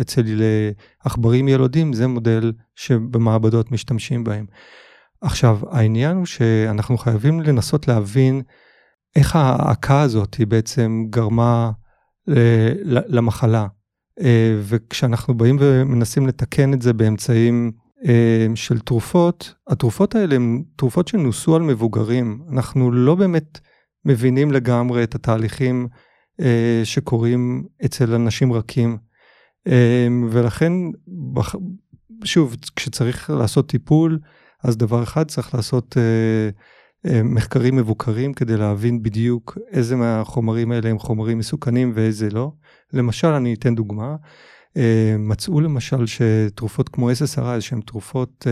אצל 0.00 0.42
עכברים 1.04 1.48
ילודים 1.48 1.92
זה 1.92 2.06
מודל 2.06 2.52
שבמעבדות 2.74 3.72
משתמשים 3.72 4.24
בהם. 4.24 4.46
עכשיו 5.20 5.58
העניין 5.70 6.16
הוא 6.16 6.26
שאנחנו 6.26 6.98
חייבים 6.98 7.40
לנסות 7.40 7.88
להבין 7.88 8.42
איך 9.16 9.36
ההעקה 9.36 10.00
הזאת 10.00 10.34
היא 10.34 10.46
בעצם 10.46 11.04
גרמה 11.10 11.70
למחלה. 12.86 13.66
וכשאנחנו 14.62 15.34
באים 15.34 15.56
ומנסים 15.60 16.26
לתקן 16.26 16.74
את 16.74 16.82
זה 16.82 16.92
באמצעים 16.92 17.72
של 18.54 18.78
תרופות, 18.78 19.54
התרופות 19.68 20.14
האלה 20.14 20.34
הן 20.34 20.62
תרופות 20.76 21.08
שנוסו 21.08 21.56
על 21.56 21.62
מבוגרים. 21.62 22.42
אנחנו 22.52 22.92
לא 22.92 23.14
באמת 23.14 23.60
מבינים 24.04 24.52
לגמרי 24.52 25.04
את 25.04 25.14
התהליכים 25.14 25.88
שקורים 26.84 27.64
אצל 27.84 28.14
אנשים 28.14 28.52
רכים. 28.52 28.98
ולכן, 30.30 30.72
שוב, 32.24 32.56
כשצריך 32.76 33.30
לעשות 33.30 33.68
טיפול, 33.68 34.18
אז 34.62 34.76
דבר 34.76 35.02
אחד 35.02 35.28
צריך 35.28 35.54
לעשות 35.54 35.96
מחקרים 37.24 37.76
מבוקרים 37.76 38.34
כדי 38.34 38.56
להבין 38.56 39.02
בדיוק 39.02 39.58
איזה 39.70 39.96
מהחומרים 39.96 40.72
האלה 40.72 40.90
הם 40.90 40.98
חומרים 40.98 41.38
מסוכנים 41.38 41.92
ואיזה 41.94 42.30
לא. 42.30 42.52
למשל, 42.92 43.28
אני 43.28 43.54
אתן 43.54 43.74
דוגמה, 43.74 44.16
מצאו 45.18 45.60
למשל 45.60 46.06
שתרופות 46.06 46.88
כמו 46.88 47.10
SSRI, 47.10 47.60
שהן 47.60 47.80
תרופות 47.80 48.46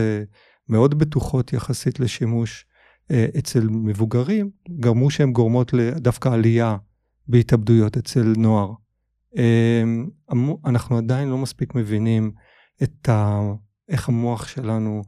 מאוד 0.69 0.99
בטוחות 0.99 1.53
יחסית 1.53 1.99
לשימוש 1.99 2.65
אצל 3.11 3.67
מבוגרים, 3.69 4.49
גרמו 4.79 5.09
שהן 5.09 5.31
גורמות 5.31 5.73
דווקא 5.95 6.29
עלייה 6.29 6.77
בהתאבדויות 7.27 7.97
אצל 7.97 8.33
נוער. 8.37 8.73
אנחנו 10.65 10.97
עדיין 10.97 11.29
לא 11.29 11.37
מספיק 11.37 11.75
מבינים 11.75 12.31
את 12.83 13.09
ה... 13.09 13.41
איך 13.89 14.09
המוח 14.09 14.47
שלנו 14.47 15.01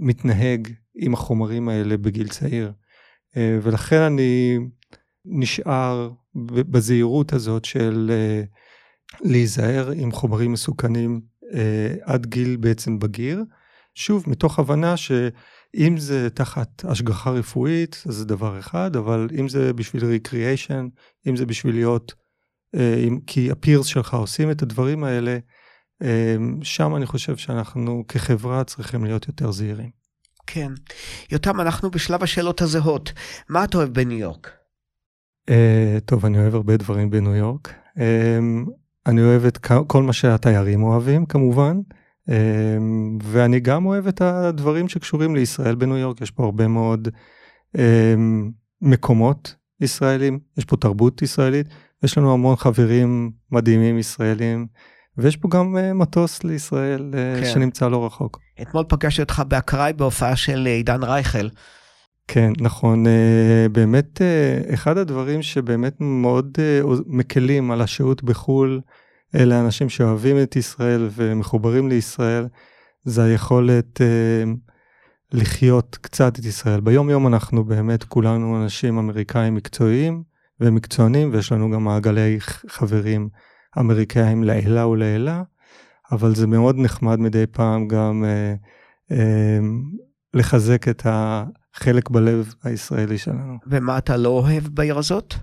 מתנהג 0.00 0.68
עם 0.94 1.14
החומרים 1.14 1.68
האלה 1.68 1.96
בגיל 1.96 2.28
צעיר. 2.28 2.72
ולכן 3.36 4.00
אני 4.00 4.58
נשאר 5.24 6.10
בזהירות 6.44 7.32
הזאת 7.32 7.64
של 7.64 8.10
להיזהר 9.20 9.90
עם 9.90 10.12
חומרים 10.12 10.52
מסוכנים 10.52 11.20
עד 12.02 12.26
גיל 12.26 12.56
בעצם 12.56 12.98
בגיר. 12.98 13.44
שוב, 13.94 14.24
מתוך 14.26 14.58
הבנה 14.58 14.96
שאם 14.96 15.94
זה 15.98 16.30
תחת 16.30 16.84
השגחה 16.84 17.30
רפואית, 17.30 18.02
אז 18.08 18.14
זה 18.14 18.24
דבר 18.24 18.58
אחד, 18.58 18.96
אבל 18.96 19.28
אם 19.40 19.48
זה 19.48 19.72
בשביל 19.72 20.04
ריקריאיישן, 20.04 20.88
אם 21.28 21.36
זה 21.36 21.46
בשביל 21.46 21.74
להיות, 21.74 22.14
כי 23.26 23.50
הפירס 23.50 23.86
שלך 23.86 24.14
עושים 24.14 24.50
את 24.50 24.62
הדברים 24.62 25.04
האלה, 25.04 25.38
שם 26.62 26.96
אני 26.96 27.06
חושב 27.06 27.36
שאנחנו 27.36 28.04
כחברה 28.08 28.64
צריכים 28.64 29.04
להיות 29.04 29.28
יותר 29.28 29.50
זהירים. 29.50 29.90
כן. 30.46 30.72
יותם, 31.32 31.60
אנחנו 31.60 31.90
בשלב 31.90 32.22
השאלות 32.22 32.62
הזהות. 32.62 33.12
מה 33.48 33.64
אתה 33.64 33.78
אוהב 33.78 33.88
בניו 33.88 34.18
יורק? 34.18 34.50
Uh, 35.50 36.00
טוב, 36.04 36.26
אני 36.26 36.38
אוהב 36.38 36.54
הרבה 36.54 36.76
דברים 36.76 37.10
בניו 37.10 37.34
יורק. 37.34 37.74
אני 39.06 39.20
אוהב 39.22 39.44
את 39.44 39.58
כל 39.86 40.02
מה 40.02 40.12
שהתיירים 40.12 40.82
אוהבים, 40.82 41.26
כמובן. 41.26 41.80
ואני 43.22 43.60
גם 43.60 43.86
אוהב 43.86 44.06
את 44.06 44.20
הדברים 44.20 44.88
שקשורים 44.88 45.34
לישראל 45.34 45.74
בניו 45.74 45.96
יורק. 45.96 46.20
יש 46.20 46.30
פה 46.30 46.44
הרבה 46.44 46.68
מאוד 46.68 47.08
מקומות 48.82 49.54
ישראלים, 49.80 50.38
יש 50.58 50.64
פה 50.64 50.76
תרבות 50.76 51.22
ישראלית, 51.22 51.66
יש 52.02 52.18
לנו 52.18 52.32
המון 52.32 52.56
חברים 52.56 53.30
מדהימים 53.52 53.98
ישראלים. 53.98 54.66
ויש 55.18 55.36
פה 55.36 55.48
גם 55.48 55.76
uh, 55.76 55.94
מטוס 55.94 56.44
לישראל 56.44 57.12
uh, 57.12 57.44
כן. 57.44 57.50
שנמצא 57.52 57.88
לא 57.88 58.06
רחוק. 58.06 58.40
אתמול 58.62 58.84
פגשתי 58.88 59.22
אותך 59.22 59.42
באקראי 59.48 59.92
בהופעה 59.92 60.36
של 60.36 60.66
עידן 60.66 61.02
רייכל. 61.02 61.48
כן, 62.28 62.52
נכון. 62.60 63.06
Uh, 63.06 63.08
באמת, 63.72 64.20
uh, 64.20 64.74
אחד 64.74 64.98
הדברים 64.98 65.42
שבאמת 65.42 65.96
מאוד 66.00 66.58
uh, 66.58 66.86
מקלים 67.06 67.70
על 67.70 67.80
השהות 67.80 68.22
בחו"ל, 68.22 68.80
אלה 69.34 69.60
אנשים 69.60 69.88
שאוהבים 69.88 70.42
את 70.42 70.56
ישראל 70.56 71.08
ומחוברים 71.12 71.88
לישראל, 71.88 72.46
זה 73.04 73.24
היכולת 73.24 74.00
uh, 74.00 74.48
לחיות 75.32 75.98
קצת 76.00 76.38
את 76.38 76.44
ישראל. 76.44 76.80
ביום 76.80 77.10
יום 77.10 77.26
אנחנו 77.26 77.64
באמת 77.64 78.04
כולנו 78.04 78.62
אנשים 78.62 78.98
אמריקאים 78.98 79.54
מקצועיים 79.54 80.22
ומקצוענים, 80.60 81.30
ויש 81.32 81.52
לנו 81.52 81.70
גם 81.70 81.84
מעגלי 81.84 82.38
חברים. 82.68 83.28
אמריקאים 83.78 84.44
לעילה 84.44 84.86
ולעילה, 84.86 85.42
אבל 86.12 86.34
זה 86.34 86.46
מאוד 86.46 86.76
נחמד 86.78 87.20
מדי 87.20 87.46
פעם 87.46 87.88
גם 87.88 88.24
אה, 88.24 88.54
אה, 89.16 89.58
לחזק 90.34 90.88
את 90.88 91.06
החלק 91.06 92.10
בלב 92.10 92.54
הישראלי 92.64 93.18
שלנו. 93.18 93.56
ומה 93.66 93.98
אתה 93.98 94.16
לא 94.16 94.28
אוהב 94.28 94.64
בעיר 94.64 94.98
הזאת? 94.98 95.34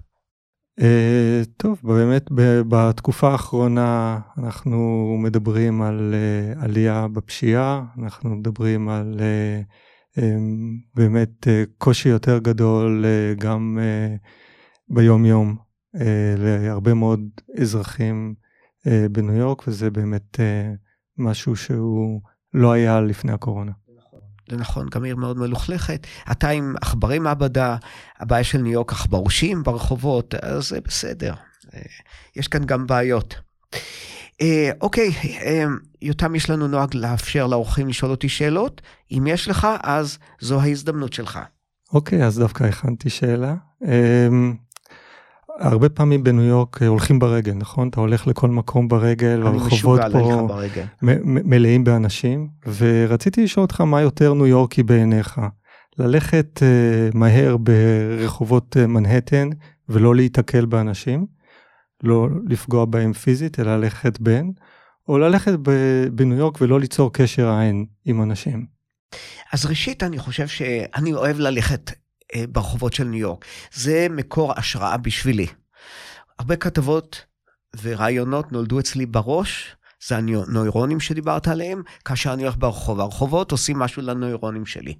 אה, 0.82 1.41
טוב, 1.57 1.80
באמת 1.84 2.26
בתקופה 2.70 3.32
האחרונה 3.32 4.20
אנחנו 4.38 5.07
מדברים 5.24 5.82
על 5.82 6.13
אה, 6.13 6.63
עלייה 6.63 7.07
בפשיעה, 7.07 7.84
אנחנו 8.03 8.30
מדברים 8.36 8.89
על 8.89 9.20
אה, 9.20 9.61
אה, 10.18 10.38
באמת 10.95 11.47
אה, 11.47 11.63
קושי 11.78 12.09
יותר 12.09 12.38
גדול 12.38 13.05
אה, 13.05 13.34
גם 13.34 13.80
אה, 13.82 14.16
ביום 14.90 15.26
יום. 15.26 15.56
uh, 15.96 16.00
להרבה 16.38 16.94
מאוד 16.94 17.22
אזרחים 17.62 18.36
uh, 18.80 18.90
בניו 19.12 19.36
יורק, 19.36 19.68
וזה 19.68 19.90
באמת 19.90 20.36
uh, 20.36 20.78
משהו 21.18 21.56
שהוא 21.56 22.22
לא 22.54 22.72
היה 22.72 23.02
לפני 23.02 23.32
הקורונה. 23.32 23.72
זה 24.50 24.58
נכון, 24.58 24.88
גם 24.92 25.04
עיר 25.04 25.16
מאוד 25.16 25.38
מלוכלכת. 25.38 26.08
אתה 26.32 26.50
עם 26.50 26.76
עכברי 26.82 27.20
מעבדה, 27.20 27.78
הבעיה 28.20 28.44
של 28.44 28.58
ניו 28.58 28.72
יורק 28.72 28.92
עכברושים 28.92 29.64
ברחובות, 29.64 30.36
אז 30.36 30.70
זה 30.70 30.82
בסדר. 30.82 31.34
יש 32.36 32.48
כאן 32.48 32.66
גם 32.66 32.88
בעיות. 32.88 33.36
אוקיי, 34.82 35.12
יותם, 36.02 36.36
יש 36.36 36.50
לנו 36.50 36.68
נוהג 36.68 36.96
לאפשר 36.96 37.48
לאורחים 37.48 37.88
לשאול 37.88 38.12
אותי 38.12 38.30
שאלות. 38.30 38.82
אם 39.12 39.28
יש 39.28 39.48
לך, 39.48 39.68
אז 39.84 40.18
זו 40.42 40.62
ההזדמנות 40.62 41.14
שלך. 41.14 41.40
אוקיי, 41.94 42.26
אז 42.26 42.40
דווקא 42.40 42.64
הכנתי 42.64 43.10
שאלה. 43.10 43.56
הרבה 45.60 45.89
פעמים 45.89 46.24
בניו 46.24 46.43
יורק 46.43 46.82
אה, 46.82 46.88
הולכים 46.88 47.20
ברגל, 47.20 47.53
נכון? 47.53 47.89
אתה 47.89 47.99
הולך 47.99 48.28
לכל 48.28 48.49
מקום 48.49 48.88
ברגל, 48.88 49.41
להליכה 49.43 49.76
פה 50.12 50.47
ברגל. 50.47 50.84
מלאים 51.26 51.84
באנשים, 51.84 52.47
ורציתי 52.78 53.43
לשאול 53.43 53.62
אותך 53.62 53.82
מה 53.82 54.01
יותר 54.01 54.34
ניו 54.34 54.47
יורקי 54.47 54.84
בעיניך? 54.84 55.41
ללכת 55.97 56.62
uh, 56.62 57.18
מהר 57.18 57.58
ברחובות 57.58 58.78
uh, 58.80 58.88
מנהטן 58.88 59.49
ולא 59.89 60.16
להיתקל 60.16 60.66
באנשים, 60.66 61.26
לא 62.03 62.28
לפגוע 62.47 62.86
בהם 62.86 63.14
פיזית, 63.14 63.60
אלא 63.60 63.78
ללכת 63.78 64.20
בין, 64.20 64.51
או 65.08 65.18
ללכת 65.18 65.53
ב- 65.62 66.06
בניו 66.12 66.38
יורק 66.38 66.62
ולא 66.62 66.80
ליצור 66.80 67.14
קשר 67.14 67.49
עין 67.49 67.86
עם 68.06 68.22
אנשים. 68.22 68.66
אז 69.53 69.66
ראשית, 69.66 70.03
אני 70.03 70.20
חושב 70.20 70.47
שאני 70.47 71.14
אוהב 71.14 71.39
ללכת 71.39 71.91
ברחובות 72.50 72.94
של 72.94 73.04
ניו 73.04 73.20
יורק. 73.20 73.46
זה 73.74 74.08
מקור 74.10 74.54
השראה 74.58 74.98
בשבילי. 74.98 75.48
הרבה 76.40 76.56
כתבות 76.56 77.26
ורעיונות 77.82 78.52
נולדו 78.52 78.80
אצלי 78.80 79.06
בראש, 79.06 79.76
זה 80.08 80.18
הנוירונים 80.18 81.00
שדיברת 81.00 81.48
עליהם, 81.48 81.82
כאשר 82.06 82.34
אני 82.34 82.44
הולך 82.44 82.56
ברחוב. 82.58 83.00
הרחובות 83.00 83.52
עושים 83.52 83.80
משהו 83.80 84.02
לנוירונים 84.02 84.66
שלי. 84.66 84.96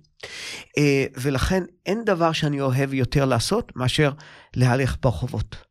אה, 0.78 1.06
ולכן 1.18 1.64
אין 1.86 2.04
דבר 2.06 2.32
שאני 2.32 2.62
אוהב 2.62 2.94
יותר 2.94 3.26
לעשות 3.26 3.72
מאשר 3.76 4.12
להלך 4.56 4.96
ברחובות. 5.02 5.65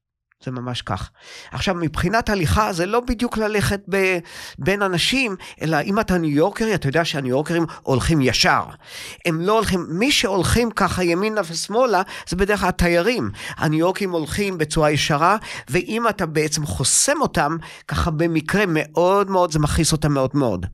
זה 0.44 0.50
ממש 0.50 0.82
כך. 0.82 1.10
עכשיו, 1.52 1.74
מבחינת 1.74 2.28
הליכה, 2.28 2.72
זה 2.72 2.86
לא 2.86 3.00
בדיוק 3.00 3.38
ללכת 3.38 3.80
ב, 3.88 4.18
בין 4.58 4.82
אנשים, 4.82 5.36
אלא 5.62 5.76
אם 5.84 6.00
אתה 6.00 6.18
ניו 6.18 6.30
יורקרי, 6.30 6.74
אתה 6.74 6.88
יודע 6.88 7.04
שהניו 7.04 7.30
יורקרים 7.30 7.66
הולכים 7.82 8.20
ישר. 8.20 8.62
הם 9.26 9.40
לא 9.40 9.52
הולכים, 9.52 9.86
מי 9.88 10.12
שהולכים 10.12 10.70
ככה 10.70 11.04
ימינה 11.04 11.40
ושמאלה, 11.48 12.02
זה 12.28 12.36
בדרך 12.36 12.60
כלל 12.60 12.68
התיירים. 12.68 13.30
הניו 13.56 13.78
יורקים 13.78 14.10
הולכים 14.10 14.58
בצורה 14.58 14.90
ישרה, 14.90 15.36
ואם 15.68 16.08
אתה 16.08 16.26
בעצם 16.26 16.66
חוסם 16.66 17.20
אותם, 17.20 17.56
ככה 17.88 18.10
במקרה 18.10 18.64
מאוד 18.68 19.30
מאוד, 19.30 19.52
זה 19.52 19.58
מכעיס 19.58 19.92
אותם 19.92 20.12
מאוד 20.12 20.30
מאוד. 20.34 20.66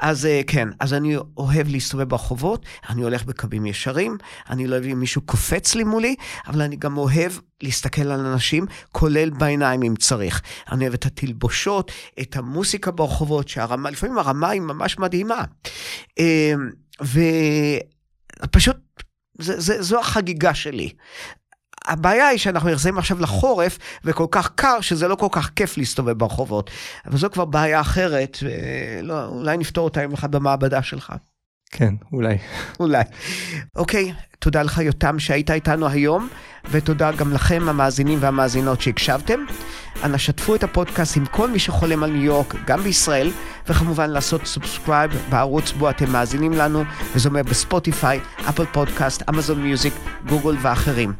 אז 0.00 0.26
אה, 0.26 0.40
כן, 0.46 0.68
אז 0.80 0.94
אני 0.94 1.16
אוהב 1.36 1.68
להסתובב 1.68 2.08
ברחובות, 2.08 2.66
אני 2.88 3.02
הולך 3.02 3.24
בקווים 3.24 3.66
ישרים, 3.66 4.18
אני 4.50 4.66
לא 4.66 4.74
אוהב 4.74 4.84
אם 4.84 5.00
מישהו 5.00 5.22
קופץ 5.22 5.74
לי 5.74 5.84
מולי, 5.84 6.14
אבל 6.46 6.62
אני 6.62 6.76
גם 6.76 6.96
אוהב 6.96 7.32
להסתכל 7.62 8.02
על 8.02 8.20
אנשים, 8.26 8.66
כולל 8.92 9.30
בעיניים 9.30 9.82
אם 9.82 9.96
צריך. 9.96 10.42
אני 10.72 10.84
אוהב 10.84 10.94
את 10.94 11.06
התלבושות, 11.06 11.92
את 12.20 12.36
המוסיקה 12.36 12.90
ברחובות, 12.90 13.48
שהרמה, 13.48 13.90
לפעמים 13.90 14.18
הרמה 14.18 14.48
היא 14.48 14.60
ממש 14.60 14.98
מדהימה. 14.98 15.44
אה, 16.18 16.54
ופשוט, 18.44 18.76
זה, 19.38 19.60
זה, 19.60 19.82
זו 19.82 20.00
החגיגה 20.00 20.54
שלי. 20.54 20.92
הבעיה 21.86 22.28
היא 22.28 22.38
שאנחנו 22.38 22.68
נכנסים 22.68 22.98
עכשיו 22.98 23.20
לחורף, 23.20 23.78
וכל 24.04 24.26
כך 24.30 24.50
קר, 24.54 24.80
שזה 24.80 25.08
לא 25.08 25.14
כל 25.14 25.28
כך 25.32 25.50
כיף 25.56 25.76
להסתובב 25.76 26.18
ברחובות. 26.18 26.70
אבל 27.06 27.18
זו 27.18 27.30
כבר 27.30 27.44
בעיה 27.44 27.80
אחרת, 27.80 28.38
ולא, 28.42 29.24
אולי 29.26 29.56
נפתור 29.56 29.84
אותה 29.84 30.02
יום 30.02 30.12
אחד 30.12 30.32
במעבדה 30.32 30.82
שלך. 30.82 31.12
כן, 31.70 31.94
אולי. 32.12 32.36
אולי. 32.80 33.02
אוקיי, 33.76 34.12
תודה 34.38 34.62
לך 34.62 34.78
יותם 34.78 35.18
שהיית 35.18 35.50
איתנו 35.50 35.88
היום, 35.88 36.28
ותודה 36.70 37.12
גם 37.12 37.32
לכם 37.32 37.68
המאזינים 37.68 38.18
והמאזינות 38.22 38.80
שהקשבתם. 38.80 39.40
אנא 40.04 40.18
שתפו 40.18 40.54
את 40.54 40.64
הפודקאסט 40.64 41.16
עם 41.16 41.26
כל 41.26 41.50
מי 41.50 41.58
שחולם 41.58 42.02
על 42.02 42.10
ניו 42.10 42.22
יורק, 42.22 42.54
גם 42.66 42.80
בישראל, 42.80 43.30
וכמובן 43.68 44.10
לעשות 44.10 44.46
subscribe 44.46 45.10
בערוץ 45.28 45.72
בו 45.72 45.90
אתם 45.90 46.12
מאזינים 46.12 46.52
לנו, 46.52 46.84
וזה 47.14 47.28
אומר 47.28 47.42
ב 47.42 47.51
Spotify, 47.51 48.20
Apple 48.48 48.64
Podcast, 48.64 49.22
Amazon 49.28 49.62
Music, 49.62 49.94
Google 50.28 50.56
ואחרים. 50.62 51.12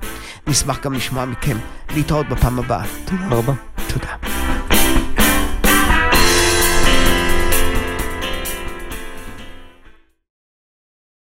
נשמח 0.46 0.80
גם 0.84 0.92
לשמוע 0.92 1.24
מכם. 1.24 1.57
להתראות 1.94 2.28
בפעם 2.28 2.59
הבאה. 2.59 2.84
תודה 3.05 3.26
רבה. 3.30 3.53
תודה. 3.88 4.39